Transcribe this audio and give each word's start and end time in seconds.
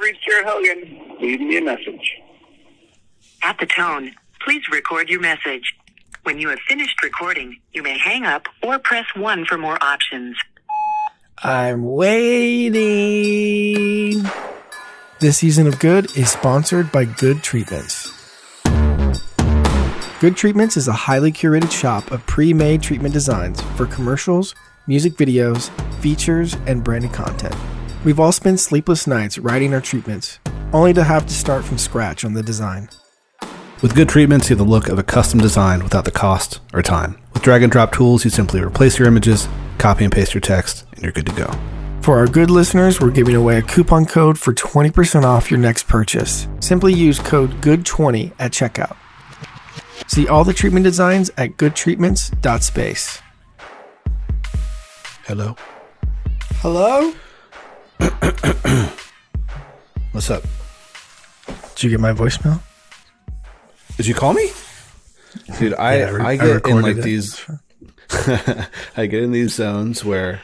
you've 0.00 0.06
reached 0.06 0.24
Jared 0.24 0.46
Hogan. 0.46 1.16
Leave 1.20 1.40
me 1.40 1.56
a 1.58 1.62
message. 1.62 2.16
At 3.42 3.58
the 3.58 3.66
tone, 3.66 4.14
please 4.44 4.62
record 4.70 5.08
your 5.08 5.20
message. 5.20 5.74
When 6.22 6.38
you 6.38 6.50
have 6.50 6.60
finished 6.68 7.02
recording, 7.02 7.58
you 7.72 7.82
may 7.82 7.98
hang 7.98 8.24
up 8.24 8.46
or 8.62 8.78
press 8.78 9.06
1 9.16 9.46
for 9.46 9.56
more 9.58 9.82
options. 9.82 10.36
I'm 11.42 11.82
waiting. 11.84 12.76
This 15.20 15.38
season 15.38 15.66
of 15.66 15.78
Good 15.78 16.14
is 16.16 16.30
sponsored 16.30 16.92
by 16.92 17.06
Good 17.06 17.42
Treatments. 17.42 18.12
Good 20.20 20.36
Treatments 20.36 20.76
is 20.76 20.86
a 20.88 20.92
highly 20.92 21.32
curated 21.32 21.72
shop 21.72 22.10
of 22.10 22.26
pre 22.26 22.52
made 22.52 22.82
treatment 22.82 23.14
designs 23.14 23.62
for 23.76 23.86
commercials, 23.86 24.54
music 24.86 25.14
videos, 25.14 25.70
features, 26.00 26.58
and 26.66 26.84
branded 26.84 27.14
content. 27.14 27.56
We've 28.02 28.18
all 28.18 28.32
spent 28.32 28.60
sleepless 28.60 29.06
nights 29.06 29.36
writing 29.36 29.74
our 29.74 29.80
treatments, 29.82 30.38
only 30.72 30.94
to 30.94 31.04
have 31.04 31.26
to 31.26 31.34
start 31.34 31.66
from 31.66 31.76
scratch 31.76 32.24
on 32.24 32.32
the 32.32 32.42
design. 32.42 32.88
With 33.82 33.94
good 33.94 34.08
treatments, 34.08 34.48
you 34.48 34.56
have 34.56 34.66
the 34.66 34.70
look 34.70 34.88
of 34.88 34.98
a 34.98 35.02
custom 35.02 35.38
design 35.38 35.82
without 35.82 36.06
the 36.06 36.10
cost 36.10 36.60
or 36.72 36.80
time. 36.80 37.18
With 37.34 37.42
drag 37.42 37.62
and 37.62 37.70
drop 37.70 37.92
tools, 37.92 38.24
you 38.24 38.30
simply 38.30 38.62
replace 38.62 38.98
your 38.98 39.06
images, 39.06 39.48
copy 39.76 40.04
and 40.04 40.12
paste 40.12 40.32
your 40.32 40.40
text, 40.40 40.86
and 40.94 41.02
you're 41.02 41.12
good 41.12 41.26
to 41.26 41.34
go. 41.34 41.52
For 42.00 42.16
our 42.16 42.26
good 42.26 42.50
listeners, 42.50 43.02
we're 43.02 43.10
giving 43.10 43.34
away 43.34 43.58
a 43.58 43.62
coupon 43.62 44.06
code 44.06 44.38
for 44.38 44.54
20% 44.54 45.24
off 45.24 45.50
your 45.50 45.60
next 45.60 45.86
purchase. 45.86 46.48
Simply 46.60 46.94
use 46.94 47.18
code 47.18 47.50
GOOD20 47.60 48.32
at 48.38 48.52
checkout. 48.52 48.96
See 50.06 50.26
all 50.26 50.44
the 50.44 50.54
treatment 50.54 50.84
designs 50.84 51.30
at 51.36 51.58
goodtreatments.space. 51.58 53.20
Hello? 55.26 55.54
Hello? 56.62 57.12
What's 60.12 60.30
up? 60.30 60.42
Did 61.74 61.82
you 61.84 61.90
get 61.90 62.00
my 62.00 62.12
voicemail? 62.12 62.60
Did 63.96 64.06
you 64.06 64.14
call 64.14 64.32
me? 64.32 64.50
Dude, 65.58 65.74
I, 65.74 65.98
Yeah, 65.98 66.06
I 66.06 66.10
re- 66.10 66.22
I 66.24 66.30
I 66.30 66.36
get 66.36 66.66
in 66.66 66.80
like 66.82 66.96
it. 66.96 67.02
these 67.02 67.44
I 68.96 69.06
get 69.06 69.22
in 69.22 69.32
these 69.32 69.54
zones 69.54 70.04
where 70.04 70.40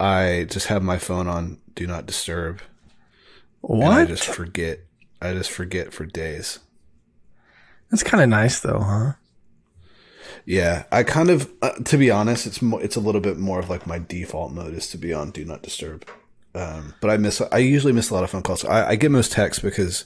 I 0.00 0.46
just 0.50 0.66
have 0.68 0.82
my 0.82 0.98
phone 0.98 1.28
on 1.28 1.58
do 1.74 1.86
not 1.86 2.06
disturb. 2.06 2.60
And 3.62 3.84
I 3.84 4.04
just 4.06 4.24
forget. 4.24 4.80
I 5.20 5.32
just 5.34 5.50
forget 5.50 5.92
for 5.92 6.04
days. 6.06 6.58
That's 7.90 8.02
kind 8.02 8.22
of 8.22 8.28
nice 8.30 8.60
though, 8.60 8.80
huh? 8.80 9.12
Yeah, 10.44 10.84
I 10.90 11.04
kind 11.04 11.30
of, 11.30 11.48
uh, 11.62 11.70
to 11.84 11.96
be 11.96 12.10
honest, 12.10 12.46
it's 12.46 12.60
mo- 12.60 12.78
it's 12.78 12.96
a 12.96 13.00
little 13.00 13.20
bit 13.20 13.38
more 13.38 13.60
of 13.60 13.70
like 13.70 13.86
my 13.86 14.00
default 14.00 14.50
mode 14.52 14.74
is 14.74 14.88
to 14.88 14.98
be 14.98 15.12
on 15.12 15.30
do 15.30 15.44
not 15.44 15.62
disturb. 15.62 16.04
Um, 16.54 16.94
but 17.00 17.10
I 17.10 17.16
miss, 17.16 17.40
I 17.50 17.58
usually 17.58 17.92
miss 17.92 18.10
a 18.10 18.14
lot 18.14 18.24
of 18.24 18.30
phone 18.30 18.42
calls. 18.42 18.64
I, 18.64 18.90
I 18.90 18.96
get 18.96 19.10
most 19.10 19.32
texts 19.32 19.62
because 19.62 20.04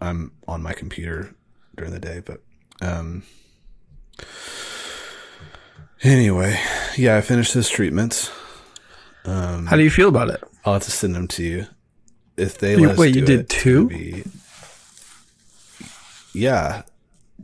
I'm 0.00 0.32
on 0.46 0.62
my 0.62 0.72
computer 0.72 1.34
during 1.76 1.92
the 1.92 1.98
day. 1.98 2.22
But 2.24 2.40
um, 2.80 3.24
anyway, 6.02 6.58
yeah, 6.96 7.16
I 7.16 7.20
finished 7.20 7.54
this 7.54 7.68
treatments. 7.68 8.30
Um, 9.24 9.66
How 9.66 9.76
do 9.76 9.82
you 9.82 9.90
feel 9.90 10.08
about 10.08 10.30
it? 10.30 10.42
I'll 10.64 10.74
have 10.74 10.82
to 10.84 10.90
send 10.90 11.14
them 11.14 11.26
to 11.28 11.42
you 11.42 11.66
if 12.36 12.58
they 12.58 12.76
You- 12.78 12.94
wait, 12.96 13.14
you 13.14 13.22
did 13.24 13.40
it, 13.40 13.48
two? 13.48 13.88
be- 13.88 14.24
yeah, 16.32 16.82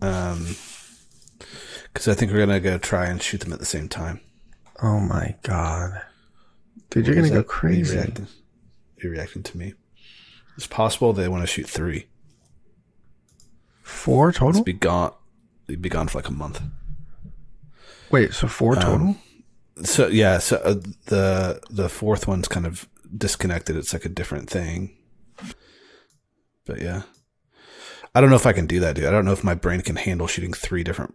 um, 0.01 0.55
because 1.93 2.09
I 2.09 2.15
think 2.15 2.31
we're 2.31 2.39
gonna 2.47 2.61
go 2.61 2.79
try 2.79 3.07
and 3.07 3.23
shoot 3.23 3.41
them 3.41 3.53
at 3.53 3.59
the 3.59 3.65
same 3.65 3.89
time. 3.89 4.21
Oh 4.83 5.01
my 5.01 5.35
god. 5.43 6.03
Dude, 6.93 7.07
you're 7.07 7.15
going 7.15 7.29
to 7.29 7.31
go 7.31 7.37
that? 7.37 7.39
Are 7.39 7.71
you 7.71 7.85
crazy. 7.85 7.97
reacting, 7.97 8.25
are 8.27 9.03
you 9.03 9.11
reacting 9.11 9.43
to 9.43 9.57
me? 9.57 9.75
It's 10.57 10.67
possible 10.67 11.13
they 11.13 11.29
want 11.29 11.43
to 11.43 11.47
shoot 11.47 11.67
three. 11.67 12.07
Four 13.83 14.33
total? 14.33 14.51
It's 14.51 14.61
be 14.61 14.75
gone. 14.75 15.13
It'd 15.69 15.81
be 15.81 15.89
gone 15.89 16.09
for 16.09 16.19
like 16.19 16.29
a 16.29 16.33
month. 16.33 16.61
Wait, 18.11 18.35
so 18.35 18.47
four 18.47 18.77
total? 18.77 19.17
So 19.83 20.09
yeah, 20.09 20.39
so 20.39 20.57
uh, 20.59 20.75
the 21.07 21.61
the 21.71 21.89
fourth 21.89 22.29
one's 22.29 22.47
kind 22.47 22.67
of 22.67 22.87
disconnected. 23.17 23.77
It's 23.77 23.95
like 23.95 24.05
a 24.05 24.11
different 24.11 24.51
thing. 24.51 24.95
But 26.67 26.83
yeah, 26.83 27.03
I 28.15 28.21
don't 28.21 28.29
know 28.29 28.37
if 28.37 28.47
I 28.47 28.53
can 28.53 28.67
do 28.67 28.81
that, 28.81 28.97
dude. 28.97 29.07
I 29.07 29.11
don't 29.11 29.25
know 29.25 29.33
if 29.33 29.43
my 29.43 29.55
brain 29.55 29.81
can 29.81 29.97
handle 29.97 30.27
shooting 30.27 30.53
three 30.53 30.85
different, 30.85 31.15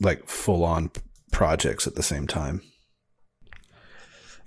like 0.00 0.28
full 0.28 0.64
on 0.64 0.90
projects 1.32 1.86
at 1.86 1.94
the 1.94 2.02
same 2.02 2.26
time. 2.26 2.60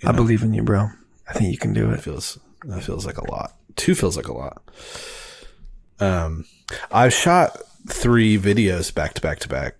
You 0.01 0.09
I 0.09 0.11
believe 0.11 0.43
in 0.43 0.53
you, 0.53 0.63
bro. 0.63 0.89
I 1.27 1.33
think 1.33 1.51
you 1.51 1.57
can 1.57 1.73
do 1.73 1.87
That 1.87 1.95
it. 1.99 2.01
feels 2.01 2.37
that 2.63 2.83
feels 2.83 3.05
like 3.05 3.17
a 3.17 3.29
lot. 3.31 3.53
Two 3.75 3.95
feels 3.95 4.15
like 4.17 4.27
a 4.27 4.33
lot. 4.33 4.61
Um, 5.99 6.45
I've 6.91 7.13
shot 7.13 7.57
three 7.87 8.37
videos 8.37 8.93
back 8.93 9.13
to 9.15 9.21
back 9.21 9.39
to 9.39 9.47
back. 9.49 9.75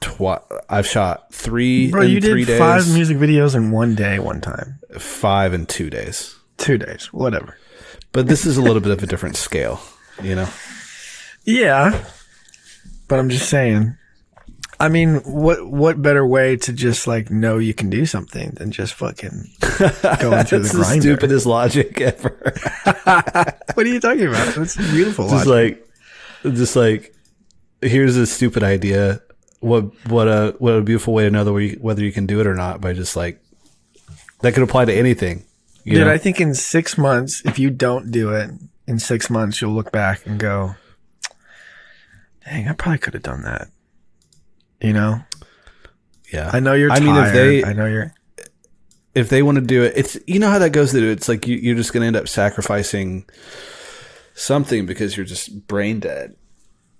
Twi- 0.00 0.40
I've 0.68 0.86
shot 0.86 1.32
three 1.32 1.90
Bro, 1.90 2.02
you 2.02 2.20
did 2.20 2.46
days, 2.46 2.58
five 2.58 2.92
music 2.92 3.16
videos 3.18 3.54
in 3.54 3.70
one 3.70 3.94
day, 3.94 4.18
one 4.18 4.40
time. 4.40 4.78
five 4.98 5.52
in 5.54 5.66
two 5.66 5.90
days. 5.90 6.34
Two 6.58 6.76
days, 6.78 7.12
whatever. 7.12 7.56
But 8.12 8.26
this 8.26 8.44
is 8.46 8.56
a 8.56 8.62
little 8.62 8.80
bit 8.80 8.92
of 8.92 9.02
a 9.02 9.06
different 9.06 9.36
scale, 9.36 9.80
you 10.22 10.34
know. 10.34 10.48
Yeah, 11.44 12.04
but 13.08 13.18
I'm 13.18 13.28
just 13.28 13.48
saying. 13.48 13.96
I 14.82 14.88
mean, 14.88 15.18
what 15.18 15.64
what 15.64 16.02
better 16.02 16.26
way 16.26 16.56
to 16.56 16.72
just 16.72 17.06
like 17.06 17.30
know 17.30 17.58
you 17.58 17.72
can 17.72 17.88
do 17.88 18.04
something 18.04 18.50
than 18.56 18.72
just 18.72 18.94
fucking 18.94 19.48
going 19.60 19.78
through 19.78 19.78
the 19.78 20.70
That's 20.72 20.72
the 20.72 20.84
stupidest 21.00 21.46
logic 21.46 22.00
ever. 22.00 22.52
What 23.74 23.86
are 23.86 23.88
you 23.88 24.00
talking 24.00 24.26
about? 24.26 24.56
That's 24.56 24.76
beautiful. 24.76 25.28
just 25.28 25.46
logic. 25.46 25.86
like, 26.44 26.52
just 26.54 26.74
like, 26.74 27.14
here's 27.80 28.16
a 28.16 28.26
stupid 28.26 28.64
idea. 28.64 29.22
What 29.60 29.84
what 30.08 30.26
a 30.26 30.56
what 30.58 30.72
a 30.72 30.82
beautiful 30.82 31.14
way 31.14 31.24
to 31.24 31.30
know 31.30 31.44
whether 31.44 31.60
you, 31.60 31.78
whether 31.80 32.02
you 32.02 32.10
can 32.12 32.26
do 32.26 32.40
it 32.40 32.48
or 32.48 32.54
not 32.54 32.80
by 32.80 32.92
just 32.92 33.14
like 33.14 33.40
that 34.40 34.52
could 34.52 34.64
apply 34.64 34.86
to 34.86 34.92
anything. 34.92 35.44
You 35.84 35.94
Dude, 35.94 36.06
know? 36.08 36.12
I 36.12 36.18
think 36.18 36.40
in 36.40 36.54
six 36.54 36.98
months, 36.98 37.40
if 37.44 37.56
you 37.56 37.70
don't 37.70 38.10
do 38.10 38.34
it, 38.34 38.50
in 38.88 38.98
six 38.98 39.30
months 39.30 39.60
you'll 39.60 39.74
look 39.74 39.92
back 39.92 40.26
and 40.26 40.40
go, 40.40 40.74
"Dang, 42.44 42.66
I 42.66 42.72
probably 42.72 42.98
could 42.98 43.14
have 43.14 43.22
done 43.22 43.42
that." 43.42 43.68
You 44.82 44.92
know, 44.92 45.22
yeah. 46.32 46.50
I 46.52 46.60
know 46.60 46.72
you're. 46.74 46.90
I 46.90 46.98
Tired. 46.98 47.06
mean, 47.06 47.16
if 47.24 47.32
they 47.32 47.64
I 47.64 47.72
know 47.72 47.86
you're. 47.86 48.12
if 49.14 49.28
they 49.28 49.42
want 49.42 49.56
to 49.56 49.62
do 49.62 49.82
it, 49.84 49.92
it's 49.96 50.18
you 50.26 50.38
know 50.40 50.50
how 50.50 50.58
that 50.58 50.70
goes. 50.70 50.92
Dude. 50.92 51.04
It's 51.16 51.28
like 51.28 51.46
you, 51.46 51.56
you're 51.56 51.76
just 51.76 51.92
going 51.92 52.00
to 52.02 52.06
end 52.08 52.16
up 52.16 52.26
sacrificing 52.28 53.24
something 54.34 54.86
because 54.86 55.16
you're 55.16 55.26
just 55.26 55.66
brain 55.68 56.00
dead. 56.00 56.34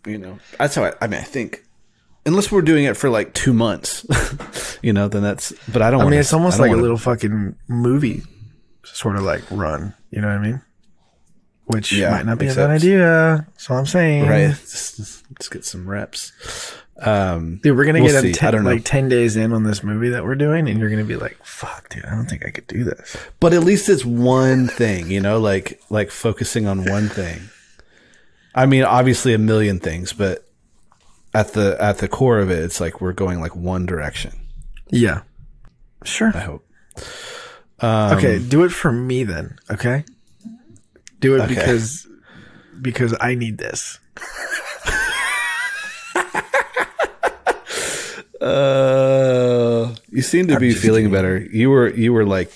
You 0.07 0.19
know, 0.19 0.39
that's 0.59 0.75
how 0.75 0.85
I, 0.85 0.93
I 1.01 1.07
mean. 1.07 1.21
I 1.21 1.25
think 1.25 1.65
unless 2.27 2.51
we're 2.53 2.63
doing 2.63 2.85
it 2.85 2.97
for 2.97 3.11
like 3.11 3.35
two 3.35 3.53
months, 3.53 4.07
you 4.83 4.93
know, 4.93 5.09
then 5.09 5.23
that's. 5.23 5.53
But 5.73 5.83
I 5.83 5.91
don't. 5.91 6.01
I 6.01 6.05
wanna, 6.05 6.11
mean, 6.15 6.21
it's 6.21 6.33
almost 6.33 6.59
like 6.61 6.69
a 6.69 6.71
wanna- 6.71 6.83
little 6.83 6.99
fucking 6.99 7.57
movie, 7.69 8.23
sort 8.85 9.17
of 9.17 9.23
like 9.23 9.43
run. 9.51 9.95
You 10.11 10.21
know 10.21 10.29
what 10.29 10.39
I 10.39 10.43
mean? 10.43 10.63
Which 11.67 11.93
Yeah, 11.93 12.11
might 12.11 12.27
not 12.27 12.39
be 12.39 12.49
a 12.49 12.55
bad 12.55 12.71
idea. 12.71 13.47
That's 13.55 13.71
all 13.71 13.79
I'm 13.79 13.87
saying. 13.87 14.27
right. 14.27 14.51
Just 14.51 15.25
get 15.51 15.65
some 15.65 15.89
reps. 15.89 16.33
Um, 17.01 17.57
Dude, 17.63 17.77
we're 17.77 17.85
gonna 17.87 18.03
We'll 18.03 18.23
get 18.23 18.35
ten, 18.35 18.49
I 18.49 18.51
don't 18.51 18.65
know. 18.65 18.71
like 18.71 18.85
ten 18.85 19.09
days 19.09 19.37
in 19.37 19.53
on 19.53 19.65
this 19.65 19.83
movie 19.83 20.11
that 20.11 20.25
we're 20.25 20.35
doing, 20.35 20.69
and 20.69 20.79
you're 20.79 20.91
gonna 20.91 21.05
be 21.05 21.17
like, 21.17 21.37
"Fuck, 21.45 21.89
dude, 21.89 22.05
I 22.05 22.11
don't 22.11 22.27
think 22.27 22.47
I 22.47 22.51
could 22.51 22.67
do 22.67 22.85
this." 22.85 23.17
but 23.41 23.53
at 23.55 23.65
least 23.65 23.89
it's 23.89 24.05
one 24.05 24.69
thing, 24.69 25.11
you 25.11 25.21
know, 25.21 25.41
like 25.41 25.81
like 25.91 26.11
focusing 26.11 26.67
on 26.67 26.85
one 26.85 27.09
thing. 27.09 27.49
I 28.55 28.67
mean, 28.67 28.85
obviously 28.85 29.33
a 29.33 29.39
million 29.39 29.81
things, 29.81 30.13
but 30.13 30.47
at 31.35 31.55
the 31.55 31.77
at 31.81 31.99
the 31.99 32.09
core 32.09 32.39
of 32.39 32.51
it, 32.51 32.59
it's 32.63 32.81
like 32.81 33.01
we're 33.01 33.15
going 33.15 33.41
like 33.41 33.57
one 33.57 33.87
direction. 33.87 34.33
Yeah, 34.91 35.23
sure. 36.05 36.31
I 36.35 36.41
hope. 36.41 36.65
Um, 37.81 38.19
okay, 38.19 38.39
do 38.39 38.63
it 38.65 38.69
for 38.69 38.93
me 38.93 39.25
then. 39.25 39.59
Okay, 39.71 40.05
do 41.21 41.35
it 41.37 41.41
Okay. 41.41 41.55
because 41.55 42.07
because 42.81 43.17
I 43.19 43.35
need 43.35 43.57
this. 43.59 43.99
Uh, 48.43 49.95
you 50.11 50.23
seem 50.23 50.47
to 50.49 50.55
I'm 50.55 50.61
be 50.61 50.73
feeling 50.75 51.05
kidding. 51.05 51.13
better. 51.13 51.39
You 51.53 51.71
were 51.71 51.89
you 51.89 52.13
were 52.13 52.27
like, 52.27 52.53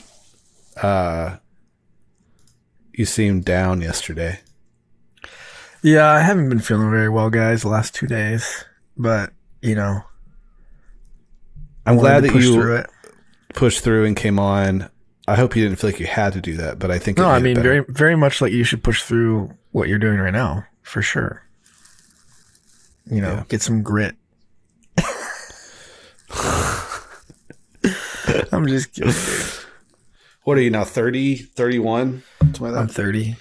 uh, 0.82 1.36
you 2.92 3.04
seemed 3.04 3.44
down 3.44 3.80
yesterday. 3.80 4.40
Yeah, 5.82 6.08
I 6.08 6.20
haven't 6.20 6.48
been 6.48 6.58
feeling 6.58 6.90
very 6.90 7.08
well, 7.08 7.30
guys, 7.30 7.62
the 7.62 7.68
last 7.68 7.94
two 7.94 8.06
days. 8.06 8.64
But 8.96 9.32
you 9.62 9.74
know, 9.74 10.02
I'm 11.86 11.96
glad 11.98 12.24
that 12.24 12.34
you 12.34 12.52
through 12.54 12.84
pushed 13.54 13.84
through 13.84 14.04
and 14.06 14.16
came 14.16 14.38
on. 14.38 14.90
I 15.28 15.34
hope 15.34 15.56
you 15.56 15.62
didn't 15.64 15.78
feel 15.78 15.90
like 15.90 16.00
you 16.00 16.06
had 16.06 16.32
to 16.34 16.40
do 16.40 16.56
that, 16.56 16.78
but 16.78 16.90
I 16.90 16.98
think 16.98 17.18
No, 17.18 17.28
I 17.28 17.40
mean 17.40 17.56
very 17.60 17.84
very 17.88 18.16
much 18.16 18.40
like 18.40 18.52
you 18.52 18.64
should 18.64 18.82
push 18.82 19.02
through 19.02 19.50
what 19.72 19.88
you're 19.88 19.98
doing 19.98 20.18
right 20.18 20.32
now 20.32 20.64
for 20.82 21.02
sure. 21.02 21.42
You 23.10 23.20
know, 23.20 23.34
Yeah. 23.34 23.44
get 23.48 23.62
some 23.62 23.82
grit. 23.82 24.16
I'm 28.56 28.66
just 28.66 28.92
kidding. 28.92 29.12
dude. 29.12 29.44
What 30.44 30.56
are 30.58 30.60
you 30.62 30.70
now? 30.70 30.84
30, 30.84 31.36
31? 31.36 32.22
Like 32.60 32.74
I'm 32.74 32.88
30. 32.88 33.36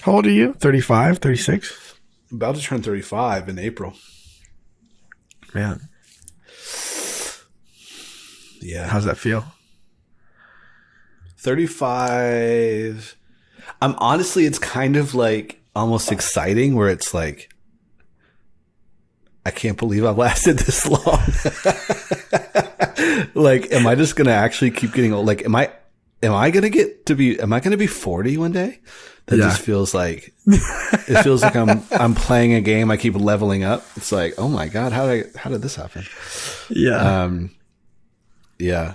How 0.00 0.12
old 0.12 0.26
are 0.26 0.30
you? 0.30 0.52
35, 0.54 1.18
36? 1.18 1.94
About 2.32 2.56
to 2.56 2.60
turn 2.62 2.82
35 2.82 3.48
in 3.48 3.58
April. 3.58 3.94
Man, 5.54 5.80
Yeah. 8.60 8.86
how's 8.88 9.04
that 9.06 9.16
feel? 9.16 9.44
35. 11.38 13.16
I'm 13.80 13.94
honestly, 13.98 14.44
it's 14.46 14.58
kind 14.58 14.96
of 14.96 15.14
like 15.14 15.60
almost 15.76 16.10
exciting 16.12 16.74
where 16.74 16.88
it's 16.88 17.14
like, 17.14 17.50
I 19.46 19.50
can't 19.50 19.78
believe 19.78 20.04
I've 20.04 20.18
lasted 20.26 20.58
this 20.58 20.86
long. 20.86 21.22
like, 23.34 23.70
am 23.72 23.86
I 23.86 23.94
just 23.94 24.16
to 24.26 24.32
actually 24.34 24.70
keep 24.70 24.92
getting 24.92 25.12
old? 25.12 25.26
Like, 25.26 25.44
am 25.44 25.54
I, 25.54 25.70
am 26.22 26.34
I 26.34 26.50
to 26.64 26.70
get 26.70 27.06
to 27.06 27.14
be, 27.14 27.38
am 27.40 27.52
I 27.52 27.60
to 27.72 27.78
be 27.78 27.86
40 27.86 28.36
one 28.36 28.52
day? 28.52 28.80
That 29.26 29.36
Yeah. 29.38 29.44
just 29.48 29.60
feels 29.60 29.92
like, 29.94 30.32
it 30.46 31.22
feels 31.22 31.42
like 31.42 31.54
I'm, 31.54 31.82
I'm 31.90 32.14
playing 32.14 32.54
a 32.54 32.60
game. 32.60 32.90
I 32.90 32.96
keep 32.96 33.14
leveling 33.14 33.62
up. 33.64 33.84
It's 33.96 34.10
like, 34.12 34.34
oh 34.38 34.48
my 34.48 34.68
God, 34.68 34.92
how 34.92 35.06
did 35.06 35.26
I, 35.34 35.38
how 35.38 35.50
did 35.50 35.60
this 35.62 35.76
happen? 35.76 36.04
Yeah. 36.70 37.22
Um, 37.24 37.50
yeah, 38.58 38.94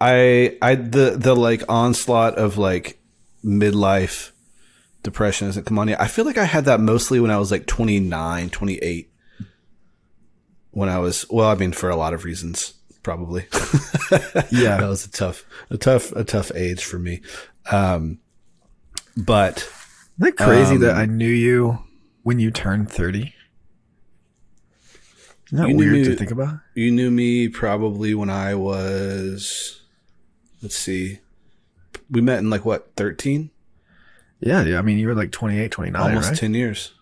I, 0.00 0.56
I, 0.62 0.74
the, 0.74 1.16
the 1.18 1.36
like 1.36 1.62
onslaught 1.68 2.34
of 2.36 2.56
like 2.58 2.98
midlife 3.44 4.30
depression 5.02 5.46
hasn't 5.48 5.66
come 5.66 5.78
on 5.78 5.88
yet. 5.88 6.00
I 6.00 6.08
feel 6.08 6.24
like 6.24 6.38
I 6.38 6.44
had 6.44 6.64
that 6.64 6.80
mostly 6.80 7.20
when 7.20 7.30
I 7.30 7.36
was 7.38 7.50
like 7.52 7.66
29, 7.66 8.50
28. 8.50 9.10
When 10.70 10.88
I 10.88 10.98
was, 10.98 11.24
well, 11.30 11.48
I 11.50 11.54
mean, 11.54 11.72
for 11.72 11.88
a 11.90 11.96
lot 11.96 12.14
of 12.14 12.24
reasons, 12.24 12.74
probably. 13.04 13.46
yeah. 14.50 14.78
that 14.78 14.86
was 14.88 15.06
a 15.06 15.10
tough, 15.10 15.44
a 15.70 15.78
tough, 15.78 16.10
a 16.12 16.24
tough 16.24 16.50
age 16.56 16.84
for 16.84 16.98
me. 16.98 17.20
Um, 17.70 18.18
but 19.16 19.68
Isn't 20.18 20.28
it 20.28 20.36
crazy 20.36 20.74
Um, 20.74 20.80
that 20.80 20.96
I 20.96 21.06
knew 21.06 21.28
you 21.28 21.78
when 22.24 22.40
you 22.40 22.50
turned 22.50 22.90
30? 22.90 23.32
Isn't 25.46 25.58
that 25.58 25.76
weird 25.76 25.92
me- 25.92 26.04
to 26.04 26.16
think 26.16 26.32
about? 26.32 26.58
you 26.74 26.90
knew 26.90 27.10
me 27.12 27.48
probably 27.48 28.14
when 28.14 28.30
I 28.30 28.56
was, 28.56 29.82
let's 30.62 30.76
see, 30.76 31.20
we 32.10 32.20
met 32.20 32.40
in 32.40 32.50
like 32.50 32.64
what, 32.64 32.90
13? 32.96 33.50
Yeah, 34.40 34.64
yeah. 34.64 34.78
I 34.78 34.82
mean, 34.82 34.98
you 34.98 35.06
were 35.06 35.14
like 35.14 35.30
28, 35.30 35.70
29, 35.70 36.02
almost 36.02 36.30
right? 36.30 36.38
10 36.38 36.54
years 36.54 36.92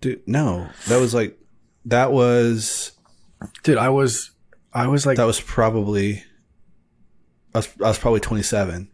dude 0.00 0.20
no 0.26 0.68
that 0.88 1.00
was 1.00 1.14
like 1.14 1.38
that 1.86 2.12
was 2.12 2.92
Dude, 3.62 3.78
I 3.78 3.88
was, 3.90 4.30
I 4.74 4.88
was 4.88 5.06
like, 5.06 5.16
that 5.18 5.24
was 5.24 5.40
probably 5.40 6.22
I 7.54 7.58
was, 7.58 7.68
I 7.82 7.88
was 7.88 7.98
probably 7.98 8.20
27 8.20 8.88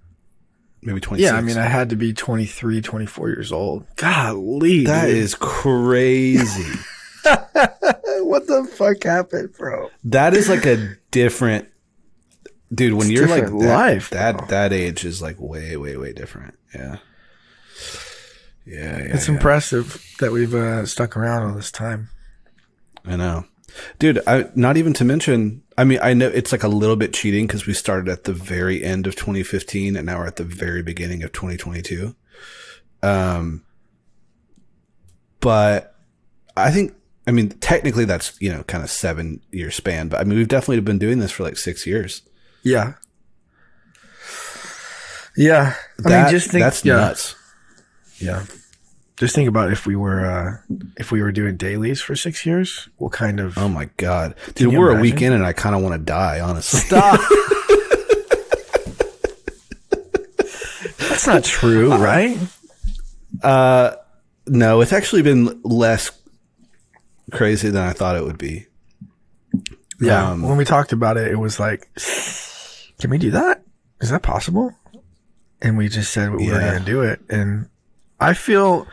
maybe 0.82 1.00
26 1.00 1.30
yeah, 1.30 1.36
I 1.36 1.40
mean, 1.42 1.58
I 1.58 1.64
had 1.66 1.90
to 1.90 1.96
be 1.96 2.12
23, 2.14 2.80
24 2.80 3.28
years 3.28 3.52
old. 3.52 3.84
Golly. 3.96 4.84
that 4.84 5.06
dude. 5.06 5.16
is 5.16 5.34
crazy 5.34 6.78
what 7.24 8.46
the 8.46 8.70
fuck 8.76 9.02
happened, 9.04 9.52
bro? 9.58 9.90
that 10.04 10.34
is 10.34 10.48
like 10.48 10.64
a 10.66 10.96
different 11.10 11.68
dude 12.74 12.92
when 12.94 13.10
It's 13.10 13.10
you're 13.10 13.28
like 13.28 13.42
different 13.44 13.62
that, 13.62 13.76
life, 13.76 14.10
that 14.10 14.36
bro. 14.38 14.46
that 14.48 14.72
age 14.72 15.04
is 15.04 15.20
like 15.20 15.36
way 15.40 15.76
way 15.76 15.96
way 15.96 16.12
different 16.12 16.54
yeah 16.74 16.96
yeah, 18.66 18.98
yeah 18.98 19.14
It's 19.14 19.26
yeah. 19.28 19.34
impressive 19.34 20.04
that 20.20 20.30
we've 20.32 20.54
uh, 20.54 20.86
stuck 20.86 21.16
around 21.16 21.48
all 21.48 21.54
this 21.56 21.72
time. 21.72 22.10
I 23.04 23.16
know. 23.16 23.44
Dude, 23.98 24.20
I, 24.26 24.46
not 24.54 24.76
even 24.76 24.92
to 24.94 25.04
mention, 25.04 25.62
I 25.78 25.84
mean, 25.84 25.98
I 26.02 26.14
know 26.14 26.28
it's 26.28 26.52
like 26.52 26.62
a 26.62 26.68
little 26.68 26.96
bit 26.96 27.12
cheating 27.12 27.46
because 27.46 27.66
we 27.66 27.72
started 27.74 28.08
at 28.10 28.24
the 28.24 28.32
very 28.32 28.82
end 28.84 29.06
of 29.06 29.16
2015 29.16 29.96
and 29.96 30.06
now 30.06 30.18
we're 30.18 30.26
at 30.26 30.36
the 30.36 30.44
very 30.44 30.82
beginning 30.82 31.22
of 31.22 31.32
2022. 31.32 32.14
Um, 33.02 33.64
but 35.40 35.94
I 36.56 36.70
think, 36.70 36.94
I 37.26 37.30
mean, 37.30 37.50
technically 37.50 38.04
that's, 38.04 38.36
you 38.40 38.50
know, 38.50 38.62
kind 38.64 38.82
of 38.84 38.90
seven 38.90 39.40
year 39.50 39.70
span, 39.70 40.08
but 40.08 40.20
I 40.20 40.24
mean, 40.24 40.36
we've 40.38 40.48
definitely 40.48 40.80
been 40.80 40.98
doing 40.98 41.18
this 41.18 41.30
for 41.30 41.42
like 41.44 41.56
six 41.56 41.86
years. 41.86 42.22
Yeah. 42.62 42.94
Yeah. 45.36 45.74
I 46.04 46.08
That- 46.08 46.24
mean, 46.24 46.30
just 46.32 46.50
think, 46.50 46.62
that's 46.64 46.84
yeah, 46.84 46.96
nuts. 46.96 47.36
Yeah. 48.18 48.44
Just 49.20 49.34
think 49.34 49.48
about 49.50 49.70
if 49.70 49.86
we 49.86 49.94
were, 49.96 50.24
uh, 50.24 50.56
if 50.96 51.12
we 51.12 51.20
were 51.22 51.30
doing 51.30 51.56
dailies 51.58 52.00
for 52.00 52.16
six 52.16 52.46
years, 52.46 52.88
what 52.96 53.12
kind 53.12 53.38
of, 53.38 53.56
Oh 53.58 53.68
my 53.68 53.90
God. 53.98 54.34
Dude, 54.54 54.72
we're 54.74 54.88
a 54.88 54.92
imagine? 54.94 55.02
week 55.02 55.20
in 55.22 55.32
and 55.34 55.44
I 55.44 55.52
kind 55.52 55.76
of 55.76 55.82
want 55.82 55.92
to 55.92 55.98
die, 55.98 56.40
honestly. 56.40 56.80
Stop. 56.80 57.20
That's 60.98 61.26
not 61.26 61.44
true, 61.44 61.94
right? 61.94 62.38
Uh, 63.42 63.96
no, 64.46 64.80
it's 64.80 64.92
actually 64.92 65.22
been 65.22 65.60
less 65.64 66.10
crazy 67.30 67.68
than 67.68 67.82
I 67.82 67.92
thought 67.92 68.16
it 68.16 68.24
would 68.24 68.38
be. 68.38 68.66
Yeah. 70.00 70.30
Um, 70.30 70.42
when 70.42 70.56
we 70.56 70.64
talked 70.64 70.92
about 70.92 71.16
it, 71.18 71.30
it 71.30 71.36
was 71.36 71.60
like, 71.60 71.90
can 72.98 73.10
we 73.10 73.18
do 73.18 73.32
that? 73.32 73.62
Is 74.00 74.08
that 74.10 74.22
possible? 74.22 74.72
And 75.60 75.76
we 75.76 75.88
just 75.90 76.10
said 76.12 76.32
we 76.34 76.50
were 76.50 76.58
going 76.58 76.78
to 76.78 76.84
do 76.86 77.02
it. 77.02 77.20
And 77.28 77.68
I 78.20 78.34
feel, 78.34 78.86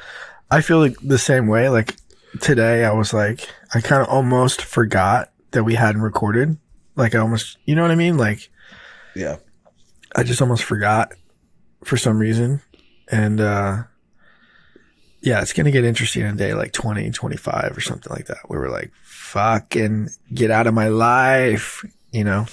I 0.50 0.62
feel 0.62 0.80
like 0.80 0.96
the 1.02 1.18
same 1.18 1.48
way. 1.48 1.70
Like 1.70 1.96
today, 2.42 2.86
I 2.86 2.94
was 2.94 3.14
like, 3.14 3.48
I 3.74 3.82
kind 3.82 4.02
of 4.02 4.08
almost 4.08 4.62
forgot 4.62 5.32
that 5.52 5.64
we 5.64 5.76
hadn't 5.76 6.02
recorded. 6.02 6.58
Like 6.96 7.14
I 7.14 7.20
almost, 7.20 7.58
you 7.66 7.76
know 7.76 7.82
what 7.82 7.92
I 7.92 7.96
mean? 7.96 8.18
Like 8.18 8.50
Yeah. 9.16 9.38
I 10.16 10.24
just 10.24 10.42
almost 10.42 10.64
forgot 10.64 11.12
for 11.84 11.98
some 11.98 12.18
reason. 12.18 12.62
And, 13.10 13.40
uh, 13.40 13.84
yeah, 15.22 15.42
it's 15.42 15.54
going 15.54 15.66
to 15.66 15.72
get 15.72 15.84
interesting 15.84 16.24
in 16.24 16.36
a 16.36 16.38
day 16.38 16.54
like 16.54 16.72
20, 16.74 17.12
25 17.12 17.78
or 17.78 17.82
something 17.82 18.12
like 18.12 18.28
that. 18.28 18.50
We 18.50 18.58
were 18.58 18.70
like, 18.70 18.92
fucking 19.04 20.10
get 20.34 20.52
out 20.52 20.68
of 20.68 20.74
my 20.74 20.88
life, 20.88 21.84
you 22.12 22.24
know? 22.24 22.46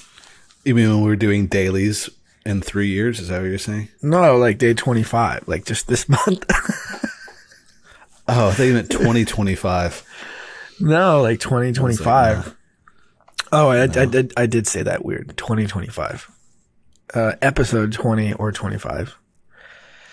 You 0.63 0.75
mean 0.75 0.89
when 0.89 1.01
we 1.01 1.07
were 1.07 1.15
doing 1.15 1.47
dailies 1.47 2.09
in 2.45 2.61
three 2.61 2.89
years? 2.89 3.19
Is 3.19 3.29
that 3.29 3.41
what 3.41 3.47
you're 3.49 3.57
saying? 3.57 3.89
No, 4.01 4.37
like 4.37 4.57
day 4.57 4.73
25, 4.73 5.47
like 5.47 5.65
just 5.65 5.87
this 5.87 6.07
month. 6.09 6.45
Oh, 8.27 8.49
I 8.49 8.53
think 8.53 8.67
you 8.69 8.73
meant 8.73 8.89
2025. 8.91 10.03
no, 10.79 11.21
like 11.21 11.39
2025. 11.39 12.45
no. 12.47 12.53
Oh, 13.51 13.69
I, 13.69 13.83
I 13.83 13.87
did, 14.05 14.33
I 14.35 14.47
did 14.47 14.67
say 14.67 14.81
that 14.83 15.05
weird. 15.05 15.37
2025. 15.37 16.29
Uh, 17.13 17.33
episode 17.41 17.93
20 17.93 18.33
or 18.33 18.51
25. 18.51 19.15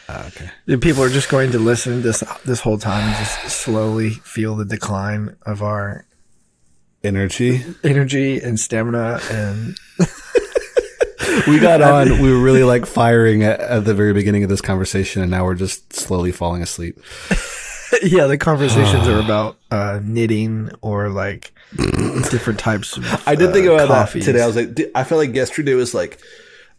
Ah, 0.08 0.26
okay. 0.26 0.50
The 0.66 0.76
people 0.78 1.02
are 1.02 1.08
just 1.08 1.30
going 1.30 1.52
to 1.52 1.58
listen 1.58 2.02
this, 2.02 2.22
this 2.44 2.60
whole 2.60 2.76
time 2.78 3.02
and 3.08 3.16
just 3.16 3.56
slowly 3.62 4.10
feel 4.10 4.54
the 4.56 4.64
decline 4.66 5.36
of 5.46 5.62
our 5.62 6.04
Energy. 7.04 7.62
energy 7.82 8.38
and 8.40 8.60
stamina 8.60 9.18
and 9.30 9.76
We 11.46 11.58
got 11.58 11.82
on. 11.82 12.20
We 12.22 12.30
were 12.30 12.40
really 12.40 12.64
like 12.64 12.86
firing 12.86 13.42
at, 13.42 13.60
at 13.60 13.84
the 13.84 13.94
very 13.94 14.12
beginning 14.12 14.44
of 14.44 14.50
this 14.50 14.60
conversation, 14.60 15.22
and 15.22 15.30
now 15.30 15.44
we're 15.44 15.54
just 15.54 15.92
slowly 15.92 16.32
falling 16.32 16.62
asleep. 16.62 16.98
yeah, 18.02 18.26
the 18.26 18.38
conversations 18.38 19.06
are 19.08 19.18
about 19.24 19.58
uh, 19.70 20.00
knitting 20.02 20.70
or 20.80 21.08
like 21.08 21.52
different 22.30 22.58
types 22.58 22.96
of. 22.96 23.28
I 23.28 23.34
did 23.34 23.52
think 23.52 23.66
uh, 23.66 23.72
about 23.72 23.88
coffees. 23.88 24.26
that 24.26 24.32
today. 24.32 24.44
I 24.44 24.46
was 24.46 24.56
like, 24.56 24.90
I 24.94 25.04
felt 25.04 25.18
like 25.18 25.34
yesterday 25.34 25.74
was 25.74 25.94
like, 25.94 26.20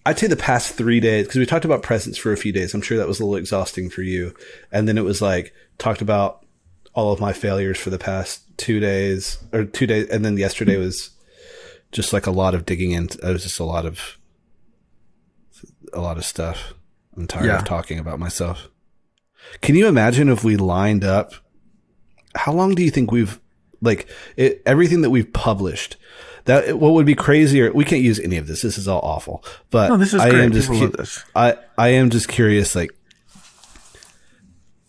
I'd 0.05 0.20
say 0.20 0.27
the 0.27 0.36
past 0.36 0.74
three 0.74 1.00
days 1.00 1.27
because 1.27 1.39
we 1.39 1.46
talked 1.46 1.65
about 1.65 1.84
presents 1.84 2.17
for 2.17 2.32
a 2.32 2.38
few 2.38 2.51
days. 2.51 2.74
I'm 2.74 2.82
sure 2.82 2.98
that 2.98 3.08
was 3.08 3.20
a 3.20 3.25
little 3.25 3.38
exhausting 3.38 3.89
for 3.89 4.01
you, 4.01 4.34
and 4.72 4.88
then 4.88 4.98
it 4.98 5.03
was 5.03 5.22
like 5.22 5.53
talked 5.77 6.01
about 6.01 6.46
all 6.93 7.12
of 7.12 7.20
my 7.20 7.34
failures 7.34 7.79
for 7.79 7.89
the 7.89 7.98
past 7.98 8.43
two 8.58 8.79
days 8.79 9.38
or 9.51 9.65
two 9.65 9.88
days, 9.88 10.10
and 10.10 10.24
then 10.24 10.38
yesterday 10.38 10.77
was 10.77 11.12
just 11.91 12.13
like 12.13 12.27
a 12.27 12.32
lot 12.32 12.55
of 12.55 12.65
digging 12.65 12.91
in. 12.91 13.05
It 13.05 13.24
was 13.24 13.43
just 13.43 13.60
a 13.60 13.63
lot 13.63 13.86
of 13.86 14.17
a 15.93 16.01
lot 16.01 16.17
of 16.17 16.25
stuff. 16.25 16.73
I'm 17.15 17.27
tired 17.27 17.45
Yeah. 17.45 17.57
of 17.59 17.65
talking 17.65 18.00
about 18.00 18.19
myself. 18.19 18.69
Can 19.62 19.75
you 19.75 19.88
imagine 19.88 20.29
if 20.29 20.43
we 20.43 20.55
lined 20.57 21.03
up? 21.03 21.33
How 22.35 22.51
long 22.53 22.73
do 22.75 22.83
you 22.83 22.89
think 22.91 23.12
we've 23.12 23.39
like 23.81 24.07
it, 24.38 24.62
everything 24.65 25.01
that 25.01 25.09
we've 25.09 25.31
published? 25.33 25.97
That 26.45 26.77
what 26.79 26.93
would 26.93 27.05
be 27.05 27.15
crazier? 27.15 27.71
We 27.71 27.85
can't 27.85 28.01
use 28.01 28.19
any 28.19 28.38
of 28.38 28.47
this. 28.47 28.62
This 28.63 28.77
is 28.77 28.88
all 28.88 29.00
awful. 29.01 29.43
But 29.69 29.89
No, 29.89 29.97
this 29.97 30.13
is 30.13 30.21
I 30.21 30.29
great. 30.29 30.43
am 30.43 30.51
just 30.51 30.67
People 30.69 30.79
cu- 30.79 30.85
love 30.88 30.97
this. 30.97 31.23
I 31.35 31.55
I 31.77 31.89
am 31.89 32.09
just 32.09 32.27
curious. 32.27 32.75
Like, 32.75 32.91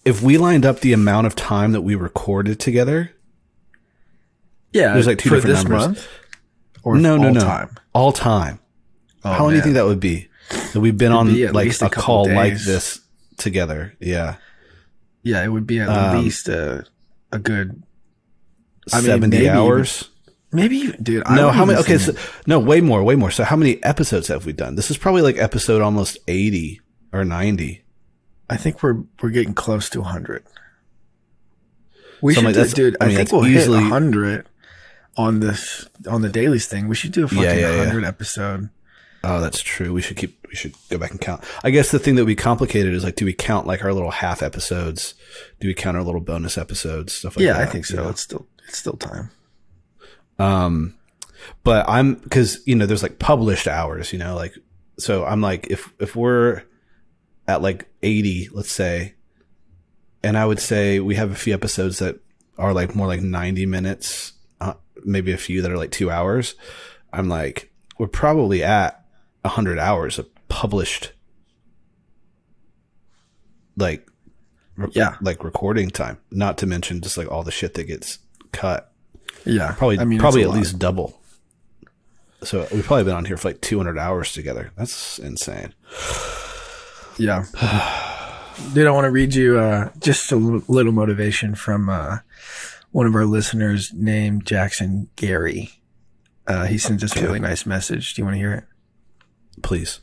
if 0.05 0.23
we 0.23 0.37
lined 0.39 0.67
up 0.67 0.81
the 0.81 0.93
amount 0.93 1.27
of 1.27 1.35
time 1.35 1.73
that 1.73 1.83
we 1.83 1.95
recorded 1.95 2.59
together, 2.61 3.11
Yeah, 4.73 4.93
There's, 4.95 5.07
like, 5.07 5.19
two 5.19 5.29
for 5.29 5.37
different 5.37 5.55
this 5.57 5.65
numbers. 5.69 5.87
month. 5.87 6.09
Or 6.83 6.97
no, 6.97 7.17
no, 7.17 7.29
all 7.29 7.35
no, 7.35 7.41
time. 7.41 7.71
all 7.93 8.13
time. 8.13 8.59
Oh, 9.25 9.33
How 9.33 9.43
long 9.45 9.51
do 9.51 9.57
you 9.57 9.63
think 9.63 9.75
that 9.77 9.85
would 9.87 10.01
be? 10.01 10.27
That 10.75 10.81
we've 10.81 10.97
been 10.99 11.13
on 11.13 11.29
be 11.33 11.49
like 11.49 11.81
a, 11.81 11.87
a 11.87 11.91
call 11.91 12.27
like 12.29 12.59
this 12.59 13.01
together. 13.39 13.95
Yeah, 14.01 14.37
Yeah, 15.23 15.43
it 15.43 15.49
would 15.49 15.67
be 15.67 15.81
at 15.81 15.89
Um, 15.89 16.23
least 16.23 16.49
a 16.49 16.85
a 17.33 17.39
good 17.39 17.83
I 18.93 18.97
mean, 18.99 19.07
seventy 19.07 19.37
maybe 19.39 19.49
hours. 19.49 20.11
maybe, 20.53 20.93
dude. 21.03 21.23
I 21.27 21.37
No, 21.37 21.51
how 21.51 21.65
many? 21.65 21.79
Okay, 21.81 21.97
so, 21.99 22.13
no, 22.47 22.59
way 22.59 22.81
more, 22.83 23.03
way 23.03 23.15
more. 23.17 23.31
So, 23.31 23.43
how 23.45 23.57
many 23.57 23.83
episodes 23.83 24.29
have 24.29 24.45
we 24.47 24.53
done? 24.53 24.75
This 24.75 24.91
is 24.91 24.99
probably 24.99 25.23
like 25.23 25.39
episode 25.39 25.81
almost 25.81 26.19
eighty 26.29 26.81
or 27.13 27.25
ninety. 27.25 27.83
I 28.51 28.57
think 28.59 28.83
we're 28.83 28.99
we're 29.23 29.31
getting 29.31 29.55
close 29.55 29.89
to 29.91 30.01
100. 30.03 30.45
We 32.21 32.35
So, 32.35 32.41
should, 32.43 32.57
like, 32.57 32.69
do, 32.69 32.75
dude. 32.75 32.97
I 33.01 33.05
I, 33.05 33.09
mean, 33.09 33.17
think 33.17 33.33
we'll 33.33 33.47
easily- 33.47 33.79
hit 33.83 33.91
100 33.91 34.47
on 35.17 35.41
this 35.41 35.87
on 36.09 36.23
the 36.23 36.29
dailies 36.29 36.67
thing. 36.67 36.89
We 36.89 36.95
should 36.95 37.13
do 37.13 37.25
a 37.25 37.29
fucking 37.29 37.43
Yeah, 37.43 37.55
yeah, 37.55 37.71
yeah. 37.73 37.79
100 37.79 38.05
episode. 38.05 38.69
Oh, 39.27 39.41
that's 39.41 39.63
true. 39.63 39.93
We 39.93 40.03
should 40.03 40.19
keep. 40.19 40.47
We 40.49 40.55
should 40.55 40.75
go 40.91 40.99
back 40.99 41.11
and 41.11 41.21
count. 41.21 41.43
I 41.65 41.71
guess 41.71 41.91
the 41.91 41.99
thing 41.99 42.15
that 42.15 42.23
would 42.23 42.29
be 42.29 42.37
complicated 42.37 42.93
is 42.93 43.03
like, 43.03 43.17
do 43.17 43.25
we 43.25 43.33
count 43.33 43.67
like 43.67 43.83
our 43.83 43.95
little 43.95 44.11
half 44.11 44.43
episodes? 44.43 45.15
Do 45.61 45.67
we 45.67 45.73
count 45.73 45.97
our 45.97 46.03
little 46.03 46.21
bonus 46.21 46.59
episodes? 46.59 47.15
Stuff 47.15 47.37
like 47.37 47.45
yeah, 47.45 47.55
that. 47.55 47.69
I 47.69 47.71
think 47.71 47.89
you 47.89 47.97
so. 47.97 48.03
know? 48.03 48.11
It's 48.11 48.21
still 48.21 48.47
it's 48.69 48.79
still 48.79 48.97
time. 48.97 49.31
Um, 50.39 50.95
but 51.63 51.89
I'm 51.89 52.17
because 52.17 52.61
you 52.67 52.75
know 52.75 52.85
there's 52.85 53.03
like 53.03 53.19
published 53.19 53.67
hours. 53.67 54.13
You 54.13 54.19
know, 54.19 54.35
like 54.35 54.55
so 54.99 55.25
I'm 55.25 55.41
like 55.41 55.69
if 55.71 55.93
if 55.99 56.15
we're 56.15 56.63
at 57.49 57.63
like 57.63 57.89
80, 58.03 58.51
let's 58.53 58.73
say, 58.73 59.15
and 60.23 60.37
I 60.37 60.45
would 60.45 60.61
say 60.61 61.01
we 61.01 61.15
have 61.15 61.31
a 61.31 61.37
few 61.37 61.55
episodes 61.55 61.99
that 61.99 62.19
are 62.59 62.73
like 62.73 62.95
more 62.95 63.07
like 63.07 63.21
90 63.21 63.67
minutes, 63.67 64.33
uh, 64.61 64.75
maybe 65.05 65.33
a 65.33 65.39
few 65.39 65.63
that 65.63 65.71
are 65.71 65.77
like 65.79 65.91
two 65.91 66.11
hours. 66.11 66.55
I'm 67.13 67.29
like 67.29 67.71
we're 67.99 68.09
probably 68.09 68.63
at 68.63 69.04
100 69.45 69.79
hours 69.79 70.19
of 70.19 70.27
published 70.49 71.13
like 73.77 74.09
re- 74.77 74.89
Yeah. 74.93 75.17
like 75.21 75.45
recording 75.45 75.91
time 75.91 76.19
not 76.31 76.59
to 76.59 76.67
mention 76.67 77.01
just 77.01 77.17
like 77.17 77.31
all 77.31 77.43
the 77.43 77.51
shit 77.51 77.75
that 77.75 77.85
gets 77.85 78.19
cut 78.53 78.93
Yeah, 79.45 79.73
probably 79.73 79.99
I 79.99 80.05
mean, 80.05 80.19
probably 80.19 80.43
at 80.43 80.49
lot. 80.49 80.59
least 80.59 80.79
double. 80.79 81.21
So 82.43 82.67
we've 82.73 82.85
probably 82.85 83.05
been 83.05 83.15
on 83.15 83.25
here 83.25 83.37
for 83.37 83.49
like 83.49 83.61
200 83.63 83.99
hours 83.99 84.33
together. 84.33 84.71
That's 84.77 85.19
insane. 85.19 85.73
Yeah. 87.19 87.45
Dude, 88.75 88.87
I 88.87 88.91
want 88.91 89.05
to 89.07 89.11
read 89.11 89.35
you 89.35 89.59
uh, 89.59 89.91
just 89.99 90.31
a 90.31 90.37
l- 90.37 90.63
little 90.69 90.93
motivation 90.93 91.55
from 91.55 91.89
uh, 91.89 92.19
one 92.93 93.07
of 93.07 93.15
our 93.15 93.25
listeners 93.25 93.93
named 93.95 94.47
Jackson 94.47 95.09
Gary. 95.17 95.71
Uh, 96.47 96.67
he 96.67 96.77
sent 96.79 97.03
us 97.03 97.17
a 97.17 97.23
really 97.23 97.41
nice 97.41 97.65
message. 97.67 98.15
Do 98.15 98.21
you 98.23 98.27
want 98.27 98.35
to 98.35 98.39
hear 98.39 98.53
it? 98.53 98.65
Please. 99.63 100.01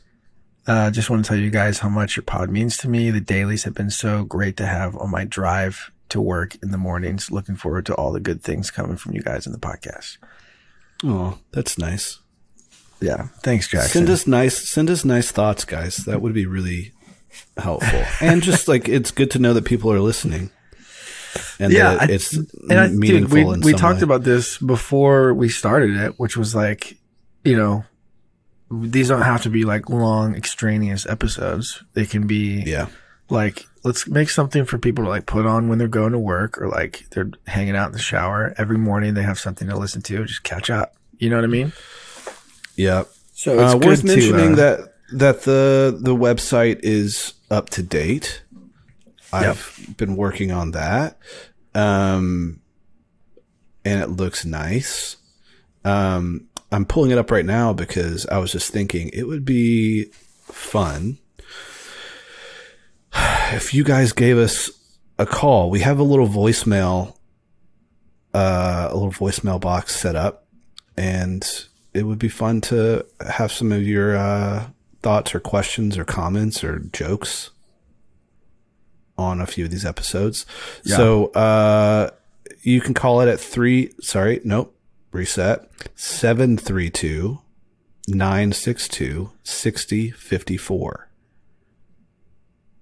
Uh, 0.66 0.90
just 0.90 1.10
want 1.10 1.24
to 1.24 1.28
tell 1.28 1.38
you 1.38 1.50
guys 1.50 1.80
how 1.80 1.88
much 1.88 2.16
your 2.16 2.22
pod 2.22 2.48
means 2.50 2.76
to 2.78 2.88
me. 2.88 3.10
The 3.10 3.20
dailies 3.20 3.64
have 3.64 3.74
been 3.74 3.90
so 3.90 4.24
great 4.24 4.56
to 4.58 4.66
have 4.66 4.96
on 4.96 5.10
my 5.10 5.24
drive 5.24 5.90
to 6.10 6.20
work 6.20 6.56
in 6.62 6.70
the 6.70 6.78
mornings. 6.78 7.30
Looking 7.30 7.56
forward 7.56 7.86
to 7.86 7.94
all 7.94 8.12
the 8.12 8.20
good 8.20 8.42
things 8.42 8.70
coming 8.70 8.96
from 8.96 9.14
you 9.14 9.22
guys 9.22 9.46
in 9.46 9.52
the 9.52 9.58
podcast. 9.58 10.18
Oh, 11.04 11.38
that's 11.52 11.78
nice. 11.78 12.20
Yeah. 13.00 13.28
Thanks, 13.42 13.66
Jackson. 13.66 13.90
Send 13.90 14.10
us 14.10 14.26
nice 14.28 14.68
send 14.68 14.88
us 14.88 15.04
nice 15.04 15.32
thoughts, 15.32 15.64
guys. 15.64 15.96
That 15.98 16.22
would 16.22 16.32
be 16.34 16.46
really 16.46 16.92
helpful. 17.56 18.04
and 18.20 18.40
just 18.42 18.68
like 18.68 18.88
it's 18.88 19.10
good 19.10 19.32
to 19.32 19.40
know 19.40 19.54
that 19.54 19.64
people 19.64 19.92
are 19.92 20.00
listening. 20.00 20.50
And 21.58 21.72
yeah, 21.72 21.94
that 21.94 22.02
I- 22.10 22.12
it's 22.12 22.32
and 22.34 22.72
I, 22.72 22.86
meaningful 22.88 23.36
dude, 23.54 23.64
we, 23.64 23.72
we 23.72 23.78
talked 23.78 23.96
way. 23.96 24.02
about 24.04 24.22
this 24.22 24.58
before 24.58 25.34
we 25.34 25.48
started 25.48 25.96
it, 25.96 26.20
which 26.20 26.36
was 26.36 26.54
like, 26.54 26.96
you 27.42 27.56
know, 27.56 27.84
these 28.80 29.08
don't 29.08 29.22
have 29.22 29.42
to 29.42 29.50
be 29.50 29.64
like 29.64 29.88
long, 29.90 30.34
extraneous 30.34 31.04
episodes. 31.06 31.82
They 31.92 32.06
can 32.06 32.26
be 32.26 32.62
Yeah. 32.66 32.86
like, 33.28 33.66
let's 33.84 34.06
make 34.08 34.30
something 34.30 34.64
for 34.64 34.78
people 34.78 35.04
to 35.04 35.10
like 35.10 35.26
put 35.26 35.44
on 35.46 35.68
when 35.68 35.78
they're 35.78 35.88
going 35.88 36.12
to 36.12 36.18
work 36.18 36.60
or 36.60 36.68
like 36.68 37.04
they're 37.10 37.30
hanging 37.46 37.76
out 37.76 37.86
in 37.88 37.92
the 37.92 37.98
shower. 37.98 38.54
Every 38.56 38.78
morning 38.78 39.14
they 39.14 39.22
have 39.24 39.38
something 39.38 39.68
to 39.68 39.76
listen 39.76 40.00
to, 40.02 40.24
just 40.24 40.42
catch 40.42 40.70
up. 40.70 40.94
You 41.18 41.28
know 41.30 41.36
what 41.36 41.44
I 41.44 41.48
mean? 41.48 41.72
Yeah. 42.76 43.04
So 43.34 43.54
it's 43.54 43.74
Uh, 43.74 43.78
good 43.78 43.86
worth 43.86 44.00
to, 44.00 44.06
mentioning 44.06 44.52
uh, 44.52 44.56
that 44.56 44.94
that 45.12 45.42
the 45.42 45.98
the 46.00 46.14
website 46.16 46.80
is 46.82 47.34
up 47.50 47.68
to 47.70 47.82
date. 47.82 48.42
I've 49.32 49.94
been 49.96 50.16
working 50.16 50.50
on 50.52 50.70
that, 50.72 51.18
um, 51.74 52.60
and 53.84 54.00
it 54.02 54.10
looks 54.10 54.44
nice. 54.44 55.16
Um, 55.84 56.48
I'm 56.72 56.86
pulling 56.86 57.10
it 57.10 57.18
up 57.18 57.30
right 57.30 57.44
now 57.44 57.72
because 57.72 58.26
I 58.26 58.38
was 58.38 58.50
just 58.50 58.72
thinking 58.72 59.10
it 59.12 59.24
would 59.24 59.44
be 59.44 60.06
fun 60.44 61.18
if 63.14 63.74
you 63.74 63.84
guys 63.84 64.12
gave 64.12 64.38
us 64.38 64.70
a 65.18 65.26
call. 65.26 65.70
We 65.70 65.80
have 65.80 65.98
a 65.98 66.02
little 66.02 66.26
voicemail, 66.26 67.16
uh, 68.32 68.88
a 68.90 68.94
little 68.94 69.12
voicemail 69.12 69.60
box 69.60 69.94
set 69.94 70.16
up, 70.16 70.46
and 70.96 71.46
it 71.92 72.04
would 72.04 72.18
be 72.18 72.28
fun 72.28 72.62
to 72.62 73.04
have 73.20 73.52
some 73.52 73.70
of 73.70 73.82
your 73.82 74.16
uh, 74.16 74.68
thoughts 75.02 75.34
or 75.34 75.40
questions 75.40 75.98
or 75.98 76.04
comments 76.04 76.64
or 76.64 76.78
jokes 76.78 77.50
on 79.18 79.40
a 79.40 79.46
few 79.46 79.66
of 79.66 79.70
these 79.70 79.84
episodes. 79.84 80.46
Yeah. 80.84 80.96
So 80.96 81.26
uh, 81.26 82.10
you 82.62 82.80
can 82.80 82.94
call 82.94 83.20
it 83.20 83.28
at 83.28 83.38
three. 83.38 83.92
Sorry, 84.00 84.40
nope. 84.42 84.71
Reset. 85.12 85.68
732 85.94 87.38
962 88.08 89.30
6054. 89.44 91.08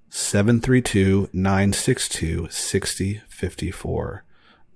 732 0.08 1.28
962 1.32 2.48
6054. 2.50 4.24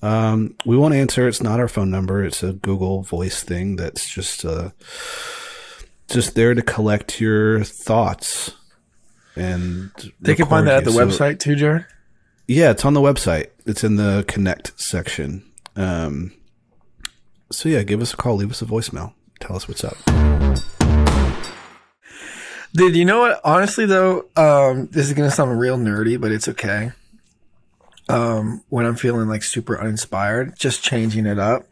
Um, 0.02 0.54
we 0.66 0.76
won't 0.76 0.94
answer. 0.94 1.26
It's 1.26 1.42
not 1.42 1.60
our 1.60 1.68
phone 1.68 1.90
number. 1.90 2.22
It's 2.24 2.42
a 2.42 2.52
Google 2.52 3.02
voice 3.02 3.42
thing 3.42 3.76
that's 3.76 4.08
just, 4.08 4.44
uh, 4.44 4.70
just 6.08 6.34
there 6.34 6.54
to 6.54 6.62
collect 6.62 7.20
your 7.20 7.64
thoughts. 7.64 8.52
And 9.34 9.90
they 10.20 10.34
can 10.34 10.46
find 10.46 10.66
that 10.68 10.78
at 10.78 10.84
the. 10.84 10.92
So- 10.92 11.06
website 11.06 11.40
too, 11.40 11.56
Jared. 11.56 11.86
yeah, 12.46 12.70
it's 12.70 12.84
on 12.84 12.94
the 12.94 13.00
website. 13.00 13.46
It's 13.66 13.82
in 13.82 13.96
the 13.96 14.24
connect 14.28 14.78
section. 14.80 15.42
Um, 15.74 16.32
so 17.56 17.68
yeah, 17.68 17.82
give 17.82 18.00
us 18.00 18.12
a 18.12 18.16
call, 18.16 18.36
leave 18.36 18.50
us 18.50 18.62
a 18.62 18.66
voicemail, 18.66 19.12
tell 19.40 19.56
us 19.56 19.68
what's 19.68 19.84
up. 19.84 19.96
Dude, 22.76 22.96
you 22.96 23.04
know 23.04 23.20
what? 23.20 23.40
Honestly, 23.44 23.86
though, 23.86 24.26
um, 24.36 24.88
this 24.88 25.06
is 25.06 25.12
gonna 25.12 25.30
sound 25.30 25.58
real 25.60 25.78
nerdy, 25.78 26.20
but 26.20 26.32
it's 26.32 26.48
okay. 26.48 26.90
Um, 28.08 28.62
when 28.68 28.84
I'm 28.84 28.96
feeling 28.96 29.28
like 29.28 29.42
super 29.44 29.80
uninspired, 29.80 30.56
just 30.58 30.82
changing 30.82 31.24
it 31.26 31.38
up 31.38 31.66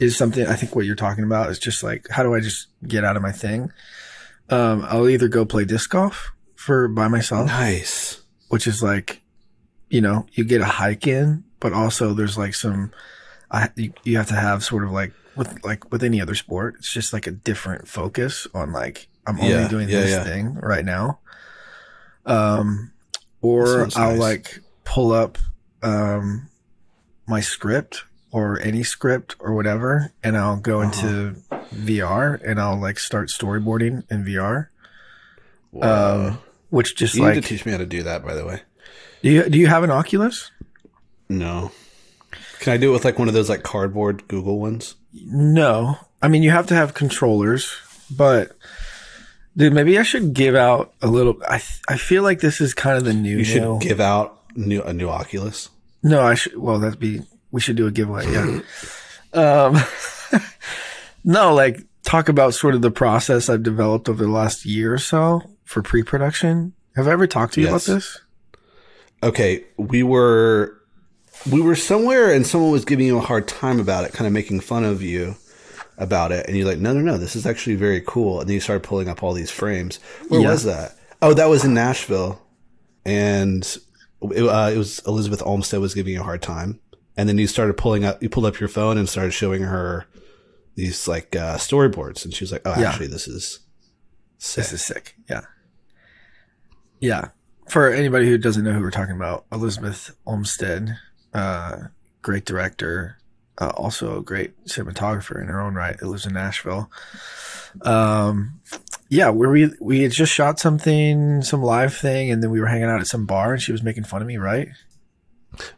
is 0.00 0.16
something. 0.16 0.44
I 0.46 0.54
think 0.56 0.74
what 0.74 0.86
you're 0.86 0.96
talking 0.96 1.24
about 1.24 1.50
is 1.50 1.58
just 1.58 1.82
like, 1.84 2.08
how 2.10 2.22
do 2.24 2.34
I 2.34 2.40
just 2.40 2.66
get 2.86 3.04
out 3.04 3.16
of 3.16 3.22
my 3.22 3.30
thing? 3.32 3.70
Um, 4.50 4.84
I'll 4.88 5.08
either 5.08 5.28
go 5.28 5.44
play 5.44 5.64
disc 5.64 5.88
golf 5.90 6.32
for 6.56 6.88
by 6.88 7.06
myself, 7.08 7.46
Nice. 7.46 8.20
which 8.48 8.66
is 8.66 8.82
like, 8.82 9.22
you 9.88 10.00
know, 10.00 10.26
you 10.32 10.44
get 10.44 10.60
a 10.60 10.66
hike 10.66 11.06
in, 11.06 11.44
but 11.60 11.72
also 11.72 12.12
there's 12.12 12.36
like 12.36 12.54
some, 12.54 12.90
I 13.54 13.70
you, 13.76 13.92
you 14.02 14.16
have 14.16 14.28
to 14.28 14.34
have 14.34 14.64
sort 14.64 14.84
of 14.84 14.90
like 14.90 15.12
with 15.36 15.64
like 15.64 15.90
with 15.92 16.02
any 16.02 16.20
other 16.20 16.34
sport, 16.34 16.74
it's 16.78 16.92
just 16.92 17.12
like 17.12 17.26
a 17.26 17.30
different 17.30 17.88
focus 17.88 18.46
on 18.54 18.72
like 18.72 19.08
I'm 19.26 19.38
only 19.40 19.50
Yeah, 19.52 19.68
doing 19.68 19.88
yeah, 19.88 20.00
this 20.00 20.10
yeah. 20.10 20.24
thing 20.24 20.54
right 20.54 20.84
now. 20.84 21.20
Um, 22.26 22.92
or 23.40 23.82
I'll 23.96 24.12
nice. 24.12 24.18
like 24.18 24.60
pull 24.84 25.12
up 25.12 25.38
um 25.82 26.48
my 27.26 27.40
script 27.40 28.04
or 28.30 28.58
any 28.60 28.82
script 28.82 29.36
or 29.38 29.54
whatever, 29.54 30.12
and 30.22 30.36
I'll 30.36 30.56
go 30.56 30.80
into 30.80 31.36
VR 31.72 32.40
and 32.44 32.60
I'll 32.60 32.80
like 32.80 32.98
start 32.98 33.28
storyboarding 33.28 34.10
in 34.10 34.24
VR. 34.24 34.68
Um, 35.80 36.38
which 36.70 36.96
just 36.96 37.14
you 37.14 37.22
like 37.22 37.34
need 37.34 37.42
to 37.42 37.48
teach 37.48 37.64
me 37.66 37.72
how 37.72 37.78
to 37.78 37.86
do 37.86 38.02
that, 38.04 38.24
by 38.24 38.34
the 38.34 38.44
way. 38.46 38.62
do 39.22 39.30
you 39.30 39.48
do 39.48 39.58
you 39.58 39.66
have 39.68 39.84
an 39.84 39.90
Oculus? 39.90 40.50
No. 41.28 41.70
Can 42.64 42.72
I 42.72 42.78
do 42.78 42.88
it 42.88 42.92
with 42.94 43.04
like 43.04 43.18
one 43.18 43.28
of 43.28 43.34
those 43.34 43.50
like 43.50 43.62
cardboard 43.62 44.26
Google 44.26 44.58
ones? 44.58 44.94
No. 45.12 45.98
I 46.22 46.28
mean, 46.28 46.42
you 46.42 46.50
have 46.50 46.66
to 46.68 46.74
have 46.74 46.94
controllers, 46.94 47.76
but 48.10 48.56
dude, 49.54 49.74
maybe 49.74 49.98
I 49.98 50.02
should 50.02 50.32
give 50.32 50.54
out 50.54 50.94
a 51.02 51.06
little. 51.06 51.36
I 51.46 51.60
I 51.90 51.98
feel 51.98 52.22
like 52.22 52.40
this 52.40 52.62
is 52.62 52.72
kind 52.72 52.96
of 52.96 53.04
the 53.04 53.12
new. 53.12 53.36
You 53.36 53.44
should 53.44 53.82
give 53.82 54.00
out 54.00 54.40
new 54.56 54.82
a 54.82 54.94
new 54.94 55.10
Oculus. 55.10 55.68
No, 56.02 56.22
I 56.22 56.36
should. 56.36 56.56
Well, 56.56 56.78
that'd 56.78 56.98
be. 56.98 57.20
We 57.50 57.60
should 57.60 57.76
do 57.76 57.86
a 57.86 57.90
giveaway. 57.90 58.32
Yeah. 58.32 58.60
um. 59.34 59.76
no, 61.22 61.52
like 61.52 61.82
talk 62.02 62.30
about 62.30 62.54
sort 62.54 62.74
of 62.74 62.80
the 62.80 62.90
process 62.90 63.50
I've 63.50 63.62
developed 63.62 64.08
over 64.08 64.24
the 64.24 64.30
last 64.30 64.64
year 64.64 64.94
or 64.94 64.98
so 64.98 65.42
for 65.64 65.82
pre-production. 65.82 66.72
Have 66.96 67.08
I 67.08 67.10
ever 67.10 67.26
talked 67.26 67.52
to 67.54 67.60
you 67.60 67.66
Yes. 67.66 67.86
about 67.86 67.94
this? 67.94 68.20
Okay, 69.22 69.64
we 69.76 70.02
were 70.02 70.80
we 71.50 71.60
were 71.60 71.76
somewhere 71.76 72.32
and 72.32 72.46
someone 72.46 72.70
was 72.70 72.84
giving 72.84 73.06
you 73.06 73.18
a 73.18 73.22
hard 73.22 73.46
time 73.48 73.80
about 73.80 74.04
it, 74.04 74.12
kind 74.12 74.26
of 74.26 74.32
making 74.32 74.60
fun 74.60 74.84
of 74.84 75.02
you 75.02 75.36
about 75.98 76.32
it, 76.32 76.46
and 76.46 76.56
you're 76.56 76.66
like, 76.66 76.78
no, 76.78 76.92
no, 76.92 77.00
no, 77.00 77.18
this 77.18 77.36
is 77.36 77.46
actually 77.46 77.76
very 77.76 78.00
cool. 78.06 78.40
And 78.40 78.48
then 78.48 78.54
you 78.54 78.60
started 78.60 78.82
pulling 78.82 79.08
up 79.08 79.22
all 79.22 79.32
these 79.32 79.50
frames. 79.50 79.98
Where 80.28 80.40
Yeah. 80.40 80.50
was 80.50 80.64
that? 80.64 80.96
Oh, 81.22 81.34
that 81.34 81.46
was 81.48 81.64
in 81.64 81.72
Nashville, 81.74 82.40
and 83.04 83.62
it, 84.32 84.42
uh, 84.42 84.70
it 84.74 84.78
was 84.78 85.00
Elizabeth 85.06 85.42
Olmsted 85.44 85.80
was 85.80 85.94
giving 85.94 86.14
you 86.14 86.20
a 86.20 86.24
hard 86.24 86.42
time, 86.42 86.80
and 87.16 87.28
then 87.28 87.38
you 87.38 87.46
started 87.46 87.76
pulling 87.76 88.04
up, 88.04 88.22
you 88.22 88.28
pulled 88.28 88.46
up 88.46 88.58
your 88.58 88.68
phone 88.68 88.98
and 88.98 89.08
started 89.08 89.32
showing 89.32 89.62
her 89.62 90.06
these 90.74 91.06
like 91.06 91.36
uh, 91.36 91.56
storyboards, 91.56 92.24
and 92.24 92.34
she 92.34 92.42
was 92.42 92.50
like, 92.50 92.62
oh, 92.64 92.74
Yeah. 92.78 92.88
actually, 92.90 93.06
this 93.06 93.28
is 93.28 93.60
sick. 94.38 94.64
This 94.64 94.72
is 94.72 94.82
sick. 94.82 95.14
Yeah. 95.30 95.42
Yeah. 97.00 97.28
for 97.68 97.88
anybody 97.90 98.26
who 98.28 98.36
doesn't 98.36 98.62
know 98.64 98.72
who 98.72 98.80
we're 98.80 98.90
talking 98.90 99.14
about, 99.16 99.46
Elizabeth 99.52 100.14
Olmsted, 100.26 100.96
uh, 101.34 101.76
great 102.22 102.44
director, 102.44 103.18
uh, 103.58 103.70
also 103.70 104.18
a 104.18 104.22
great 104.22 104.64
cinematographer 104.66 105.40
in 105.40 105.48
her 105.48 105.60
own 105.60 105.74
right. 105.74 105.96
It 106.00 106.06
lives 106.06 106.26
in 106.26 106.34
Nashville. 106.34 106.90
Um, 107.82 108.60
yeah, 109.08 109.30
where 109.30 109.50
we 109.50 109.70
we 109.80 110.02
had 110.02 110.12
just 110.12 110.32
shot 110.32 110.58
something, 110.58 111.42
some 111.42 111.62
live 111.62 111.94
thing, 111.94 112.30
and 112.30 112.42
then 112.42 112.50
we 112.50 112.60
were 112.60 112.66
hanging 112.66 112.88
out 112.88 113.00
at 113.00 113.06
some 113.06 113.26
bar, 113.26 113.52
and 113.52 113.62
she 113.62 113.72
was 113.72 113.82
making 113.82 114.04
fun 114.04 114.22
of 114.22 114.28
me, 114.28 114.36
right? 114.36 114.68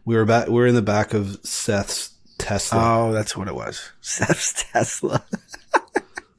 We 0.04 0.16
were 0.16 0.24
back. 0.24 0.48
We 0.48 0.54
were 0.54 0.66
in 0.66 0.74
the 0.74 0.82
back 0.82 1.12
of 1.12 1.38
Seth's 1.44 2.12
Tesla. 2.38 3.08
Oh, 3.08 3.12
that's 3.12 3.36
what 3.36 3.48
it 3.48 3.54
was. 3.54 3.90
Seth's 4.00 4.64
Tesla. 4.72 5.24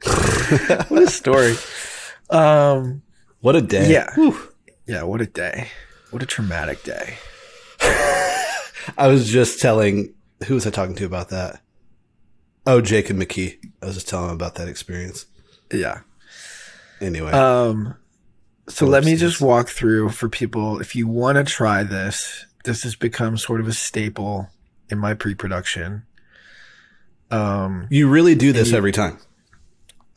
what 0.87 1.03
a 1.03 1.07
story. 1.07 1.55
Um, 2.29 3.01
what 3.41 3.55
a 3.55 3.61
day! 3.61 3.91
yeah, 3.91 4.15
yeah. 4.85 5.03
What 5.03 5.21
a 5.21 5.27
day. 5.27 5.69
What 6.11 6.23
a 6.23 6.25
traumatic 6.25 6.83
day. 6.83 7.17
I 8.97 9.07
was 9.07 9.27
just 9.29 9.59
telling 9.61 10.13
who 10.45 10.53
was 10.53 10.67
I 10.67 10.69
talking 10.69 10.95
to 10.95 11.05
about 11.05 11.29
that? 11.29 11.61
Oh, 12.65 12.81
Jacob 12.81 13.17
McKee. 13.17 13.57
I 13.81 13.85
was 13.87 13.95
just 13.95 14.07
telling 14.09 14.29
him 14.29 14.35
about 14.35 14.55
that 14.55 14.67
experience. 14.67 15.25
Yeah. 15.71 16.01
Anyway, 17.01 17.31
Um, 17.31 17.95
so 18.67 18.85
let 18.85 19.03
me 19.05 19.15
just 19.15 19.39
walk 19.41 19.69
through 19.69 20.09
for 20.09 20.27
people. 20.29 20.79
If 20.81 20.95
you 20.95 21.07
want 21.07 21.37
to 21.37 21.43
try 21.43 21.83
this, 21.83 22.45
this 22.65 22.83
has 22.83 22.95
become 22.95 23.37
sort 23.37 23.61
of 23.61 23.67
a 23.67 23.73
staple 23.73 24.49
in 24.89 24.97
my 24.99 25.13
pre-production. 25.13 26.03
Um, 27.31 27.87
you 27.89 28.07
really 28.09 28.35
do 28.35 28.51
this 28.53 28.71
you- 28.71 28.77
every 28.77 28.91
time. 28.91 29.17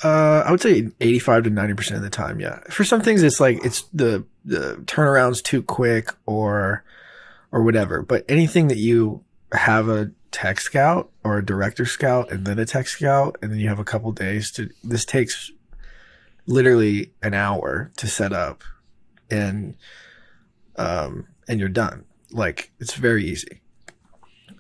uh, 0.03 0.43
I 0.47 0.51
would 0.51 0.61
say 0.61 0.89
85 1.01 1.45
to 1.45 1.51
90% 1.51 1.97
of 1.97 2.03
the 2.03 2.11
time. 2.11 2.41
Yeah. 2.41 2.61
For 2.71 2.85
some 2.85 3.03
things, 3.03 3.23
it's 3.23 3.41
like, 3.41 3.65
it's 3.65 3.83
the, 3.93 4.25
the 4.45 4.77
turnaround's 4.87 5.43
too 5.43 5.63
quick 5.63 6.11
or, 6.27 6.83
or 7.53 7.63
whatever. 7.63 8.03
But 8.03 8.25
anything 8.29 8.69
that 8.69 8.79
you 8.79 9.25
have 9.53 9.89
a 9.89 10.13
tech 10.31 10.61
scout 10.61 11.11
or 11.25 11.39
a 11.39 11.45
director 11.45 11.85
scout 11.85 12.31
and 12.31 12.47
then 12.47 12.59
a 12.59 12.67
tech 12.67 12.87
scout, 12.89 13.37
and 13.43 13.51
then 13.51 13.59
you 13.59 13.69
have 13.69 13.79
a 13.79 13.85
couple 13.85 14.13
days 14.13 14.51
to, 14.53 14.71
this 14.85 15.05
takes 15.05 15.51
literally 16.47 17.13
an 17.23 17.35
hour 17.35 17.91
to 17.97 18.07
set 18.07 18.33
up 18.33 18.63
and, 19.31 19.75
um, 20.77 21.27
and 21.49 21.59
you're 21.61 21.69
done. 21.69 22.05
Like 22.31 22.71
it's 22.79 22.95
very 22.95 23.25
easy. 23.25 23.61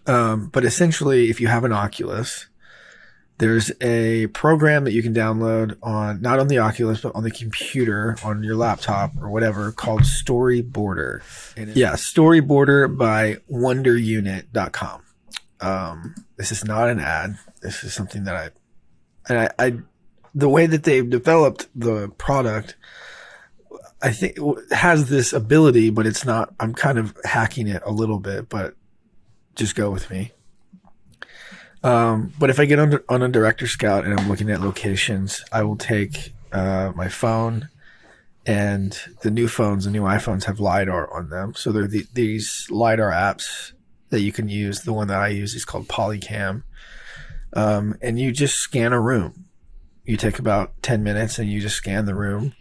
Um, 0.06 0.48
but 0.48 0.64
essentially, 0.64 1.30
if 1.30 1.40
you 1.40 1.46
have 1.46 1.64
an 1.64 1.72
Oculus, 1.72 2.48
there's 3.40 3.72
a 3.80 4.26
program 4.28 4.84
that 4.84 4.92
you 4.92 5.02
can 5.02 5.14
download 5.14 5.76
on 5.82 6.20
not 6.20 6.38
on 6.38 6.48
the 6.48 6.58
Oculus 6.58 7.00
but 7.00 7.14
on 7.14 7.24
the 7.24 7.30
computer 7.30 8.16
on 8.22 8.44
your 8.44 8.54
laptop 8.54 9.12
or 9.20 9.30
whatever 9.30 9.72
called 9.72 10.02
Storyboarder. 10.02 11.22
And 11.56 11.74
yeah, 11.74 11.94
Storyboarder 11.94 12.96
by 12.96 13.36
WonderUnit.com. 13.50 15.02
Um, 15.62 16.14
this 16.36 16.52
is 16.52 16.64
not 16.64 16.88
an 16.88 17.00
ad. 17.00 17.38
This 17.62 17.82
is 17.82 17.94
something 17.94 18.24
that 18.24 18.36
I 18.36 18.50
and 19.28 19.38
I, 19.38 19.66
I 19.66 19.78
the 20.34 20.48
way 20.48 20.66
that 20.66 20.84
they've 20.84 21.08
developed 21.08 21.68
the 21.74 22.08
product. 22.18 22.76
I 24.02 24.12
think 24.12 24.38
has 24.70 25.10
this 25.10 25.32
ability, 25.34 25.90
but 25.90 26.06
it's 26.06 26.24
not. 26.24 26.54
I'm 26.58 26.72
kind 26.72 26.98
of 26.98 27.14
hacking 27.24 27.68
it 27.68 27.82
a 27.84 27.90
little 27.90 28.18
bit, 28.18 28.48
but 28.48 28.74
just 29.56 29.74
go 29.74 29.90
with 29.90 30.10
me. 30.10 30.32
Um, 31.82 32.32
but 32.38 32.50
if 32.50 32.60
I 32.60 32.66
get 32.66 32.78
on, 32.78 33.00
on 33.08 33.22
a 33.22 33.28
director 33.28 33.66
scout 33.66 34.04
and 34.04 34.18
I'm 34.18 34.28
looking 34.28 34.50
at 34.50 34.60
locations, 34.60 35.42
I 35.50 35.62
will 35.62 35.76
take 35.76 36.34
uh, 36.52 36.92
my 36.94 37.08
phone 37.08 37.68
and 38.46 38.98
the 39.22 39.30
new 39.30 39.48
phones, 39.48 39.84
the 39.84 39.90
new 39.90 40.02
iPhones 40.02 40.44
have 40.44 40.60
LiDAR 40.60 41.12
on 41.12 41.30
them. 41.30 41.54
So 41.54 41.72
they're 41.72 41.86
the, 41.86 42.06
these 42.12 42.66
LiDAR 42.70 43.10
apps 43.10 43.72
that 44.10 44.20
you 44.20 44.32
can 44.32 44.48
use. 44.48 44.82
The 44.82 44.92
one 44.92 45.08
that 45.08 45.20
I 45.20 45.28
use 45.28 45.54
is 45.54 45.64
called 45.64 45.88
Polycam. 45.88 46.62
Um, 47.52 47.96
and 48.00 48.18
you 48.18 48.32
just 48.32 48.56
scan 48.56 48.92
a 48.92 49.00
room. 49.00 49.46
You 50.04 50.16
take 50.16 50.38
about 50.38 50.82
10 50.82 51.02
minutes 51.02 51.38
and 51.38 51.50
you 51.50 51.60
just 51.60 51.76
scan 51.76 52.06
the 52.06 52.14
room. 52.14 52.54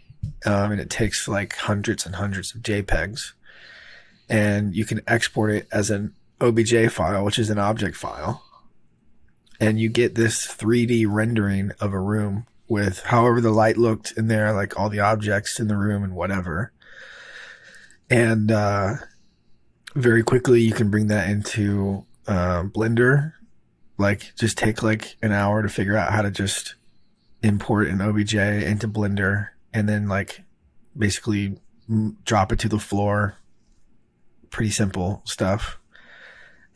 Um, 0.44 0.72
and 0.72 0.80
it 0.80 0.90
takes 0.90 1.26
like 1.26 1.56
hundreds 1.56 2.06
and 2.06 2.14
hundreds 2.14 2.54
of 2.54 2.62
JPEGs. 2.62 3.32
And 4.28 4.74
you 4.74 4.84
can 4.84 5.00
export 5.06 5.50
it 5.50 5.66
as 5.72 5.90
an 5.90 6.14
OBJ 6.40 6.90
file, 6.90 7.24
which 7.24 7.38
is 7.38 7.50
an 7.50 7.58
object 7.58 7.96
file 7.96 8.44
and 9.60 9.78
you 9.78 9.90
get 9.90 10.14
this 10.14 10.46
3D 10.46 11.04
rendering 11.06 11.72
of 11.80 11.92
a 11.92 12.00
room 12.00 12.46
with 12.66 13.00
however 13.00 13.40
the 13.40 13.50
light 13.50 13.76
looked 13.76 14.12
in 14.16 14.28
there, 14.28 14.52
like 14.52 14.78
all 14.78 14.88
the 14.88 15.00
objects 15.00 15.60
in 15.60 15.68
the 15.68 15.76
room 15.76 16.02
and 16.02 16.14
whatever. 16.14 16.72
And 18.08 18.50
uh, 18.50 18.94
very 19.94 20.22
quickly, 20.22 20.62
you 20.62 20.72
can 20.72 20.90
bring 20.90 21.08
that 21.08 21.28
into 21.28 22.06
uh, 22.26 22.62
Blender. 22.64 23.34
Like, 23.98 24.34
just 24.34 24.56
take 24.56 24.82
like 24.82 25.16
an 25.20 25.32
hour 25.32 25.62
to 25.62 25.68
figure 25.68 25.96
out 25.96 26.12
how 26.12 26.22
to 26.22 26.30
just 26.30 26.76
import 27.42 27.88
an 27.88 28.00
OBJ 28.00 28.34
into 28.34 28.88
Blender 28.88 29.48
and 29.74 29.88
then, 29.88 30.08
like, 30.08 30.42
basically 30.96 31.58
drop 32.24 32.50
it 32.50 32.58
to 32.60 32.68
the 32.68 32.78
floor. 32.78 33.36
Pretty 34.48 34.70
simple 34.70 35.22
stuff 35.24 35.79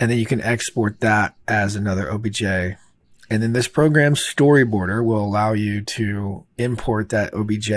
and 0.00 0.11
then 0.11 0.18
you 0.18 0.26
can 0.26 0.40
export 0.40 1.00
that 1.00 1.35
as 1.46 1.76
another 1.76 2.11
OBJ. 2.11 2.42
And 2.42 3.42
then 3.42 3.52
this 3.52 3.68
program 3.68 4.14
storyboarder 4.14 5.04
will 5.04 5.24
allow 5.24 5.52
you 5.52 5.80
to 5.83 6.44
import 6.59 7.09
that 7.09 7.33
OBJ 7.33 7.70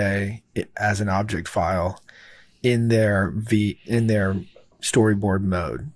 as 0.76 1.00
an 1.00 1.08
object 1.08 1.48
file 1.48 2.00
in 2.62 2.88
their 2.88 3.30
V 3.30 3.78
in 3.86 4.08
their 4.08 4.36
storyboard 4.82 5.42
mode. 5.42 5.90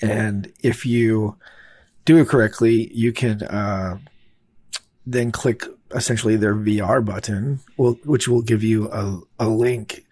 And 0.00 0.52
if 0.62 0.84
you 0.84 1.36
do 2.04 2.18
it 2.18 2.28
correctly, 2.28 2.90
you 2.92 3.12
can 3.12 3.42
uh, 3.42 3.98
then 5.06 5.30
click 5.30 5.64
essentially 5.94 6.36
their 6.36 6.54
VR 6.54 7.04
button, 7.04 7.60
will, 7.76 7.94
which 8.04 8.28
will 8.28 8.42
give 8.42 8.64
you 8.64 8.90
a, 8.90 9.20
a 9.38 9.48
link 9.48 10.04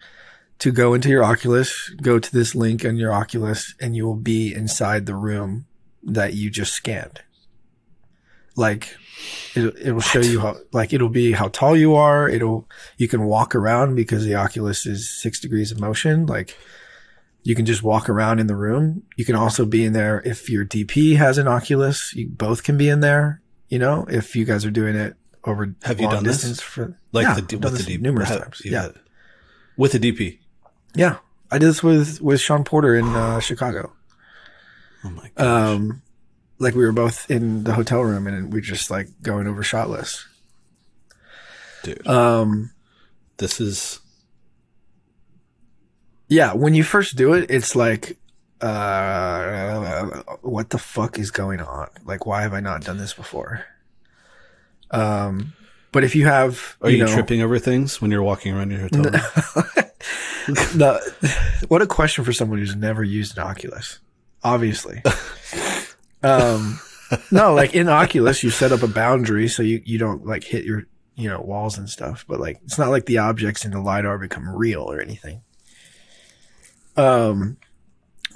to 0.61 0.71
go 0.71 0.93
into 0.93 1.09
your 1.09 1.23
Oculus, 1.23 1.89
go 2.01 2.17
to 2.19 2.31
this 2.31 2.55
link 2.55 2.85
on 2.85 2.95
your 2.97 3.13
Oculus, 3.13 3.75
and 3.81 3.95
you 3.95 4.05
will 4.05 4.15
be 4.15 4.53
inside 4.53 5.05
the 5.05 5.15
room 5.15 5.65
that 6.03 6.33
you 6.33 6.49
just 6.49 6.73
scanned. 6.73 7.21
Like 8.55 8.95
it, 9.55 9.75
it 9.81 9.91
will 9.93 10.01
show 10.01 10.19
you 10.19 10.39
how, 10.41 10.57
like 10.73 10.93
it'll 10.93 11.09
be 11.09 11.31
how 11.31 11.47
tall 11.47 11.75
you 11.75 11.95
are. 11.95 12.27
It'll, 12.27 12.67
you 12.97 13.07
can 13.07 13.23
walk 13.23 13.55
around 13.55 13.95
because 13.95 14.25
the 14.25 14.35
Oculus 14.35 14.85
is 14.85 15.09
six 15.09 15.39
degrees 15.39 15.71
of 15.71 15.79
motion. 15.79 16.25
Like 16.25 16.57
you 17.43 17.55
can 17.55 17.65
just 17.65 17.81
walk 17.81 18.09
around 18.09 18.39
in 18.39 18.47
the 18.47 18.55
room. 18.55 19.03
You 19.15 19.25
can 19.25 19.35
also 19.35 19.65
be 19.65 19.85
in 19.85 19.93
there 19.93 20.21
if 20.25 20.49
your 20.49 20.65
DP 20.65 21.15
has 21.15 21.37
an 21.37 21.47
Oculus. 21.47 22.13
You 22.13 22.27
both 22.29 22.63
can 22.63 22.77
be 22.77 22.89
in 22.89 22.99
there. 22.99 23.41
You 23.69 23.79
know, 23.79 24.05
if 24.09 24.35
you 24.35 24.43
guys 24.43 24.65
are 24.65 24.71
doing 24.71 24.95
it 24.95 25.15
over 25.45 25.73
Have 25.83 26.01
you 26.01 26.09
done 26.09 26.23
this? 26.25 26.59
for 26.59 26.99
Like 27.13 27.23
yeah, 27.23 27.35
the 27.35 27.57
with 27.57 27.85
the 27.85 27.95
DP 27.97 28.01
numerous 28.01 28.29
have- 28.29 28.41
times. 28.43 28.61
Yeah. 28.65 28.89
with 29.77 29.95
a 29.95 29.99
DP. 29.99 30.39
Yeah, 30.95 31.17
I 31.49 31.57
did 31.57 31.67
this 31.67 31.83
with 31.83 32.21
with 32.21 32.39
Sean 32.39 32.63
Porter 32.63 32.95
in 32.95 33.05
uh, 33.05 33.39
Chicago. 33.39 33.93
Oh 35.03 35.09
my 35.09 35.31
god! 35.35 35.73
Um, 35.73 36.01
like 36.59 36.75
we 36.75 36.85
were 36.85 36.91
both 36.91 37.29
in 37.31 37.63
the 37.63 37.73
hotel 37.73 38.01
room 38.01 38.27
and 38.27 38.53
we 38.53 38.59
are 38.59 38.61
just 38.61 38.91
like 38.91 39.07
going 39.21 39.47
over 39.47 39.63
shot 39.63 39.89
lists. 39.89 40.27
Dude, 41.83 42.05
Um, 42.07 42.71
this 43.37 43.59
is 43.59 43.99
yeah, 46.27 46.53
when 46.53 46.73
you 46.75 46.83
first 46.83 47.17
do 47.17 47.33
it, 47.33 47.51
it's 47.51 47.75
like, 47.75 48.17
uh, 48.61 50.21
what 50.41 50.69
the 50.69 50.77
fuck 50.77 51.19
is 51.19 51.29
going 51.29 51.59
on? 51.59 51.89
Like, 52.05 52.25
why 52.25 52.43
have 52.43 52.53
I 52.53 52.61
not 52.61 52.85
done 52.85 52.97
this 52.97 53.13
before? 53.13 53.65
Um, 54.91 55.51
but 55.91 56.03
if 56.03 56.15
you 56.15 56.25
have, 56.25 56.77
Are 56.81 56.89
you, 56.89 56.99
know, 56.99 57.13
tripping 57.13 57.41
over 57.41 57.59
things 57.59 58.01
when 58.01 58.11
you're 58.11 58.23
walking 58.23 58.53
around 58.53 58.71
your 58.71 58.81
hotel? 58.81 59.03
room? 59.03 59.11
the, 60.47 61.65
what 61.67 61.81
a 61.81 61.87
question 61.87 62.23
for 62.23 62.31
someone 62.31 62.59
who's 62.59 62.75
never 62.75 63.03
used 63.03 63.37
an 63.37 63.43
Oculus. 63.43 63.99
Obviously. 64.43 65.03
um, 66.23 66.79
no, 67.29 67.53
like 67.53 67.75
in 67.75 67.89
Oculus, 67.89 68.41
you 68.41 68.49
set 68.49 68.71
up 68.71 68.83
a 68.83 68.87
boundary 68.87 69.49
so 69.49 69.63
you, 69.63 69.81
you 69.83 69.97
don't 69.97 70.25
like 70.25 70.45
hit 70.45 70.63
your, 70.63 70.83
you 71.15 71.27
know, 71.27 71.41
walls 71.41 71.77
and 71.77 71.89
stuff, 71.89 72.25
but 72.27 72.39
like, 72.39 72.59
it's 72.63 72.79
not 72.79 72.89
like 72.89 73.05
the 73.05 73.17
objects 73.17 73.65
in 73.65 73.71
the 73.71 73.81
LiDAR 73.81 74.17
become 74.17 74.49
real 74.49 74.83
or 74.83 75.01
anything. 75.01 75.41
Um, 76.95 77.57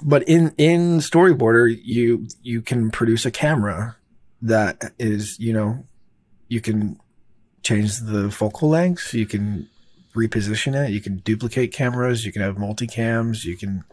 but 0.02 0.24
in, 0.24 0.52
in 0.58 0.98
Storyboarder, 0.98 1.74
you, 1.82 2.28
you 2.42 2.60
can 2.60 2.90
produce 2.90 3.24
a 3.24 3.30
camera 3.30 3.96
that 4.42 4.92
is, 4.98 5.40
you 5.40 5.54
know, 5.54 5.86
you 6.48 6.60
can 6.60 7.00
change 7.66 7.98
the 7.98 8.30
focal 8.30 8.68
length. 8.68 9.12
You 9.12 9.26
can 9.26 9.68
reposition 10.14 10.74
it. 10.74 10.92
You 10.92 11.00
can 11.00 11.16
duplicate 11.18 11.72
cameras. 11.72 12.24
You 12.24 12.32
can 12.32 12.42
have 12.42 12.56
multicams. 12.56 13.44
You 13.44 13.56
can, 13.56 13.84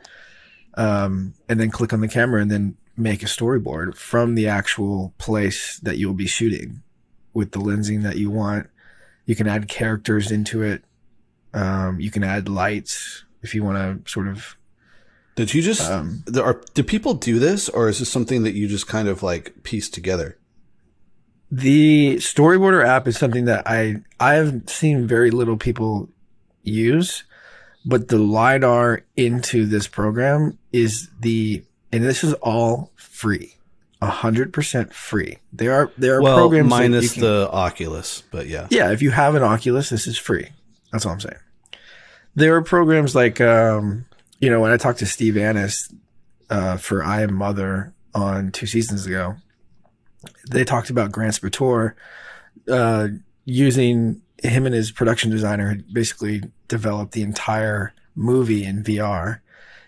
um, 0.76 1.34
and 1.50 1.60
then 1.60 1.72
click 1.72 1.92
on 1.92 2.02
the 2.02 2.08
camera 2.08 2.40
and 2.40 2.52
then 2.52 2.78
make 2.96 3.24
a 3.24 3.26
storyboard 3.26 3.96
from 3.96 4.36
the 4.36 4.48
actual 4.48 5.14
place 5.18 5.80
that 5.80 5.98
you'll 5.98 6.14
be 6.14 6.28
shooting 6.28 6.84
with 7.34 7.52
the 7.52 7.60
lensing 7.60 8.04
that 8.04 8.18
you 8.18 8.30
want. 8.30 8.70
You 9.26 9.36
can 9.36 9.48
add 9.48 9.68
characters 9.68 10.32
into 10.32 10.62
it. 10.62 10.84
Um, 11.54 12.00
you 12.00 12.12
can 12.12 12.24
add 12.24 12.48
lights. 12.48 13.26
if 13.42 13.56
you 13.56 13.64
want 13.64 14.06
to 14.06 14.12
sort 14.12 14.28
of 14.28 14.56
Did 15.36 15.54
you 15.54 15.62
just 15.62 15.90
Um, 15.90 16.24
there 16.28 16.44
are 16.44 16.62
do 16.74 16.84
people 16.84 17.14
do 17.16 17.40
this 17.40 17.70
or 17.70 17.90
is 17.90 18.00
this 18.00 18.10
something 18.10 18.44
that 18.44 18.54
you 18.54 18.68
just 18.68 18.88
kind 18.88 19.08
of 19.08 19.24
like 19.24 19.64
piece 19.64 19.90
together? 19.90 20.38
The 21.52 22.16
Storyboarder 22.18 22.86
app 22.86 23.08
is 23.08 23.18
something 23.18 23.46
that 23.46 23.68
I 23.68 23.98
I 24.20 24.34
have 24.36 24.64
seen 24.68 25.08
very 25.08 25.30
little 25.32 25.58
people 25.58 26.10
use, 26.64 27.24
but 27.86 28.08
the 28.08 28.18
lidar 28.18 29.04
into 29.16 29.66
this 29.66 29.88
program 29.88 30.58
is 30.72 31.10
the 31.20 31.64
and 31.92 32.04
this 32.04 32.24
is 32.24 32.34
all 32.36 32.92
free, 32.96 33.56
a 34.02 34.08
hundred 34.08 34.52
percent 34.52 34.94
free. 34.94 35.38
There 35.52 35.74
are 35.74 35.92
there 35.98 36.16
are 36.18 36.22
Well, 36.24 36.38
programs 36.38 36.70
minus 36.72 37.14
can- 37.14 37.22
the 37.22 37.50
Oculus, 37.52 38.24
but 38.32 38.48
yeah. 38.48 38.68
yeah. 38.72 38.92
If 38.92 39.04
you 39.04 39.12
have 39.12 39.36
an 39.36 39.44
Oculus, 39.44 39.90
this 39.90 40.08
is 40.08 40.18
free. 40.18 40.50
That's 40.92 41.06
all 41.06 41.12
I'm 41.12 41.20
saying. 41.20 41.38
There 42.36 42.56
are 42.56 42.64
programs 42.64 43.14
like 43.14 43.40
um, 43.42 44.06
you 44.40 44.50
know 44.50 44.60
when 44.60 44.72
I 44.72 44.78
talked 44.78 45.00
to 45.00 45.06
Steve 45.06 45.38
Annis 45.38 45.94
uh, 46.50 46.78
for 46.78 47.04
I 47.04 47.22
Am 47.22 47.36
Mother 47.36 47.94
on 48.16 48.52
two 48.52 48.66
seasons 48.66 49.06
ago, 49.06 49.36
they 50.50 50.64
talked 50.64 50.90
about 50.90 51.12
Grant 51.12 51.36
Sputore 51.36 51.94
uh, 52.70 53.08
using 53.46 54.22
him 54.42 54.66
and 54.66 54.76
his 54.76 54.92
production 54.92 55.32
designer 55.32 55.70
had 55.70 55.94
basically 55.94 56.44
developed 56.68 57.14
the 57.14 57.22
entire 57.22 57.94
movie 58.16 58.64
in 58.66 58.84
VR, 58.84 59.40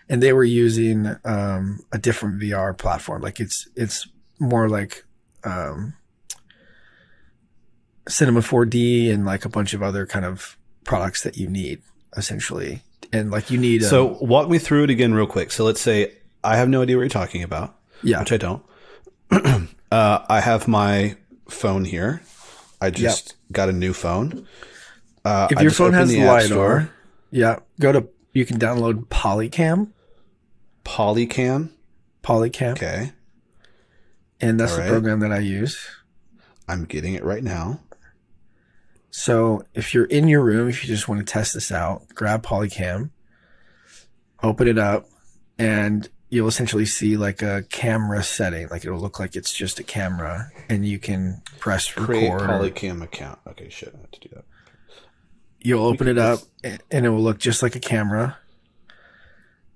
and 0.08 0.22
they 0.22 0.32
were 0.32 0.44
using 0.44 1.16
um, 1.24 1.80
a 1.92 1.98
different 1.98 2.40
VR 2.40 2.76
platform. 2.76 3.22
Like 3.22 3.40
it's 3.40 3.68
it's 3.76 4.08
more 4.38 4.68
like 4.68 5.04
um, 5.44 5.94
Cinema 8.08 8.40
4D 8.40 9.12
and 9.12 9.24
like 9.24 9.44
a 9.44 9.48
bunch 9.48 9.74
of 9.74 9.82
other 9.82 10.06
kind 10.06 10.24
of 10.24 10.56
products 10.84 11.22
that 11.22 11.36
you 11.36 11.48
need 11.48 11.82
essentially, 12.16 12.82
and 13.12 13.30
like 13.30 13.50
you 13.50 13.58
need 13.58 13.82
a, 13.82 13.86
So 13.86 14.16
walk 14.20 14.48
me 14.48 14.58
through 14.58 14.84
it 14.84 14.90
again 14.90 15.12
real 15.12 15.26
quick. 15.26 15.50
So 15.52 15.64
let's 15.64 15.80
say 15.80 16.12
I 16.42 16.56
have 16.56 16.68
no 16.68 16.82
idea 16.82 16.96
what 16.96 17.02
you're 17.02 17.08
talking 17.08 17.42
about, 17.42 17.76
yeah 18.02 18.20
which 18.20 18.32
I 18.32 18.36
don't. 18.36 18.62
uh, 19.96 20.26
I 20.28 20.40
have 20.40 20.68
my 20.68 21.16
phone 21.48 21.86
here. 21.86 22.20
I 22.82 22.90
just 22.90 23.34
got 23.50 23.70
a 23.70 23.72
new 23.72 23.94
phone. 23.94 24.46
Uh, 25.24 25.48
if 25.50 25.58
I 25.58 25.62
your 25.62 25.70
phone 25.70 25.94
has 25.94 26.10
the 26.10 26.20
lidar, 26.20 26.40
Store. 26.42 26.90
yeah, 27.30 27.60
go 27.80 27.92
to 27.92 28.08
you 28.34 28.44
can 28.44 28.58
download 28.58 29.06
Polycam, 29.06 29.92
Polycam. 30.84 31.70
Polycam, 32.22 32.72
Okay, 32.72 33.12
and 34.40 34.60
that's 34.60 34.76
the 34.76 34.82
program 34.86 35.20
that 35.20 35.32
I 35.32 35.38
use. 35.38 35.88
I'm 36.68 36.84
getting 36.84 37.14
it 37.14 37.24
right 37.24 37.42
now. 37.42 37.80
So 39.10 39.62
if 39.72 39.94
you're 39.94 40.04
in 40.04 40.28
your 40.28 40.42
room, 40.42 40.68
if 40.68 40.82
you 40.82 40.88
just 40.88 41.08
want 41.08 41.26
to 41.26 41.32
test 41.32 41.54
this 41.54 41.72
out, 41.72 42.02
grab 42.14 42.42
Polycam, 42.42 43.10
open 44.42 44.68
it 44.68 44.76
up, 44.76 45.08
and 45.58 46.06
you'll 46.36 46.48
essentially 46.48 46.84
see 46.84 47.16
like 47.16 47.40
a 47.40 47.64
camera 47.70 48.22
setting. 48.22 48.68
Like 48.68 48.84
it'll 48.84 49.00
look 49.00 49.18
like 49.18 49.34
it's 49.36 49.52
just 49.52 49.80
a 49.80 49.82
camera, 49.82 50.50
and 50.68 50.86
you 50.86 50.98
can 50.98 51.40
press 51.58 51.90
Create 51.90 52.30
record. 52.30 52.50
or- 52.50 52.70
Polycam 52.70 53.02
account. 53.02 53.38
Okay, 53.46 53.68
shit, 53.70 53.94
I 53.96 54.00
have 54.02 54.10
to 54.10 54.20
do 54.20 54.28
that. 54.34 54.44
you'll 55.60 55.84
open 55.84 56.06
it 56.06 56.18
up, 56.18 56.40
just- 56.62 56.82
and 56.90 57.06
it 57.06 57.08
will 57.08 57.22
look 57.22 57.38
just 57.38 57.62
like 57.62 57.74
a 57.74 57.80
camera, 57.80 58.36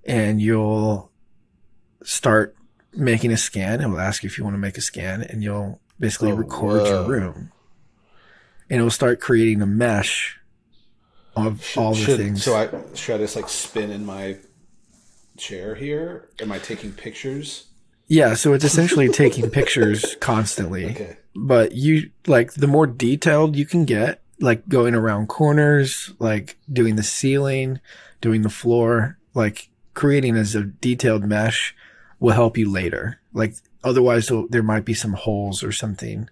and 0.05 0.41
you'll 0.41 1.11
start 2.03 2.55
making 2.93 3.31
a 3.31 3.37
scan. 3.37 3.81
It 3.81 3.87
will 3.87 3.99
ask 3.99 4.23
you 4.23 4.27
if 4.27 4.37
you 4.37 4.43
want 4.43 4.53
to 4.53 4.59
make 4.59 4.77
a 4.77 4.81
scan, 4.81 5.21
and 5.23 5.43
you'll 5.43 5.81
basically 5.99 6.31
Oh, 6.31 6.35
record 6.35 6.85
your 6.87 7.05
room, 7.07 7.51
and 8.69 8.79
it 8.79 8.83
will 8.83 8.89
start 8.91 9.19
creating 9.19 9.61
a 9.61 9.65
mesh 9.65 10.37
of 11.35 11.65
all 11.77 11.93
the 11.93 11.99
should, 12.01 12.17
things. 12.17 12.43
So 12.43 12.55
I 12.55 12.69
should 12.95 13.15
I 13.15 13.17
just 13.19 13.35
like 13.35 13.49
spin 13.49 13.89
in 13.91 14.05
my 14.05 14.37
chair 15.41 15.75
here? 15.75 16.29
Am 16.39 16.51
I 16.51 16.59
taking 16.59 16.93
pictures? 16.93 17.65
yeah, 18.11 18.33
so 18.33 18.51
it's 18.51 18.65
essentially 18.65 19.07
taking 19.23 19.49
pictures 19.49 20.17
constantly. 20.19 20.91
Okay. 20.91 21.17
But 21.33 21.71
you 21.71 22.11
like 22.27 22.53
the 22.53 22.67
more 22.67 22.85
detailed 22.85 23.55
you 23.55 23.65
can 23.65 23.85
get, 23.85 24.21
like 24.41 24.67
going 24.67 24.95
around 24.95 25.27
corners, 25.27 26.11
like 26.19 26.57
doing 26.71 26.97
the 26.97 27.03
ceiling, 27.03 27.79
doing 28.19 28.41
the 28.41 28.49
floor, 28.49 29.17
like 29.33 29.69
creating 29.93 30.35
as 30.35 30.55
a 30.55 30.63
detailed 30.63 31.23
mesh 31.23 31.73
will 32.19 32.33
help 32.33 32.57
you 32.57 32.69
later. 32.69 33.21
Like 33.31 33.55
otherwise 33.81 34.29
there 34.49 34.61
might 34.61 34.83
be 34.83 34.93
some 34.93 35.13
holes 35.13 35.63
or 35.63 35.71
something. 35.71 36.29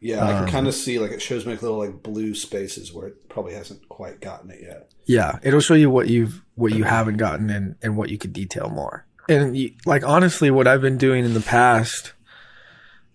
Yeah, 0.00 0.24
I 0.24 0.32
Um, 0.32 0.44
can 0.44 0.52
kind 0.52 0.66
of 0.66 0.74
see 0.74 0.98
like 0.98 1.10
it 1.10 1.20
shows 1.20 1.44
me 1.44 1.52
like 1.52 1.62
little 1.62 1.78
like 1.78 2.02
blue 2.02 2.34
spaces 2.34 2.92
where 2.92 3.08
it 3.08 3.28
probably 3.28 3.52
hasn't 3.54 3.86
quite 3.88 4.20
gotten 4.20 4.50
it 4.50 4.60
yet. 4.62 4.90
Yeah, 5.04 5.38
it'll 5.42 5.60
show 5.60 5.74
you 5.74 5.90
what 5.90 6.08
you've 6.08 6.40
what 6.54 6.72
you 6.72 6.84
haven't 6.84 7.18
gotten 7.18 7.50
and 7.50 7.76
and 7.82 7.96
what 7.96 8.08
you 8.08 8.16
could 8.18 8.32
detail 8.32 8.70
more. 8.70 9.04
And 9.28 9.56
you, 9.56 9.72
like 9.84 10.02
honestly, 10.02 10.50
what 10.50 10.66
I've 10.66 10.80
been 10.80 10.96
doing 10.98 11.24
in 11.24 11.34
the 11.34 11.40
past, 11.40 12.14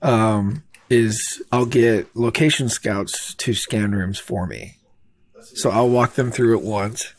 um, 0.01 0.63
is 0.89 1.41
I'll 1.51 1.65
get 1.65 2.15
location 2.15 2.69
scouts 2.69 3.33
to 3.35 3.53
scan 3.53 3.91
rooms 3.91 4.19
for 4.19 4.45
me. 4.45 4.77
So 5.41 5.69
I'll 5.71 5.89
walk 5.89 6.13
them 6.13 6.31
through 6.31 6.57
it 6.57 6.63
once. 6.63 7.13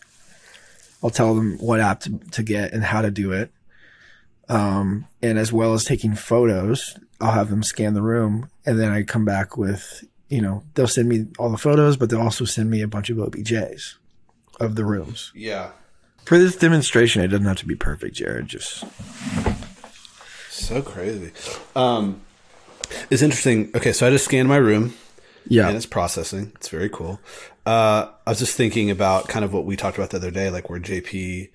I'll 1.03 1.11
tell 1.11 1.35
them 1.35 1.59
what 1.59 1.81
app 1.81 2.01
to, 2.01 2.19
to 2.33 2.43
get 2.43 2.73
and 2.73 2.83
how 2.85 3.03
to 3.03 3.11
do 3.11 3.33
it. 3.33 3.51
Um, 4.49 5.07
and 5.23 5.39
as 5.39 5.53
well 5.53 5.75
as 5.75 5.85
taking 5.85 6.15
photos, 6.15 6.97
I'll 7.21 7.33
have 7.33 7.51
them 7.51 7.63
scan 7.63 7.95
the 7.95 8.03
room 8.03 8.51
and 8.65 8.79
then 8.79 8.93
I 8.93 9.03
come 9.03 9.25
back 9.25 9.57
with, 9.57 10.05
you 10.29 10.41
know, 10.41 10.63
they'll 10.75 10.89
send 10.89 11.09
me 11.09 11.27
all 11.39 11.51
the 11.51 11.59
photos, 11.59 11.97
but 11.97 12.11
they'll 12.11 12.21
also 12.21 12.45
send 12.45 12.71
me 12.71 12.83
a 12.83 12.89
bunch 12.89 13.11
of 13.11 13.17
OBJs 13.17 13.95
of 14.61 14.75
the 14.75 14.85
rooms. 14.85 15.33
Yeah. 15.35 15.71
For 16.25 16.39
this 16.39 16.57
demonstration, 16.57 17.23
it 17.23 17.29
doesn't 17.29 17.47
have 17.47 17.59
to 17.59 17.67
be 17.67 17.77
perfect, 17.77 18.17
Jared. 18.17 18.49
Just 18.49 18.85
So 20.51 20.83
crazy. 20.83 21.33
Um, 21.75 22.21
it's 23.11 23.23
interesting. 23.23 23.71
Okay, 23.75 23.93
so 23.93 24.07
I 24.07 24.11
just 24.11 24.25
scanned 24.25 24.49
my 24.49 24.57
room 24.57 24.95
yeah, 25.49 25.69
and 25.69 25.77
it's 25.77 25.87
processing. 25.87 26.53
It's 26.57 26.69
very 26.69 26.89
cool. 26.89 27.21
Uh, 27.65 28.09
I 28.27 28.31
was 28.31 28.39
just 28.39 28.57
thinking 28.57 28.91
about 28.91 29.29
kind 29.29 29.45
of 29.45 29.53
what 29.53 29.65
we 29.65 29.77
talked 29.77 29.97
about 29.97 30.11
the 30.11 30.17
other 30.17 30.31
day, 30.31 30.51
like 30.51 30.69
where 30.69 30.81
JP. 30.81 31.51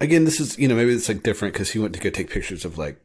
Again, 0.00 0.24
this 0.24 0.38
is 0.38 0.58
you 0.58 0.68
know 0.68 0.76
maybe 0.76 0.92
it's 0.92 1.08
like 1.08 1.22
different 1.22 1.54
because 1.54 1.72
he 1.72 1.78
went 1.78 1.94
to 1.94 2.00
go 2.00 2.10
take 2.10 2.30
pictures 2.30 2.64
of 2.64 2.78
like 2.78 3.00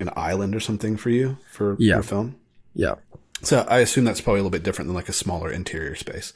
an 0.00 0.10
island 0.16 0.54
or 0.54 0.60
something 0.60 0.96
for 0.96 1.10
you 1.10 1.38
for 1.50 1.76
Yeah. 1.78 1.94
your 1.96 2.02
film. 2.02 2.36
yeah, 2.74 2.94
So 3.42 3.64
I 3.68 3.78
assume 3.78 4.04
that's 4.04 4.20
probably 4.20 4.40
a 4.40 4.42
little 4.42 4.50
bit 4.58 4.62
different 4.62 4.88
than 4.88 4.94
like 4.94 5.08
a 5.08 5.12
smaller 5.12 5.50
interior 5.50 5.94
space. 5.94 6.32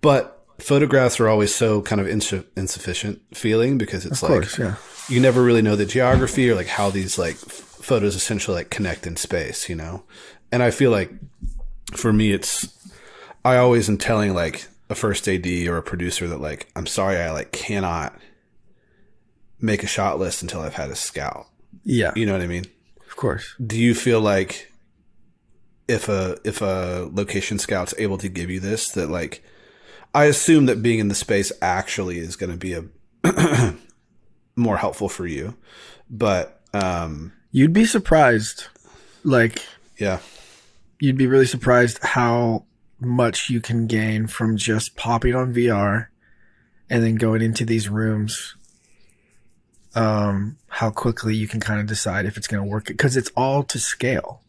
But 0.00 0.36
photographs 0.58 1.18
are 1.20 1.28
always 1.28 1.54
so 1.54 1.80
kind 1.82 2.00
of 2.00 2.06
insu- 2.06 2.44
insufficient 2.56 3.20
feeling 3.34 3.78
because 3.78 4.04
it's 4.06 4.22
of 4.22 4.28
like 4.28 4.40
course, 4.42 4.58
yeah, 4.58 4.74
you 5.08 5.20
never 5.20 5.42
really 5.42 5.62
know 5.62 5.76
the 5.76 5.86
geography 5.86 6.48
or 6.50 6.54
like 6.54 6.66
how 6.66 6.90
these 6.90 7.18
like 7.18 7.36
photos 7.36 8.14
essentially 8.14 8.54
like 8.56 8.70
connect 8.70 9.06
in 9.06 9.16
space, 9.16 9.68
you 9.68 9.74
know? 9.76 10.02
And 10.52 10.62
I 10.62 10.70
feel 10.70 10.90
like 10.90 11.10
for 11.94 12.12
me, 12.12 12.32
it's, 12.32 12.68
I 13.44 13.56
always 13.56 13.88
am 13.88 13.96
telling 13.98 14.34
like 14.34 14.66
a 14.90 14.94
first 14.94 15.26
AD 15.28 15.46
or 15.68 15.76
a 15.78 15.82
producer 15.82 16.28
that 16.28 16.40
like, 16.40 16.68
I'm 16.76 16.86
sorry, 16.86 17.16
I 17.18 17.30
like 17.32 17.52
cannot 17.52 18.18
make 19.60 19.82
a 19.82 19.86
shot 19.86 20.18
list 20.18 20.42
until 20.42 20.60
I've 20.60 20.74
had 20.74 20.90
a 20.90 20.96
scout. 20.96 21.46
yeah, 21.84 22.12
You 22.16 22.26
know 22.26 22.32
what 22.32 22.40
I 22.42 22.46
mean? 22.46 22.64
Course. 23.20 23.54
Do 23.64 23.78
you 23.78 23.94
feel 23.94 24.20
like 24.20 24.72
if 25.86 26.08
a 26.08 26.36
if 26.44 26.60
a 26.62 27.08
location 27.12 27.58
scout's 27.58 27.94
able 27.98 28.18
to 28.18 28.28
give 28.28 28.50
you 28.50 28.60
this 28.60 28.90
that 28.90 29.10
like 29.10 29.44
I 30.14 30.24
assume 30.24 30.66
that 30.66 30.82
being 30.82 30.98
in 30.98 31.08
the 31.08 31.14
space 31.14 31.52
actually 31.60 32.18
is 32.18 32.36
going 32.36 32.50
to 32.50 32.56
be 32.56 32.74
a 32.74 33.74
more 34.56 34.76
helpful 34.76 35.08
for 35.08 35.26
you. 35.26 35.56
But 36.08 36.60
um 36.72 37.32
You'd 37.52 37.72
be 37.72 37.84
surprised, 37.84 38.68
like 39.24 39.64
yeah. 39.98 40.20
you'd 41.00 41.18
be 41.18 41.26
really 41.26 41.46
surprised 41.46 41.98
how 42.02 42.64
much 43.00 43.50
you 43.50 43.60
can 43.60 43.86
gain 43.86 44.26
from 44.28 44.56
just 44.56 44.96
popping 44.96 45.34
on 45.34 45.52
VR 45.52 46.06
and 46.88 47.02
then 47.02 47.16
going 47.16 47.42
into 47.42 47.64
these 47.64 47.88
rooms. 47.88 48.54
Um, 49.94 50.56
how 50.68 50.90
quickly 50.90 51.34
you 51.34 51.48
can 51.48 51.58
kind 51.60 51.80
of 51.80 51.86
decide 51.86 52.24
if 52.24 52.36
it's 52.36 52.46
going 52.46 52.62
to 52.62 52.68
work 52.68 52.86
because 52.86 53.16
it's 53.16 53.30
all 53.36 53.62
to 53.64 53.78
scale. 53.78 54.40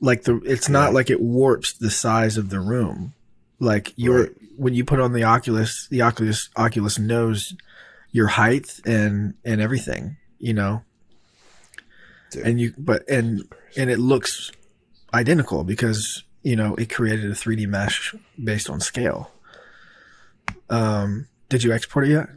Like 0.00 0.24
the, 0.24 0.36
it's 0.44 0.68
not 0.68 0.92
like 0.92 1.10
it 1.10 1.20
warps 1.20 1.72
the 1.72 1.90
size 1.90 2.36
of 2.36 2.50
the 2.50 2.60
room. 2.60 3.14
Like 3.60 3.92
your 3.96 4.22
Right. 4.22 4.32
when 4.56 4.74
you 4.74 4.84
put 4.84 5.00
on 5.00 5.12
the 5.12 5.24
Oculus, 5.24 5.86
the 5.90 6.02
Oculus 6.02 6.48
Oculus 6.56 6.98
knows 6.98 7.54
your 8.12 8.26
height 8.28 8.80
and 8.84 9.34
and 9.44 9.60
everything. 9.60 10.16
You 10.38 10.54
know, 10.54 10.82
Dude. 12.30 12.46
and 12.46 12.60
you 12.60 12.74
but 12.78 13.08
and 13.08 13.42
and 13.76 13.90
it 13.90 13.98
looks 13.98 14.52
identical 15.12 15.64
because 15.64 16.22
you 16.44 16.54
know 16.54 16.74
it 16.76 16.90
created 16.90 17.28
a 17.30 17.34
3D 17.34 17.66
mesh 17.68 18.14
based 18.42 18.70
on 18.70 18.78
scale. 18.80 19.30
Um, 20.70 21.26
did 21.48 21.64
you 21.64 21.72
export 21.72 22.06
it 22.06 22.10
yet? 22.12 22.28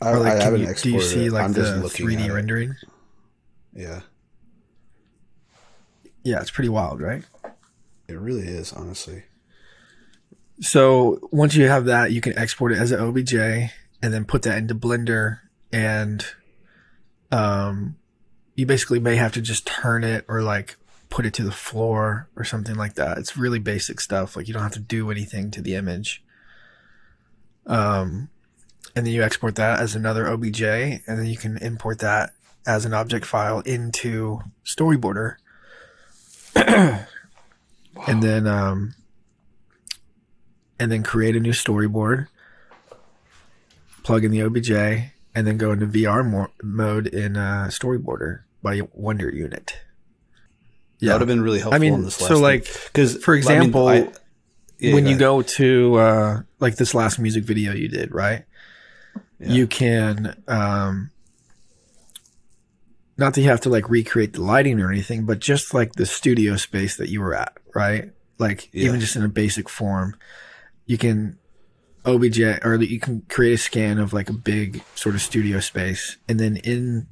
I, 0.00 0.10
Or, 0.12 0.18
like, 0.20 0.34
I 0.34 0.44
haven't 0.44 0.60
you- 0.60 0.74
Do 0.74 0.90
you 0.90 1.00
see 1.02 1.28
like 1.30 1.52
the 1.52 1.62
3D 1.92 2.24
at 2.24 2.30
it. 2.30 2.32
rendering? 2.32 2.76
Yeah. 3.74 4.00
Yeah, 6.24 6.40
it's 6.40 6.50
pretty 6.50 6.68
wild, 6.68 7.00
right? 7.00 7.24
It 8.06 8.18
really 8.18 8.46
is, 8.46 8.72
honestly. 8.72 9.24
So 10.60 11.28
once 11.32 11.54
you 11.54 11.68
have 11.68 11.84
that, 11.86 12.10
you 12.12 12.20
can 12.20 12.36
export 12.38 12.72
it 12.72 12.78
as 12.78 12.90
an 12.92 13.00
OBJ 13.00 13.34
and 14.02 14.12
then 14.14 14.24
put 14.24 14.42
that 14.42 14.58
into 14.58 14.74
Blender 14.74 15.40
and 15.72 16.24
um 17.30 17.96
you 18.54 18.64
basically 18.66 18.98
may 18.98 19.16
have 19.16 19.32
to 19.32 19.40
just 19.42 19.66
turn 19.66 20.02
it 20.02 20.24
or 20.28 20.42
like 20.42 20.76
put 21.10 21.26
it 21.26 21.34
to 21.34 21.44
the 21.44 21.52
floor 21.52 22.28
or 22.36 22.42
something 22.44 22.74
like 22.74 22.94
that. 22.94 23.18
It's 23.18 23.36
really 23.36 23.58
basic 23.58 24.00
stuff. 24.00 24.34
Like 24.36 24.48
you 24.48 24.54
don't 24.54 24.62
have 24.62 24.72
to 24.72 24.80
do 24.80 25.10
anything 25.10 25.50
to 25.52 25.60
the 25.62 25.74
image. 25.74 26.24
Um 27.66 28.30
and 28.98 29.06
then 29.06 29.14
you 29.14 29.22
export 29.22 29.54
that 29.54 29.78
as 29.78 29.94
another 29.94 30.26
OBJ 30.26 30.60
and 30.60 31.02
then 31.06 31.26
you 31.26 31.36
can 31.36 31.56
import 31.58 32.00
that 32.00 32.32
as 32.66 32.84
an 32.84 32.92
object 32.92 33.24
file 33.24 33.60
into 33.60 34.40
Storyboarder. 34.64 35.36
And 38.06 38.22
then 38.22 38.46
um 38.46 38.94
and 40.78 40.92
then 40.92 41.02
create 41.02 41.34
a 41.34 41.40
new 41.40 41.50
storyboard, 41.50 42.28
plug 44.04 44.24
in 44.24 44.30
the 44.30 44.40
OBJ, 44.40 44.70
and 44.70 45.46
then 45.46 45.58
go 45.58 45.72
into 45.72 45.86
VR 45.86 46.24
mo- 46.24 46.52
mode 46.62 47.08
in 47.08 47.36
uh, 47.36 47.66
Storyboarder 47.70 48.42
by 48.62 48.82
Wonder 48.92 49.28
Unit. 49.28 49.80
Yeah. 51.00 51.08
That 51.08 51.14
would 51.14 51.20
have 51.22 51.28
been 51.28 51.42
really 51.42 51.58
helpful 51.58 51.74
I 51.74 51.78
mean, 51.78 51.94
in 51.94 52.04
this 52.04 52.20
last 52.20 52.28
so, 52.28 52.38
like, 52.38 52.72
because 52.84 53.16
for 53.16 53.34
example, 53.34 54.12
when 54.80 55.06
you 55.06 55.18
go 55.18 55.42
to 55.42 55.94
uh, 55.96 56.42
like 56.60 56.76
this 56.76 56.94
last 56.94 57.18
music 57.18 57.42
video 57.42 57.72
you 57.72 57.88
did, 57.88 58.14
right? 58.14 58.44
Yeah. 59.40 59.52
You 59.52 59.66
can 59.66 60.42
um, 60.48 61.10
not 63.16 63.34
that 63.34 63.40
you 63.40 63.48
have 63.48 63.60
to 63.62 63.68
like 63.68 63.88
recreate 63.90 64.32
the 64.34 64.42
lighting 64.42 64.80
or 64.80 64.90
anything, 64.90 65.24
but 65.26 65.40
just 65.40 65.74
like 65.74 65.94
the 65.94 66.06
studio 66.06 66.56
space 66.56 66.96
that 66.96 67.08
you 67.08 67.20
were 67.20 67.34
at, 67.34 67.52
right? 67.74 68.10
Like 68.38 68.68
Yeah. 68.72 68.86
even 68.88 69.00
just 69.00 69.16
in 69.16 69.24
a 69.24 69.28
basic 69.28 69.68
form, 69.68 70.16
you 70.86 70.98
can 70.98 71.38
OBJ 72.06 72.40
or 72.64 72.76
you 72.76 73.00
can 73.00 73.22
create 73.28 73.54
a 73.54 73.58
scan 73.58 73.98
of 73.98 74.12
like 74.12 74.28
a 74.30 74.32
big 74.34 74.82
sort 74.94 75.14
of 75.14 75.20
studio 75.20 75.60
space, 75.60 76.16
and 76.28 76.38
then 76.38 76.56
in 76.58 77.06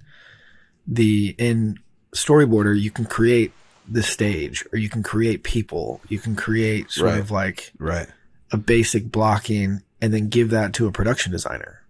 the 0.87 1.35
in 1.39 1.79
Storyboarder 2.15 2.79
you 2.81 2.91
can 2.91 3.05
create 3.05 3.53
the 3.89 4.03
stage, 4.03 4.65
or 4.73 4.79
you 4.79 4.89
can 4.89 5.03
create 5.03 5.43
people, 5.43 6.01
you 6.09 6.19
can 6.19 6.35
create 6.35 6.91
sort 6.91 7.11
Right. 7.11 7.21
of 7.21 7.31
like 7.31 7.73
right, 7.79 8.09
a 8.53 8.57
basic 8.57 9.11
blocking, 9.11 9.83
and 10.01 10.15
then 10.15 10.29
give 10.29 10.51
that 10.51 10.73
to 10.75 10.87
a 10.87 10.93
production 10.93 11.31
designer. 11.33 11.83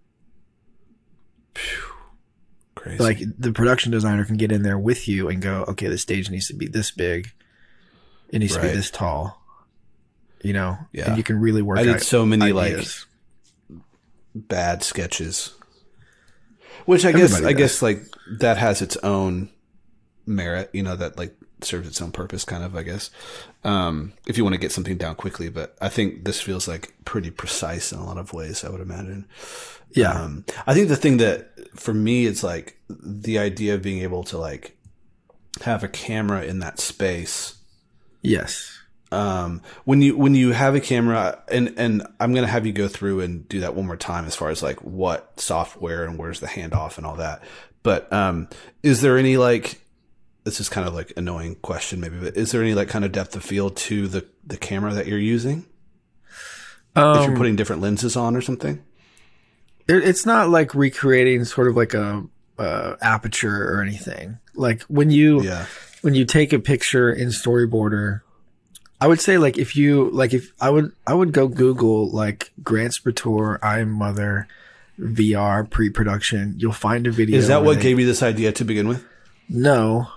Crazy. 2.75 3.03
like 3.03 3.19
the 3.37 3.51
production 3.51 3.91
designer 3.91 4.25
can 4.25 4.37
get 4.37 4.51
in 4.51 4.63
there 4.63 4.77
with 4.79 5.07
you 5.07 5.29
and 5.29 5.41
go, 5.41 5.63
okay, 5.69 5.87
the 5.87 5.97
stage 5.97 6.29
needs 6.29 6.47
to 6.47 6.53
be 6.53 6.67
this 6.67 6.91
big, 6.91 7.31
it 8.29 8.39
needs 8.39 8.55
to 8.55 8.61
be 8.61 8.67
this 8.67 8.91
tall, 8.91 9.41
you 10.43 10.53
know, 10.53 10.77
Yeah. 10.91 11.09
and 11.09 11.17
you 11.17 11.23
can 11.23 11.39
really 11.39 11.61
work. 11.61 11.79
I 11.79 11.83
did 11.83 12.01
so 12.01 12.25
many, 12.25 12.51
like, 12.51 12.85
bad 14.35 14.83
sketches. 14.83 15.53
Which 16.85 17.03
I 17.05 17.11
guess 17.11 17.31
Everybody 17.33 17.53
I 17.53 17.57
guess 17.57 17.81
like 17.81 18.03
that 18.39 18.57
has 18.57 18.81
its 18.81 18.95
own 18.97 19.49
merit, 20.25 20.69
you 20.71 20.83
know, 20.83 20.95
that 20.95 21.17
like 21.17 21.35
serves 21.61 21.87
its 21.87 22.01
own 22.01 22.11
purpose 22.11 22.43
kind 22.45 22.63
of, 22.63 22.75
I 22.75 22.83
guess. 22.83 23.09
Um 23.63 24.13
if 24.27 24.37
you 24.37 24.43
want 24.43 24.53
to 24.53 24.59
get 24.59 24.71
something 24.71 24.97
down 24.97 25.15
quickly, 25.15 25.49
but 25.49 25.75
I 25.81 25.89
think 25.89 26.25
this 26.25 26.41
feels 26.41 26.67
like 26.67 26.93
pretty 27.05 27.31
precise 27.31 27.91
in 27.91 27.99
a 27.99 28.05
lot 28.05 28.17
of 28.17 28.33
ways, 28.33 28.63
I 28.63 28.69
would 28.69 28.81
imagine. 28.81 29.25
yeah, 29.91 30.11
Um 30.11 30.45
I 30.65 30.73
think 30.73 30.87
the 30.87 30.95
thing 30.95 31.17
that 31.17 31.49
for 31.75 31.93
me 31.93 32.25
it's 32.25 32.43
like 32.43 32.77
the 32.89 33.39
idea 33.39 33.75
of 33.75 33.81
being 33.81 34.01
able 34.03 34.23
to 34.25 34.37
like 34.37 34.77
have 35.61 35.83
a 35.83 35.87
camera 35.87 36.43
in 36.43 36.59
that 36.59 36.79
space 36.79 37.55
yes, 38.21 38.73
um, 39.11 39.61
when 39.85 40.01
you 40.01 40.17
when 40.17 40.35
you 40.35 40.51
have 40.51 40.75
a 40.75 40.79
camera 40.81 41.41
and 41.49 41.73
and 41.77 42.05
I'm 42.19 42.33
gonna 42.33 42.47
have 42.47 42.65
you 42.65 42.73
go 42.73 42.87
through 42.87 43.21
and 43.21 43.47
do 43.47 43.61
that 43.61 43.73
one 43.73 43.87
more 43.87 43.95
time 43.97 44.25
as 44.25 44.35
far 44.35 44.49
as 44.49 44.61
like 44.61 44.83
what 44.83 45.39
software 45.39 46.03
and 46.03 46.17
where's 46.19 46.41
the 46.41 46.47
handoff 46.47 46.97
and 46.97 47.05
all 47.05 47.15
that. 47.15 47.41
But 47.83 48.11
um, 48.11 48.49
is 48.83 49.01
there 49.01 49.17
any 49.17 49.37
like 49.37 49.81
this 50.47 50.59
is 50.59 50.69
kind 50.69 50.87
of 50.87 50.93
like 50.93 51.13
annoying 51.17 51.55
question 51.55 51.99
maybe, 51.99 52.17
but 52.17 52.37
is 52.37 52.51
there 52.51 52.61
any 52.61 52.73
like 52.73 52.89
kind 52.89 53.03
of 53.05 53.11
depth 53.11 53.35
of 53.35 53.43
field 53.43 53.75
to 53.77 54.07
the 54.07 54.25
the 54.45 54.57
camera 54.57 54.93
that 54.93 55.07
you're 55.07 55.19
using 55.19 55.65
if 56.95 57.03
um, 57.03 57.27
you're 57.27 57.37
putting 57.37 57.55
different 57.55 57.81
lenses 57.81 58.15
on 58.15 58.35
or 58.35 58.41
something? 58.41 58.83
it's 59.89 60.25
not 60.25 60.49
like 60.49 60.75
recreating 60.75 61.45
sort 61.45 61.67
of 61.67 61.77
like 61.77 61.93
a 61.93 62.23
uh, 62.59 62.95
aperture 63.01 63.73
or 63.73 63.81
anything. 63.81 64.37
Like 64.53 64.81
when 64.83 65.09
you 65.09 65.43
Yeah, 65.43 65.65
when 66.01 66.13
you 66.13 66.25
take 66.25 66.53
a 66.53 66.59
picture 66.59 67.11
in 67.11 67.29
storyboarder 67.29 68.21
i 69.01 69.07
would 69.07 69.19
say 69.19 69.37
like 69.37 69.57
if 69.57 69.75
you 69.75 70.09
like 70.11 70.33
if 70.33 70.53
i 70.61 70.69
would 70.69 70.91
i 71.05 71.13
would 71.13 71.31
go 71.31 71.47
google 71.47 72.09
like 72.09 72.51
grant 72.63 72.93
Sputore, 72.93 73.59
i'm 73.61 73.91
mother 73.91 74.47
vr 74.99 75.69
pre-production 75.69 76.55
you'll 76.57 76.71
find 76.71 77.07
a 77.07 77.11
video 77.11 77.37
is 77.37 77.47
that 77.47 77.63
what 77.63 77.77
they- 77.77 77.81
gave 77.83 77.99
you 77.99 78.05
this 78.05 78.23
idea 78.23 78.51
to 78.53 78.65
begin 78.65 78.87
with? 78.87 79.03
no 79.49 80.07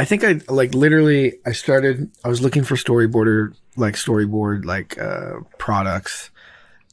i 0.00 0.04
think 0.04 0.24
i 0.24 0.40
like 0.48 0.74
literally 0.74 1.34
i 1.46 1.52
started 1.52 2.10
i 2.24 2.28
was 2.28 2.40
looking 2.40 2.64
for 2.64 2.74
storyboarder 2.76 3.54
like 3.76 3.94
storyboard 3.94 4.64
like 4.64 4.98
uh 4.98 5.34
products 5.58 6.30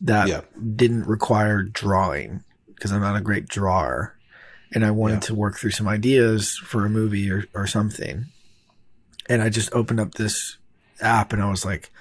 that 0.01 0.27
Yeah. 0.27 0.41
didn't 0.75 1.05
require 1.07 1.63
drawing 1.63 2.43
because 2.73 2.91
i'm 2.91 3.01
not 3.01 3.15
a 3.15 3.21
great 3.21 3.47
drawer 3.47 4.15
and 4.73 4.85
i 4.85 4.91
wanted 4.91 5.15
Yeah. 5.15 5.19
to 5.29 5.35
work 5.35 5.57
through 5.57 5.71
some 5.71 5.87
ideas 5.87 6.57
for 6.57 6.85
a 6.85 6.89
movie 6.89 7.31
or, 7.31 7.45
or 7.53 7.65
something. 7.67 8.25
And 9.29 9.41
i 9.41 9.49
just 9.49 9.73
opened 9.73 9.99
up 9.99 10.13
this 10.15 10.57
app 11.01 11.33
and 11.33 11.41
i 11.41 11.49
was 11.49 11.65
like 11.65 11.91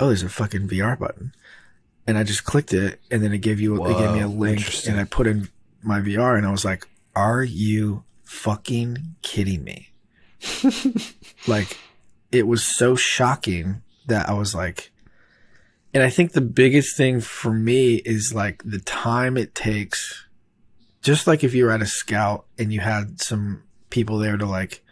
oh 0.00 0.08
there's 0.08 0.22
a 0.24 0.28
fucking 0.28 0.68
vr 0.68 0.98
button. 0.98 1.32
And 2.06 2.18
i 2.18 2.22
just 2.24 2.44
clicked 2.44 2.72
it 2.74 3.00
and 3.10 3.22
then 3.22 3.32
it 3.32 3.38
gave 3.38 3.60
you 3.60 3.76
it 3.86 3.96
gave 3.98 4.12
me 4.12 4.20
a 4.20 4.28
link 4.28 4.60
and 4.88 4.98
i 5.00 5.04
put 5.04 5.26
in 5.26 5.48
my 5.82 6.00
vr 6.00 6.36
and 6.36 6.46
i 6.46 6.50
was 6.50 6.64
like 6.64 6.86
are 7.14 7.42
you 7.44 8.04
fucking 8.24 9.14
kidding 9.22 9.62
me 9.62 9.90
like 11.46 11.76
it 12.32 12.46
was 12.46 12.62
so 12.64 12.96
shocking 12.96 13.82
that 14.06 14.28
I 14.28 14.34
was 14.34 14.54
like, 14.54 14.90
and 15.92 16.02
I 16.02 16.10
think 16.10 16.32
the 16.32 16.40
biggest 16.40 16.96
thing 16.96 17.20
for 17.20 17.52
me 17.52 17.96
is 17.96 18.34
like 18.34 18.62
the 18.64 18.80
time 18.80 19.36
it 19.36 19.54
takes, 19.54 20.26
just 21.02 21.26
like 21.26 21.44
if 21.44 21.54
you 21.54 21.64
were 21.64 21.70
at 21.70 21.82
a 21.82 21.86
scout 21.86 22.46
and 22.58 22.72
you 22.72 22.80
had 22.80 23.20
some 23.20 23.62
people 23.90 24.18
there 24.18 24.36
to 24.36 24.46
like, 24.46 24.82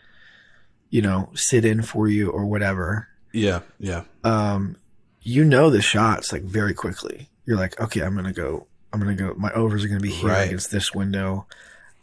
you 0.90 1.02
know, 1.02 1.30
sit 1.34 1.64
in 1.64 1.82
for 1.82 2.06
you 2.08 2.30
or 2.30 2.46
whatever. 2.46 3.08
Yeah, 3.32 3.60
yeah, 3.78 4.04
Um, 4.24 4.76
you 5.22 5.42
know 5.44 5.70
the 5.70 5.80
shots 5.82 6.32
like 6.32 6.42
very 6.42 6.74
quickly. 6.74 7.28
You're 7.46 7.56
like, 7.56 7.80
okay, 7.80 8.00
I'm 8.02 8.14
gonna 8.14 8.32
go. 8.32 8.66
I'm 8.92 9.00
gonna 9.00 9.14
go. 9.14 9.34
My 9.38 9.50
overs 9.52 9.84
are 9.84 9.88
gonna 9.88 10.00
be 10.00 10.10
here 10.10 10.28
Right. 10.28 10.46
against 10.46 10.70
this 10.70 10.94
window. 10.94 11.46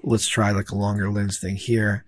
Let's 0.04 0.28
try 0.28 0.52
like 0.52 0.72
a 0.72 0.76
longer 0.76 1.10
lens 1.12 1.40
thing 1.40 1.56
here. 1.56 2.04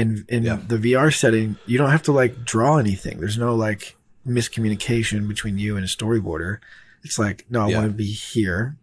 In 0.00 0.24
in 0.28 0.42
Yeah. 0.44 0.58
the 0.66 0.78
VR 0.78 1.10
setting, 1.14 1.56
you 1.66 1.76
don't 1.78 1.90
have 1.90 2.02
to 2.04 2.12
like 2.12 2.44
draw 2.44 2.78
anything. 2.78 3.18
There's 3.20 3.38
no 3.38 3.54
like 3.54 3.96
miscommunication 4.26 5.26
between 5.28 5.58
you 5.58 5.76
and 5.76 5.84
a 5.84 5.88
storyboarder. 5.88 6.58
It's 7.02 7.18
like, 7.18 7.44
no, 7.50 7.62
I 7.66 7.68
Yeah. 7.70 7.78
want 7.78 7.90
to 7.92 7.96
be 7.96 8.12
here 8.12 8.76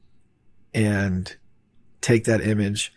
and 0.73 1.35
take 2.01 2.25
that 2.25 2.41
image 2.41 2.93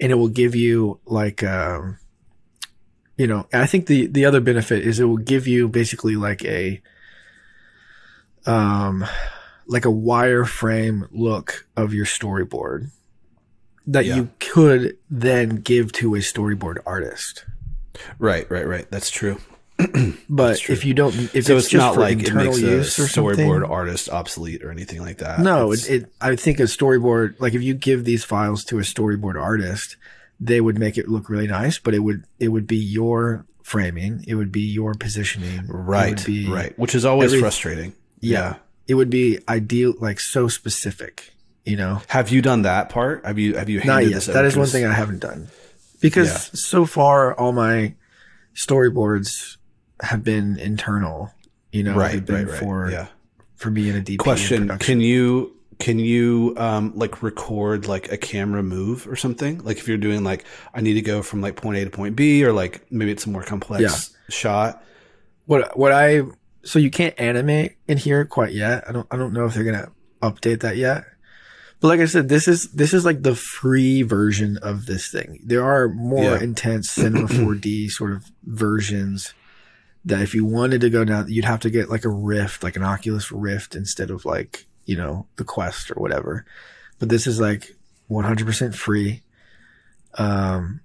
and 0.00 0.12
it 0.12 0.16
will 0.16 0.28
give 0.42 0.54
you 0.54 1.00
like 1.06 1.42
um 1.42 1.98
you 3.16 3.26
know, 3.28 3.46
I 3.52 3.66
think 3.66 3.86
the 3.86 4.06
the 4.08 4.24
other 4.24 4.40
benefit 4.40 4.86
is 4.86 4.98
it 5.00 5.04
will 5.04 5.16
give 5.34 5.46
you 5.46 5.68
basically 5.68 6.16
like 6.16 6.44
a 6.44 6.80
um 8.46 9.04
like 9.66 9.84
a 9.84 9.88
wireframe 9.88 11.08
look 11.10 11.66
of 11.76 11.94
your 11.94 12.06
storyboard 12.06 12.90
that 13.86 14.04
Yeah. 14.04 14.16
you 14.16 14.30
could 14.40 14.96
then 15.10 15.56
give 15.56 15.92
to 15.92 16.14
a 16.14 16.18
storyboard 16.18 16.78
artist. 16.86 17.44
Right, 18.18 18.50
right, 18.50 18.66
right. 18.66 18.90
That's 18.90 19.10
true. 19.10 19.38
But 20.28 20.58
true. 20.58 20.72
if 20.72 20.84
you 20.84 20.94
don't, 20.94 21.14
if 21.14 21.44
so 21.44 21.56
it's, 21.56 21.66
it's, 21.66 21.68
just 21.68 21.74
not 21.74 21.94
for 21.94 22.00
like 22.00 22.18
it 22.18 22.20
internal 22.20 22.46
makes 22.46 22.58
a 22.58 22.60
use 22.60 22.98
or 22.98 23.06
something, 23.06 23.46
storyboard 23.46 23.68
artist 23.68 24.08
obsolete 24.08 24.64
or 24.64 24.70
anything 24.70 25.00
like 25.00 25.18
that. 25.18 25.40
No, 25.40 25.72
it, 25.72 25.88
it. 25.88 26.12
I 26.20 26.34
think 26.36 26.60
a 26.60 26.64
storyboard, 26.64 27.40
like 27.40 27.54
if 27.54 27.62
you 27.62 27.74
give 27.74 28.04
these 28.04 28.24
files 28.24 28.64
to 28.66 28.78
a 28.78 28.82
storyboard 28.82 29.40
artist, 29.40 29.96
they 30.40 30.60
would 30.60 30.78
make 30.78 30.96
it 30.96 31.08
look 31.08 31.28
really 31.28 31.46
nice. 31.46 31.78
But 31.78 31.94
it 31.94 32.00
would 32.00 32.24
it 32.38 32.48
would 32.48 32.66
be 32.66 32.76
your 32.76 33.46
framing, 33.62 34.24
it 34.26 34.34
would 34.34 34.50
be 34.50 34.62
your 34.62 34.94
positioning, 34.94 35.66
right, 35.66 36.24
be, 36.24 36.48
right, 36.48 36.76
which 36.78 36.94
is 36.94 37.04
always 37.04 37.32
every- 37.32 37.40
frustrating. 37.40 37.94
Yeah, 38.20 38.56
it 38.88 38.94
would 38.94 39.10
be 39.10 39.38
ideal, 39.48 39.94
like 40.00 40.20
so 40.20 40.48
specific. 40.48 41.32
You 41.64 41.76
know, 41.76 42.02
Have 42.08 42.30
you 42.30 42.42
done 42.42 42.62
that 42.62 42.90
part? 42.90 43.24
Have 43.24 43.38
you 43.38 43.54
have 43.56 43.68
you 43.68 43.82
not 43.84 44.06
yet. 44.06 44.28
over 44.28 44.44
is 44.44 44.56
one 44.56 44.66
thing 44.66 44.84
I 44.84 44.92
haven't 44.92 45.20
done 45.20 45.48
because 46.04 46.28
Yeah. 46.28 46.50
so 46.52 46.84
far 46.84 47.32
all 47.34 47.52
my 47.52 47.94
storyboards 48.54 49.56
have 50.02 50.22
been 50.22 50.58
internal. 50.58 51.32
You 51.72 51.82
know, 51.82 51.94
right, 51.94 52.24
been 52.24 52.34
right, 52.34 52.46
right. 52.46 52.60
for 52.60 52.90
yeah. 52.90 53.06
for 53.56 53.70
being 53.70 53.96
a 53.96 54.00
DP 54.00 54.10
in 54.10 54.16
Question. 54.18 54.78
Can 54.78 55.00
you 55.00 55.56
can 55.78 55.98
you 55.98 56.54
um 56.58 56.92
like 56.94 57.22
record 57.22 57.88
like 57.88 58.12
a 58.12 58.18
camera 58.18 58.62
move 58.62 59.08
or 59.08 59.16
something? 59.16 59.64
Like 59.64 59.78
if 59.78 59.88
you're 59.88 59.96
doing 59.96 60.24
like 60.24 60.44
I 60.74 60.82
need 60.82 60.94
to 60.94 61.02
go 61.02 61.22
from 61.22 61.40
like 61.40 61.56
point 61.56 61.78
A 61.78 61.84
to 61.84 61.90
point 61.90 62.16
B, 62.16 62.44
or 62.44 62.52
like 62.52 62.84
maybe 62.92 63.10
it's 63.10 63.24
a 63.24 63.30
more 63.30 63.42
complex 63.42 64.14
shot. 64.28 64.84
what 65.46 65.76
what 65.76 65.90
I 65.90 66.22
so 66.64 66.78
you 66.78 66.90
can't 66.90 67.18
animate 67.18 67.76
in 67.88 67.96
here 67.96 68.26
quite 68.26 68.52
yet. 68.52 68.84
I 68.86 68.92
don't 68.92 69.06
I 69.10 69.16
don't 69.16 69.32
know 69.32 69.46
if 69.46 69.54
they're 69.54 69.64
gonna 69.64 69.90
update 70.22 70.60
that 70.60 70.76
yet. 70.76 71.04
But 71.84 71.88
like 71.88 72.00
I 72.00 72.06
said, 72.06 72.30
this 72.30 72.48
is 72.48 72.70
this 72.70 72.94
is 72.94 73.04
like 73.04 73.22
the 73.22 73.34
free 73.34 74.00
version 74.00 74.56
of 74.62 74.86
this 74.86 75.10
thing. 75.10 75.38
There 75.44 75.62
are 75.62 75.86
more 75.86 76.32
Yeah. 76.36 76.40
intense 76.40 76.88
Cinema 76.88 77.28
4D 77.28 77.90
sort 77.90 78.12
of 78.12 78.24
versions 78.42 79.34
that 80.06 80.22
if 80.22 80.34
you 80.34 80.46
wanted 80.46 80.80
to 80.80 80.88
go 80.88 81.04
down, 81.04 81.30
you'd 81.30 81.44
have 81.44 81.60
to 81.60 81.68
get 81.68 81.90
like 81.90 82.06
a 82.06 82.08
Rift, 82.08 82.62
like 82.62 82.76
an 82.76 82.82
Oculus 82.84 83.30
Rift 83.30 83.74
instead 83.76 84.10
of 84.10 84.24
like, 84.24 84.64
you 84.86 84.96
know, 84.96 85.26
the 85.36 85.44
Quest 85.44 85.90
or 85.90 85.96
whatever. 85.96 86.46
But 87.00 87.10
this 87.10 87.26
is 87.26 87.38
like 87.38 87.76
100% 88.10 88.74
free. 88.74 89.20
Um, 90.14 90.80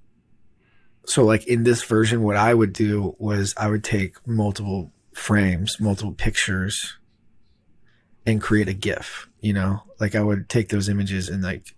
so 1.06 1.24
like 1.24 1.48
in 1.48 1.64
this 1.64 1.82
version, 1.82 2.24
what 2.24 2.36
I 2.36 2.54
would 2.54 2.74
do 2.74 3.16
was 3.20 3.54
I 3.56 3.70
would 3.70 3.86
take 3.86 4.18
multiple 4.28 4.92
frames, 5.14 5.80
multiple 5.80 6.12
pictures 6.12 6.98
and 8.32 8.42
create 8.42 8.68
a 8.68 8.74
GIF, 8.74 9.28
you 9.42 9.54
know, 9.54 9.84
like 10.00 10.15
I 10.15 10.22
would 10.22 10.50
take 10.50 10.70
those 10.70 10.89
images 10.89 11.30
and 11.30 11.44
like 11.44 11.76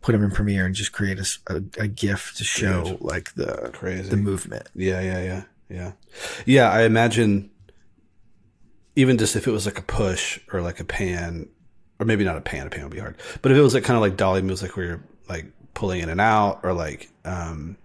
put 0.00 0.12
them 0.12 0.22
in 0.22 0.30
Premiere 0.30 0.66
and 0.66 0.74
just 0.74 0.92
create 0.92 1.18
a 1.18 1.64
a 1.78 1.88
GIF 1.88 2.34
to 2.36 2.44
show 2.44 2.98
like 3.00 3.34
the, 3.34 3.70
Crazy. 3.72 4.08
the 4.08 4.16
movement. 4.16 4.68
Yeah, 4.74 5.00
yeah, 5.00 5.22
yeah, 5.22 5.42
yeah, 5.68 5.92
yeah. 6.46 6.70
I 6.70 6.82
imagine 6.82 7.50
even 8.96 9.18
just 9.18 9.36
if 9.36 9.46
it 9.46 9.52
was 9.52 9.66
like 9.66 9.78
a 9.78 9.82
push 9.82 10.40
or 10.52 10.60
like 10.60 10.80
a 10.80 10.84
pan, 10.84 11.48
or 11.98 12.06
maybe 12.06 12.24
not 12.24 12.36
a 12.36 12.40
pan. 12.40 12.66
A 12.66 12.70
pan 12.70 12.84
would 12.84 12.92
be 12.92 12.98
hard. 12.98 13.16
But 13.42 13.52
if 13.52 13.58
it 13.58 13.62
was 13.62 13.74
like 13.74 13.84
kind 13.84 13.96
of 13.96 14.02
like 14.02 14.16
dolly 14.16 14.42
moves, 14.42 14.62
like 14.62 14.76
where 14.76 14.86
you're 14.86 15.04
like 15.28 15.46
pulling 15.74 16.00
in 16.00 16.08
and 16.08 16.20
out, 16.20 16.60
or 16.62 16.72
like 16.72 17.08
um, 17.24 17.76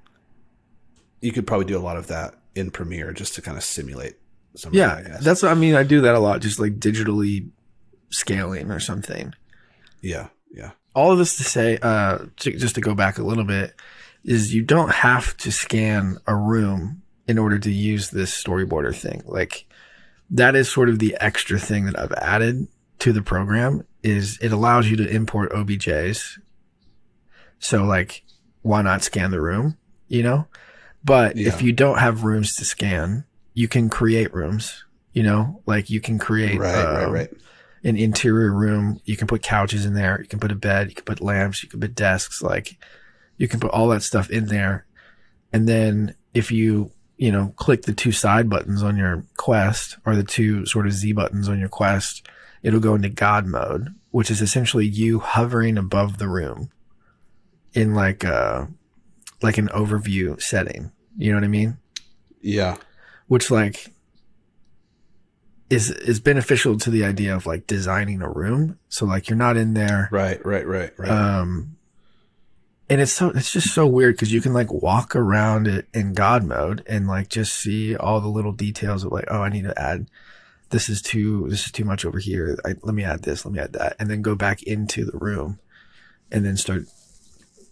you 1.21 1.31
could 1.31 1.47
probably 1.47 1.65
do 1.65 1.77
a 1.77 1.81
lot 1.81 1.97
of 1.97 2.07
that 2.07 2.35
in 2.55 2.71
Premiere 2.71 3.13
just 3.13 3.35
to 3.35 3.41
kind 3.41 3.57
of 3.57 3.63
simulate. 3.63 4.15
Some 4.55 4.73
Yeah, 4.73 5.17
that's 5.21 5.41
what 5.41 5.51
I 5.51 5.55
mean. 5.55 5.75
I 5.75 5.83
do 5.83 6.01
that 6.01 6.15
a 6.15 6.19
lot, 6.19 6.41
just 6.41 6.59
like 6.59 6.79
digitally 6.79 7.49
scaling 8.13 8.71
or 8.71 8.79
something. 8.79 9.33
yeah, 10.01 10.27
yeah, 10.53 10.71
All 10.95 11.11
of 11.11 11.17
this 11.17 11.37
to 11.37 11.43
say, 11.43 11.77
uh, 11.81 12.19
to, 12.37 12.51
just 12.57 12.75
to 12.75 12.81
go 12.81 12.93
back 12.93 13.17
a 13.17 13.23
little 13.23 13.43
bit, 13.43 13.73
is 14.23 14.53
you 14.53 14.61
don't 14.61 14.91
have 14.91 15.35
to 15.37 15.51
scan 15.51 16.17
a 16.27 16.35
room 16.35 17.01
in 17.27 17.37
order 17.37 17.57
to 17.59 17.71
use 17.71 18.09
this 18.11 18.31
storyboarder 18.31 18.95
thing. 18.95 19.21
Like 19.25 19.65
that 20.29 20.55
is 20.55 20.71
sort 20.71 20.89
of 20.89 20.99
the 20.99 21.17
extra 21.19 21.57
thing 21.59 21.85
that 21.85 21.97
I've 21.99 22.11
added 22.13 22.67
to 22.99 23.11
the 23.13 23.21
program 23.21 23.85
is 24.03 24.37
it 24.41 24.51
allows 24.51 24.87
you 24.89 24.95
to 24.97 25.07
import 25.09 25.51
OBJs. 25.51 26.39
So 27.59 27.83
like, 27.83 28.23
why 28.61 28.81
not 28.81 29.03
scan 29.03 29.31
the 29.31 29.41
room? 29.41 29.77
You 30.07 30.23
know, 30.23 30.47
but 31.03 31.35
Yeah. 31.37 31.47
if 31.49 31.61
you 31.61 31.71
don't 31.71 31.99
have 31.99 32.23
rooms 32.23 32.55
to 32.57 32.65
scan, 32.65 33.25
you 33.53 33.67
can 33.67 33.89
create 33.89 34.33
rooms. 34.33 34.83
You 35.13 35.23
know, 35.23 35.61
like 35.65 35.89
you 35.89 35.99
can 36.01 36.17
create 36.19 36.59
right, 36.59 36.75
right, 36.85 37.03
um, 37.05 37.11
right. 37.13 37.29
An 37.83 37.97
interior 37.97 38.51
room. 38.51 39.01
You 39.05 39.17
can 39.17 39.27
put 39.27 39.43
couches 39.43 39.85
in 39.85 39.93
there. 39.93 40.21
You 40.21 40.27
can 40.27 40.39
put 40.39 40.51
a 40.51 40.55
bed. 40.55 40.89
You 40.89 40.95
can 40.95 41.05
put 41.05 41.21
lamps. 41.21 41.63
You 41.63 41.69
can 41.69 41.79
put 41.79 41.95
desks. 41.95 42.41
Like 42.41 42.77
you 43.37 43.47
can 43.47 43.59
put 43.59 43.71
all 43.71 43.89
that 43.89 44.03
stuff 44.03 44.29
in 44.29 44.47
there. 44.47 44.85
And 45.51 45.67
then 45.67 46.15
if 46.33 46.51
you, 46.51 46.91
you 47.17 47.31
know, 47.31 47.53
click 47.57 47.83
the 47.83 47.93
two 47.93 48.11
side 48.11 48.49
buttons 48.49 48.81
on 48.81 48.97
your 48.97 49.25
quest 49.37 49.97
or 50.05 50.15
the 50.15 50.23
two 50.23 50.65
sort 50.65 50.87
of 50.87 50.93
Z 50.93 51.11
buttons 51.13 51.49
on 51.49 51.59
your 51.59 51.69
quest, 51.69 52.27
it'll 52.63 52.79
go 52.79 52.95
into 52.95 53.09
God 53.09 53.45
mode, 53.45 53.93
which 54.11 54.31
is 54.31 54.41
essentially 54.41 54.85
you 54.85 55.19
hovering 55.19 55.77
above 55.77 56.17
the 56.17 56.27
room 56.27 56.71
in 57.73 57.93
like 57.93 58.23
a, 58.23 58.67
like 59.41 59.57
an 59.57 59.67
overview 59.69 60.41
setting. 60.41 60.91
You 61.17 61.31
know 61.31 61.37
what 61.37 61.43
I 61.43 61.49
mean? 61.49 61.77
Yeah, 62.41 62.77
which 63.27 63.51
like 63.51 63.92
is 65.73 65.91
is 65.91 66.19
beneficial 66.19 66.77
to 66.77 66.89
the 66.89 67.03
idea 67.03 67.35
of 67.35 67.45
like 67.45 67.67
designing 67.67 68.21
a 68.21 68.29
room. 68.29 68.79
So 68.89 69.05
like 69.05 69.29
you're 69.29 69.37
not 69.37 69.57
in 69.57 69.73
there. 69.73 70.09
right, 70.11 70.43
right, 70.45 70.65
right, 70.65 70.91
right. 70.97 71.09
Um 71.09 71.77
and 72.89 73.01
it's 73.01 73.13
so 73.13 73.29
it's 73.29 73.51
just 73.51 73.73
so 73.73 73.87
weird 73.87 74.15
because 74.15 74.31
you 74.31 74.41
can 74.41 74.53
like 74.53 74.71
walk 74.71 75.15
around 75.15 75.67
it 75.67 75.87
in 75.93 76.13
God 76.13 76.43
mode 76.43 76.83
and 76.87 77.07
like 77.07 77.29
just 77.29 77.53
see 77.53 77.95
all 77.95 78.21
the 78.21 78.27
little 78.27 78.51
details 78.51 79.03
of 79.03 79.11
like, 79.11 79.25
oh, 79.29 79.41
I 79.41 79.49
need 79.49 79.63
to 79.63 79.79
add 79.79 80.07
this 80.69 80.89
is 80.89 81.01
too 81.01 81.47
this 81.49 81.65
is 81.65 81.71
too 81.71 81.85
much 81.85 82.05
over 82.05 82.19
here. 82.19 82.57
I, 82.65 82.75
let 82.83 82.95
me 82.95 83.03
add 83.03 83.23
this, 83.23 83.45
let 83.45 83.53
me 83.53 83.59
add 83.59 83.73
that, 83.73 83.95
and 83.99 84.09
then 84.09 84.21
go 84.21 84.35
back 84.35 84.63
into 84.63 85.05
the 85.05 85.17
room 85.17 85.59
and 86.31 86.45
then 86.45 86.57
start 86.57 86.85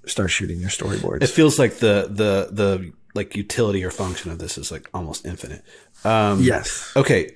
start 0.06 0.32
shooting 0.32 0.60
your 0.60 0.70
storyboards. 0.70 1.22
it 1.24 1.30
feels 1.30 1.60
like 1.60 1.76
the 1.78 2.08
the 2.10 2.50
the 2.52 2.94
like 3.14 3.36
utility 3.36 3.84
or 3.84 3.92
function 3.92 4.32
of 4.32 4.40
this 4.40 4.58
is 4.58 4.72
like 4.72 4.90
almost 4.94 5.26
infinite. 5.26 5.64
Um, 6.06 6.42
yes. 6.42 6.94
Okay, 6.96 7.36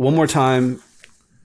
one 0.00 0.14
more 0.14 0.26
time, 0.26 0.82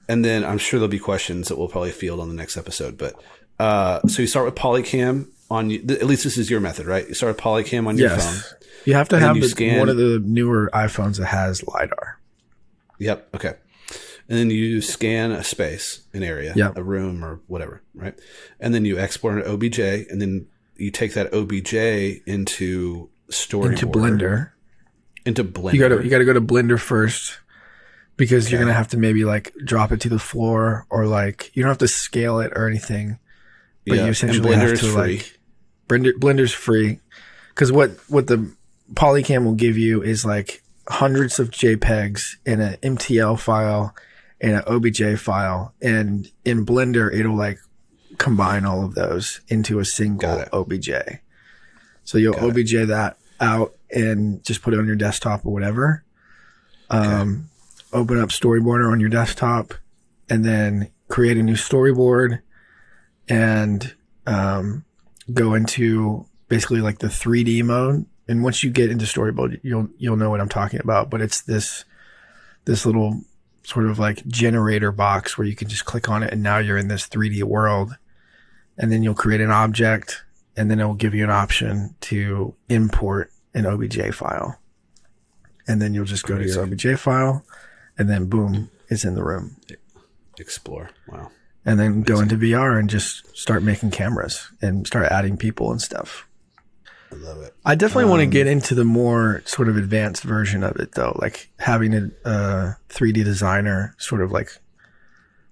and 0.07 0.23
then 0.23 0.45
I'm 0.45 0.57
sure 0.57 0.79
there'll 0.79 0.89
be 0.89 0.99
questions 0.99 1.49
that 1.49 1.57
we'll 1.57 1.67
probably 1.67 1.91
field 1.91 2.19
on 2.21 2.29
the 2.29 2.35
next 2.35 2.55
episode. 2.57 2.97
But 2.97 3.21
uh, 3.59 3.99
so 4.07 4.21
you 4.21 4.27
start 4.27 4.45
with 4.45 4.55
Polycam 4.55 5.27
on 5.51 5.69
you. 5.69 5.79
At 5.89 6.05
least 6.05 6.23
this 6.23 6.37
is 6.37 6.49
your 6.49 6.61
method, 6.61 6.85
right? 6.85 7.05
You 7.07 7.13
start 7.13 7.35
with 7.35 7.43
Polycam 7.43 7.85
on 7.87 7.97
your 7.97 8.09
Yes. 8.11 8.23
phone. 8.49 8.59
You 8.85 8.93
have 8.93 9.09
to 9.09 9.19
have 9.19 9.35
the, 9.35 9.49
scan- 9.49 9.79
one 9.79 9.89
of 9.89 9.97
the 9.97 10.21
newer 10.23 10.69
iPhones 10.73 11.17
that 11.17 11.25
has 11.25 11.67
LiDAR. 11.67 12.19
Yep. 12.99 13.29
Okay. 13.35 13.53
And 14.29 14.37
then 14.39 14.49
you 14.49 14.79
scan 14.81 15.31
a 15.31 15.43
space, 15.43 16.01
an 16.13 16.23
area, 16.23 16.53
Yep. 16.55 16.77
a 16.77 16.83
room, 16.83 17.23
or 17.25 17.41
whatever, 17.47 17.81
right? 17.93 18.17
And 18.59 18.73
then 18.73 18.85
you 18.85 18.97
export 18.97 19.35
an 19.37 19.43
OBJ, 19.51 19.79
and 20.09 20.21
then 20.21 20.47
you 20.77 20.91
take 20.91 21.13
that 21.15 21.33
OBJ 21.33 22.21
into 22.25 23.09
Storyboard, 23.31 23.71
into 23.71 23.87
Blender. 23.87 24.51
into 25.25 25.43
Blender. 25.43 25.73
You 25.73 25.79
gotta 25.79 26.03
you 26.03 26.09
gotta 26.09 26.25
go 26.25 26.33
to 26.33 26.41
Blender 26.41 26.79
first 26.79 27.39
because 28.17 28.49
you're 28.51 28.59
gonna 28.59 28.73
have 28.73 28.87
to 28.89 28.97
maybe 28.97 29.25
like 29.25 29.53
drop 29.63 29.91
it 29.91 30.01
to 30.01 30.09
the 30.09 30.19
floor 30.19 30.85
or 30.89 31.05
like 31.05 31.51
you 31.55 31.63
don't 31.63 31.69
have 31.69 31.77
to 31.79 31.87
scale 31.87 32.39
it 32.39 32.51
or 32.55 32.67
anything, 32.67 33.19
but 33.85 33.97
Yeah, 33.97 34.05
you 34.05 34.11
essentially 34.11 34.49
Blender 34.55 34.69
have 34.69 34.79
to 34.79 34.91
free. 34.91 35.17
like 35.17 35.39
Blender 35.87 36.13
Blender's 36.13 36.53
free 36.53 36.99
because 37.49 37.71
what 37.71 37.91
what 38.07 38.27
the 38.27 38.51
Polycam 38.93 39.45
will 39.45 39.55
give 39.55 39.77
you 39.77 40.01
is 40.03 40.25
like 40.25 40.61
hundreds 40.87 41.39
of 41.39 41.49
JPEGs 41.49 42.35
in 42.45 42.61
an 42.61 42.75
MTL 42.83 43.39
file 43.39 43.95
and 44.41 44.57
an 44.57 44.63
OBJ 44.67 45.19
file, 45.19 45.73
and 45.81 46.29
in 46.43 46.65
Blender 46.65 47.13
it'll 47.13 47.35
like 47.37 47.59
combine 48.17 48.65
all 48.65 48.85
of 48.85 48.95
those 48.95 49.41
into 49.47 49.79
a 49.79 49.85
single 49.85 50.43
OBJ. 50.53 50.91
So 52.03 52.17
you'll 52.17 52.35
OBJ 52.37 52.87
that 52.87 53.17
out 53.39 53.73
and 53.91 54.43
just 54.43 54.61
put 54.61 54.73
it 54.73 54.79
on 54.79 54.85
your 54.87 54.95
desktop 54.95 55.45
or 55.45 55.51
whatever. 55.51 56.03
Um, 56.89 57.49
open 57.95 58.19
up 58.19 58.29
Storyboarder 58.29 58.91
on 58.91 58.99
your 58.99 59.09
desktop 59.09 59.73
and 60.29 60.43
then 60.43 60.91
create 61.07 61.37
a 61.37 61.43
new 61.43 61.55
storyboard 61.55 62.41
and 63.29 63.95
um, 64.27 64.83
go 65.33 65.53
into 65.53 66.25
basically 66.47 66.81
like 66.81 66.99
the 66.99 67.07
3D 67.07 67.63
mode. 67.63 68.05
And 68.27 68.43
once 68.43 68.63
you 68.63 68.69
get 68.69 68.91
into 68.91 69.05
Storyboard, 69.05 69.59
you'll 69.63 69.87
you'll 69.97 70.17
know 70.17 70.29
what 70.29 70.41
I'm 70.41 70.49
talking 70.49 70.79
about. 70.81 71.09
But 71.09 71.21
it's 71.21 71.41
this 71.41 71.85
this 72.65 72.85
little 72.85 73.21
sort 73.63 73.85
of 73.85 73.97
like 73.97 74.25
generator 74.27 74.91
box 74.91 75.37
where 75.37 75.47
you 75.47 75.55
can 75.55 75.69
just 75.69 75.85
click 75.85 76.09
on 76.09 76.21
it 76.21 76.31
and 76.33 76.43
now 76.43 76.57
you're 76.57 76.77
in 76.77 76.87
this 76.87 77.07
3D 77.07 77.43
world. 77.43 77.95
And 78.77 78.91
then 78.91 79.03
you'll 79.03 79.15
create 79.15 79.41
an 79.41 79.51
object 79.51 80.23
and 80.57 80.69
then 80.69 80.79
it 80.79 80.85
will 80.85 80.95
give 80.95 81.15
you 81.15 81.23
an 81.23 81.29
option 81.29 81.95
to 82.01 82.55
import 82.67 83.31
an 83.53 83.65
OBJ 83.65 84.13
file. 84.13 84.59
And 85.67 85.81
then 85.81 85.93
you'll 85.93 86.05
just 86.05 86.25
go 86.25 86.37
to 86.37 86.45
your 86.45 86.63
OBJ 86.63 86.99
file 86.99 87.45
and 87.97 88.09
then 88.09 88.25
boom, 88.27 88.69
it's 88.89 89.05
in 89.05 89.15
the 89.15 89.23
room. 89.23 89.57
explore. 90.37 90.89
Wow. 91.07 91.31
And 91.63 91.79
then 91.79 92.01
go 92.01 92.19
into 92.19 92.35
VR 92.35 92.77
and 92.77 92.89
just 92.89 93.35
start 93.37 93.63
making 93.63 93.91
cameras 93.91 94.51
and 94.61 94.85
start 94.85 95.05
adding 95.11 95.37
people 95.37 95.71
and 95.71 95.81
stuff. 95.81 96.27
I 97.11 97.15
love 97.15 97.41
it. 97.41 97.55
I 97.63 97.75
definitely 97.75 98.09
want 98.09 98.19
to 98.19 98.25
Um, 98.25 98.31
get 98.31 98.45
into 98.47 98.75
the 98.75 98.83
more 98.83 99.41
sort 99.45 99.69
of 99.69 99.77
advanced 99.77 100.23
version 100.23 100.63
of 100.63 100.75
it 100.75 100.91
though, 100.93 101.17
like 101.21 101.49
having 101.59 101.93
a, 101.93 102.27
uh 102.27 102.73
3D 102.89 103.23
designer 103.23 103.95
sort 103.97 104.21
of 104.21 104.31
like, 104.31 104.57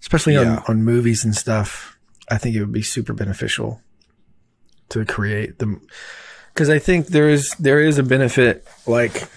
especially 0.01 0.33
Yeah. 0.33 0.57
on, 0.57 0.63
on 0.67 0.83
movies 0.83 1.23
and 1.23 1.33
stuff. 1.35 1.97
I 2.29 2.37
think 2.37 2.55
it 2.55 2.59
would 2.59 2.73
be 2.73 2.81
super 2.81 3.13
beneficial 3.13 3.81
to 4.89 5.05
create 5.05 5.59
them 5.59 5.81
because 6.53 6.69
I 6.69 6.79
think 6.79 7.07
there 7.07 7.29
is 7.29 7.49
there 7.59 7.79
is 7.79 7.97
a 7.97 8.03
benefit 8.03 8.67
like 8.85 9.27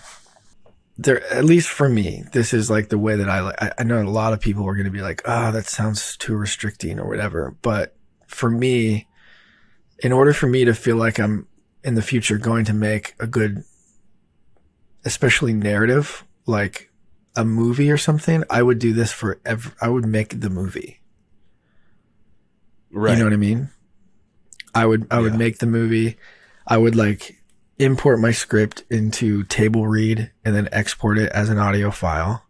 there 0.98 1.22
at 1.32 1.44
least 1.44 1.68
for 1.68 1.88
me 1.88 2.24
this 2.32 2.54
is 2.54 2.70
like 2.70 2.88
the 2.88 2.98
way 2.98 3.16
that 3.16 3.28
I 3.28 3.40
like 3.40 3.56
I, 3.78 3.82
know 3.84 4.02
a 4.02 4.08
lot 4.08 4.32
of 4.32 4.40
people 4.40 4.66
are 4.66 4.74
going 4.74 4.86
to 4.86 4.90
be 4.90 5.02
like 5.02 5.22
ah 5.26 5.50
that 5.50 5.66
sounds 5.66 6.16
too 6.16 6.34
restricting 6.34 6.98
or 6.98 7.06
whatever 7.08 7.54
but 7.62 7.94
for 8.26 8.50
me 8.50 9.06
in 9.98 10.12
order 10.12 10.32
for 10.32 10.46
me 10.46 10.64
to 10.64 10.74
feel 10.74 10.96
like 10.96 11.18
I'm 11.18 11.46
in 11.84 11.94
the 11.94 12.02
future 12.02 12.38
going 12.38 12.64
to 12.66 12.72
make 12.72 13.14
a 13.20 13.26
good 13.26 13.62
especially 15.04 15.52
narrative 15.52 16.24
like 16.46 16.90
a 17.36 17.44
movie 17.44 17.90
or 17.90 17.98
something 17.98 18.42
I 18.48 18.62
would 18.62 18.78
do 18.78 18.92
this 18.92 19.12
for 19.12 19.38
ev- 19.44 19.74
I 19.80 19.88
would 19.88 20.06
make 20.06 20.40
the 20.40 20.50
movie 20.50 21.00
Right. 22.90 23.12
you 23.12 23.18
know 23.18 23.24
what 23.26 23.34
I 23.34 23.36
mean? 23.36 23.68
I 24.74 24.86
would 24.86 25.06
I 25.10 25.20
would 25.20 25.34
make 25.34 25.58
the 25.58 25.66
movie. 25.66 26.16
I 26.66 26.76
would 26.78 26.94
like 26.96 27.35
import 27.78 28.20
my 28.20 28.30
script 28.30 28.84
into 28.90 29.42
table 29.44 29.86
read 29.86 30.30
and 30.44 30.54
then 30.54 30.68
export 30.72 31.18
it 31.18 31.30
as 31.32 31.48
an 31.50 31.58
audio 31.58 31.90
file. 31.90 32.42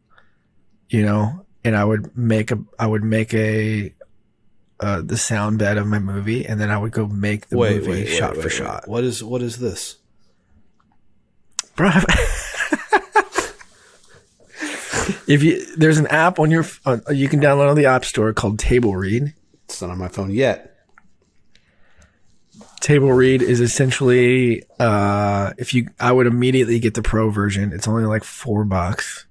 you 0.89 1.03
know, 1.05 1.45
and 1.65 1.77
I 1.77 1.85
would 1.85 2.17
make 2.17 2.51
a 2.53 2.59
I 2.79 2.87
would 2.87 3.03
make 3.03 3.35
a 3.35 3.93
uh, 4.79 5.03
the 5.03 5.17
sound 5.17 5.59
bed 5.59 5.79
of 5.79 5.87
my 5.87 5.99
movie, 5.99 6.47
and 6.47 6.61
then 6.61 6.71
I 6.71 6.79
would 6.79 6.93
go 6.93 7.07
make 7.07 7.49
the 7.49 7.57
Wait, 7.59 7.77
movie 7.79 7.91
wait, 7.91 8.07
shot 8.07 8.35
wait, 8.35 8.43
for 8.43 8.51
shot. 8.51 8.87
What 8.87 9.03
is 9.05 9.25
what 9.25 9.43
is 9.43 9.59
this? 9.59 9.97
Bro, 11.75 11.91
if 15.27 15.43
you 15.43 15.65
there's 15.77 15.99
an 15.99 16.07
app 16.09 16.39
on 16.39 16.51
your 16.51 16.65
on, 16.85 17.03
you 17.11 17.29
can 17.29 17.41
download 17.41 17.69
on 17.69 17.77
the 17.77 17.87
App 17.87 18.05
Store 18.05 18.33
called 18.33 18.59
Table 18.59 18.95
Read. 18.97 19.35
It's 19.65 19.83
not 19.83 19.91
on 19.91 19.99
my 19.99 20.09
phone 20.09 20.31
yet. 20.31 20.76
Table 22.81 23.13
Read 23.13 23.43
is 23.43 23.61
essentially 23.61 24.63
uh 24.79 25.53
if 25.59 25.75
you 25.75 25.89
I 25.99 26.13
would 26.13 26.27
immediately 26.27 26.79
get 26.79 26.95
the 26.95 27.03
pro 27.03 27.31
version. 27.31 27.73
It's 27.73 27.89
only 27.89 28.05
like 28.05 28.25
4 28.25 28.65
bucks. 28.65 29.27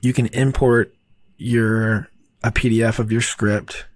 You 0.00 0.12
can 0.12 0.26
import 0.26 0.94
your 1.36 2.08
a 2.44 2.50
PDF 2.52 2.98
of 2.98 3.10
your 3.10 3.20
script 3.20 3.86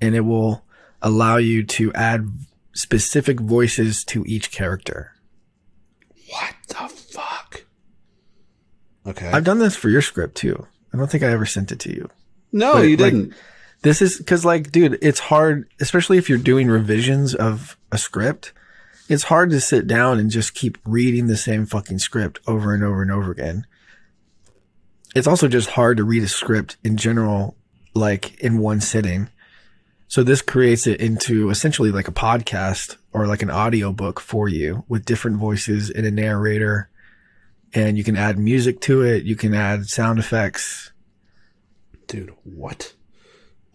and 0.00 0.14
it 0.14 0.20
will 0.20 0.64
allow 1.02 1.36
you 1.36 1.64
to 1.64 1.92
add 1.94 2.28
specific 2.74 3.40
voices 3.40 4.04
to 4.04 4.24
each 4.26 4.50
character. 4.50 5.12
What 6.28 6.54
the 6.68 6.88
fuck? 6.88 7.64
Okay. 9.06 9.30
I've 9.30 9.44
done 9.44 9.58
this 9.58 9.76
for 9.76 9.88
your 9.88 10.02
script 10.02 10.36
too. 10.36 10.66
I 10.92 10.96
don't 10.96 11.10
think 11.10 11.22
I 11.24 11.28
ever 11.28 11.46
sent 11.46 11.72
it 11.72 11.80
to 11.80 11.90
you. 11.90 12.08
no, 12.52 12.74
but, 12.74 12.80
you 12.82 12.96
like, 12.96 13.12
didn't. 13.12 13.34
This 13.82 14.02
is 14.02 14.18
because, 14.18 14.44
like, 14.44 14.72
dude, 14.72 14.98
it's 15.00 15.20
hard, 15.20 15.68
especially 15.80 16.18
if 16.18 16.28
you're 16.28 16.38
doing 16.38 16.68
revisions 16.68 17.34
of 17.34 17.76
a 17.92 17.98
script. 17.98 18.52
It's 19.08 19.24
hard 19.24 19.50
to 19.50 19.60
sit 19.60 19.86
down 19.86 20.18
and 20.18 20.30
just 20.30 20.54
keep 20.54 20.78
reading 20.84 21.28
the 21.28 21.36
same 21.36 21.64
fucking 21.64 22.00
script 22.00 22.40
over 22.46 22.74
and 22.74 22.82
over 22.82 23.02
and 23.02 23.10
over 23.10 23.30
again. 23.30 23.66
It's 25.14 25.26
also 25.26 25.48
just 25.48 25.70
hard 25.70 25.96
to 25.96 26.04
read 26.04 26.22
a 26.22 26.28
script 26.28 26.76
in 26.84 26.96
general, 26.96 27.56
like 27.94 28.38
in 28.40 28.58
one 28.58 28.80
sitting. 28.80 29.30
So 30.08 30.22
this 30.22 30.42
creates 30.42 30.86
it 30.86 31.00
into 31.00 31.50
essentially 31.50 31.90
like 31.90 32.08
a 32.08 32.12
podcast 32.12 32.96
or 33.12 33.26
like 33.26 33.42
an 33.42 33.50
audio 33.50 33.92
book 33.92 34.20
for 34.20 34.48
you 34.48 34.84
with 34.88 35.04
different 35.04 35.38
voices 35.38 35.90
and 35.90 36.04
a 36.04 36.10
narrator. 36.10 36.90
And 37.74 37.96
you 37.96 38.04
can 38.04 38.16
add 38.16 38.38
music 38.38 38.80
to 38.82 39.02
it. 39.02 39.24
You 39.24 39.36
can 39.36 39.54
add 39.54 39.86
sound 39.86 40.18
effects. 40.18 40.92
Dude, 42.06 42.34
what? 42.42 42.94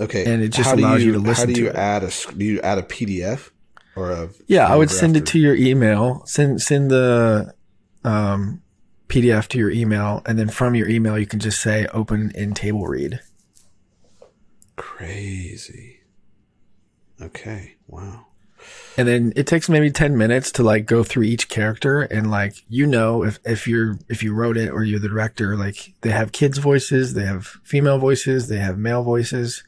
Okay. 0.03 0.25
And 0.25 0.41
it 0.43 0.49
just 0.49 0.69
how 0.69 0.75
allows 0.75 1.03
you 1.03 1.13
to 1.13 1.19
listen 1.19 1.49
How 1.49 1.55
do 1.55 1.61
you 1.61 1.69
it. 1.69 1.75
add 1.75 2.03
a 2.03 2.11
do 2.35 2.45
you 2.45 2.61
add 2.61 2.77
a 2.77 2.83
PDF 2.83 3.51
or 3.95 4.11
a 4.11 4.29
Yeah, 4.47 4.67
I 4.67 4.75
would 4.75 4.91
send 4.91 5.17
it 5.17 5.25
to 5.27 5.39
your 5.39 5.55
email. 5.55 6.23
Send 6.25 6.61
send 6.61 6.91
the 6.91 7.53
um, 8.03 8.61
PDF 9.07 9.47
to 9.49 9.57
your 9.57 9.71
email, 9.71 10.21
and 10.25 10.37
then 10.37 10.49
from 10.49 10.75
your 10.75 10.89
email, 10.89 11.17
you 11.17 11.25
can 11.25 11.39
just 11.39 11.61
say 11.61 11.87
"open 11.93 12.31
in 12.35 12.53
table 12.53 12.85
read." 12.87 13.19
Crazy. 14.75 16.01
Okay. 17.21 17.75
Wow. 17.87 18.27
And 18.97 19.07
then 19.07 19.33
it 19.35 19.45
takes 19.47 19.69
maybe 19.69 19.91
ten 19.91 20.17
minutes 20.17 20.51
to 20.53 20.63
like 20.63 20.85
go 20.85 21.03
through 21.03 21.23
each 21.23 21.49
character, 21.49 22.01
and 22.01 22.31
like 22.31 22.55
you 22.69 22.85
know 22.85 23.23
if 23.23 23.39
if 23.45 23.67
you're 23.67 23.99
if 24.09 24.23
you 24.23 24.33
wrote 24.33 24.57
it 24.57 24.69
or 24.69 24.83
you're 24.83 24.99
the 24.99 25.09
director, 25.09 25.55
like 25.55 25.93
they 26.01 26.11
have 26.11 26.31
kids' 26.31 26.57
voices, 26.57 27.13
they 27.13 27.25
have 27.25 27.45
female 27.63 27.97
voices, 27.97 28.47
they 28.47 28.57
have 28.57 28.77
male 28.77 29.03
voices, 29.03 29.63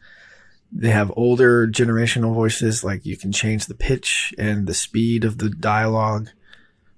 they 0.77 0.89
have 0.89 1.11
older 1.15 1.67
generational 1.67 2.33
voices. 2.33 2.83
Like 2.83 3.05
you 3.05 3.15
can 3.17 3.31
change 3.31 3.65
the 3.65 3.73
pitch 3.73 4.33
and 4.37 4.67
the 4.67 4.73
speed 4.73 5.23
of 5.23 5.37
the 5.37 5.49
dialogue 5.49 6.29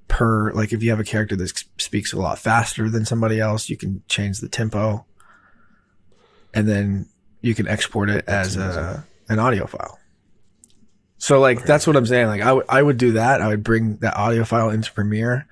per 0.08 0.52
like 0.54 0.74
if 0.74 0.82
you 0.82 0.90
have 0.90 1.00
a 1.00 1.06
character 1.06 1.36
that 1.36 1.64
speaks 1.78 2.12
a 2.12 2.18
lot 2.18 2.40
faster 2.40 2.90
than 2.90 3.06
somebody 3.06 3.40
else, 3.40 3.70
you 3.70 3.78
can 3.78 4.02
change 4.08 4.40
the 4.40 4.50
tempo, 4.50 5.06
and 6.54 6.68
then 6.68 7.08
you 7.42 7.54
can 7.54 7.68
export 7.68 8.10
it 8.10 8.26
as 8.28 8.58
a 8.58 9.06
an 9.30 9.38
audio 9.38 9.68
file. 9.68 10.00
So 11.20 11.40
like 11.40 11.64
that's 11.64 11.86
what 11.86 11.96
I'm 11.96 12.06
saying. 12.08 12.28
Like 12.28 12.42
I 12.42 12.60
I 12.68 12.82
would 12.82 12.98
do 12.98 13.12
that. 13.14 13.42
I 13.42 13.48
would 13.48 13.64
bring 13.64 13.98
that 13.98 14.18
audio 14.18 14.44
file 14.44 14.72
into 14.72 14.92
Premiere, 14.92 15.48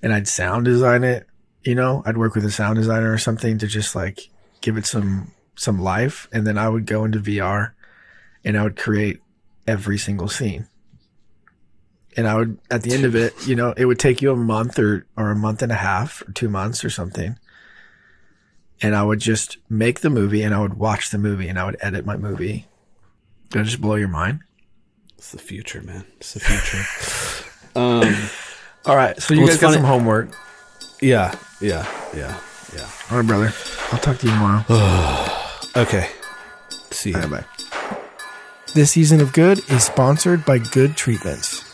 and 0.00 0.12
I'd 0.12 0.28
sound 0.28 0.64
design 0.64 1.02
it. 1.02 1.26
You 1.64 1.74
know, 1.74 2.04
I'd 2.06 2.18
work 2.18 2.36
with 2.36 2.44
a 2.44 2.52
sound 2.52 2.76
designer 2.76 3.12
or 3.12 3.18
something 3.18 3.58
to 3.58 3.66
just 3.66 3.96
like 3.96 4.28
give 4.60 4.76
it 4.76 4.86
some 4.86 5.32
some 5.56 5.78
life, 5.80 6.28
and 6.32 6.46
then 6.46 6.58
I 6.58 6.68
would 6.68 6.86
go 6.86 7.04
into 7.04 7.18
VR, 7.20 7.72
and 8.44 8.56
I 8.58 8.62
would 8.62 8.76
create 8.76 9.20
every 9.66 9.98
single 9.98 10.28
scene. 10.28 10.66
And 12.16 12.28
I 12.28 12.36
would 12.36 12.58
at 12.70 12.82
the 12.82 12.92
end 12.94 13.04
of 13.04 13.14
it, 13.16 13.34
you 13.46 13.56
know, 13.56 13.72
it 13.76 13.86
would 13.86 13.98
take 13.98 14.22
you 14.22 14.30
a 14.30 14.36
month 14.36 14.78
or 14.78 15.06
or 15.16 15.30
a 15.30 15.36
month 15.36 15.62
and 15.62 15.72
a 15.72 15.76
half 15.76 16.22
or 16.28 16.32
two 16.32 16.48
months 16.48 16.84
or 16.84 16.90
something. 16.90 17.38
And 18.82 18.94
I 18.94 19.02
would 19.02 19.20
just 19.20 19.56
make 19.68 20.00
the 20.00 20.10
movie, 20.10 20.42
and 20.42 20.54
I 20.54 20.60
would 20.60 20.74
watch 20.74 21.10
the 21.10 21.18
movie, 21.18 21.48
and 21.48 21.58
I 21.58 21.64
would 21.64 21.76
edit 21.80 22.04
my 22.06 22.16
movie. 22.16 22.66
Did 23.50 23.60
I 23.62 23.64
just 23.64 23.80
blow 23.80 23.94
your 23.94 24.08
mind? 24.08 24.40
It's 25.16 25.30
the 25.32 25.38
future, 25.38 25.80
man. 25.80 26.04
It's 26.18 26.34
the 26.34 26.40
future. 26.40 26.84
um. 27.78 28.14
All 28.86 28.96
right, 28.96 29.20
so 29.22 29.32
you 29.32 29.40
Well, 29.40 29.48
guys 29.48 29.58
got 29.58 29.66
funny- 29.68 29.76
some 29.78 29.86
homework. 29.86 30.28
Yeah. 31.00 31.34
Yeah. 31.60 31.86
Yeah. 32.14 32.38
Yeah. 32.76 32.90
All 33.10 33.16
right, 33.18 33.26
brother. 33.26 33.52
I'll 33.92 33.98
talk 33.98 34.18
to 34.18 34.26
you 34.26 34.32
tomorrow. 34.32 34.64
Okay. 35.76 36.08
See 36.90 37.10
you. 37.10 37.26
bye. 37.26 37.44
This 38.74 38.92
season 38.92 39.20
of 39.20 39.32
Good 39.32 39.58
is 39.70 39.82
sponsored 39.82 40.44
by 40.44 40.58
Good 40.58 40.96
Treatments. 40.96 41.64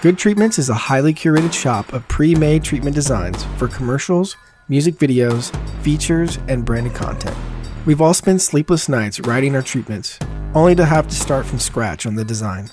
Good 0.00 0.18
Treatments 0.18 0.58
is 0.58 0.68
a 0.68 0.74
highly 0.74 1.14
curated 1.14 1.52
shop 1.52 1.92
of 1.92 2.06
pre-made 2.08 2.64
treatment 2.64 2.96
designs 2.96 3.44
for 3.56 3.68
commercials, 3.68 4.36
music 4.68 4.96
videos, 4.96 5.54
features, 5.82 6.38
and 6.48 6.64
branded 6.64 6.94
content. 6.94 7.36
We've 7.86 8.00
all 8.00 8.14
spent 8.14 8.40
sleepless 8.42 8.88
nights 8.88 9.20
writing 9.20 9.54
our 9.54 9.62
treatments, 9.62 10.18
only 10.54 10.74
to 10.74 10.84
have 10.84 11.06
to 11.06 11.14
start 11.14 11.46
from 11.46 11.60
scratch 11.60 12.04
on 12.04 12.16
the 12.16 12.24
design. 12.24 12.70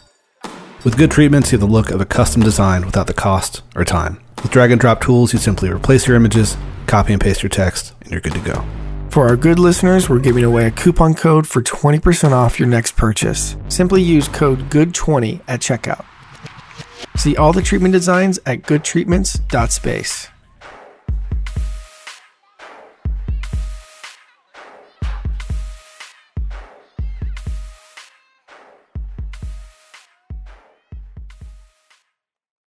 With 0.83 0.97
good 0.97 1.11
treatments, 1.11 1.51
you 1.51 1.59
have 1.59 1.67
the 1.67 1.71
look 1.71 1.91
of 1.91 2.01
a 2.01 2.05
custom 2.05 2.41
design 2.41 2.83
without 2.83 3.05
the 3.05 3.13
cost 3.13 3.61
or 3.75 3.85
time. 3.85 4.19
With 4.41 4.51
drag 4.51 4.71
and 4.71 4.81
drop 4.81 5.01
tools, 5.01 5.33
you 5.33 5.39
simply 5.39 5.69
replace 5.69 6.07
your 6.07 6.15
images, 6.15 6.57
copy 6.87 7.13
and 7.13 7.21
paste 7.21 7.43
your 7.43 7.49
text, 7.49 7.93
and 8.01 8.11
you're 8.11 8.21
good 8.21 8.33
to 8.33 8.39
go. 8.39 8.88
For 9.09 9.27
our 9.27 9.35
good 9.35 9.57
listeners, 9.57 10.07
we're 10.07 10.19
giving 10.19 10.43
away 10.43 10.67
a 10.67 10.71
coupon 10.71 11.15
code 11.15 11.47
for 11.47 11.63
20% 11.63 12.31
off 12.31 12.59
your 12.59 12.67
next 12.67 12.95
purchase. 12.95 13.57
Simply 13.67 14.03
use 14.03 14.27
code 14.27 14.69
GOOD20 14.69 15.41
at 15.47 15.61
checkout. 15.61 16.05
See 17.17 17.35
all 17.35 17.51
the 17.51 17.63
treatment 17.63 17.91
designs 17.93 18.37
at 18.45 18.61
goodtreatments.space. 18.61 20.27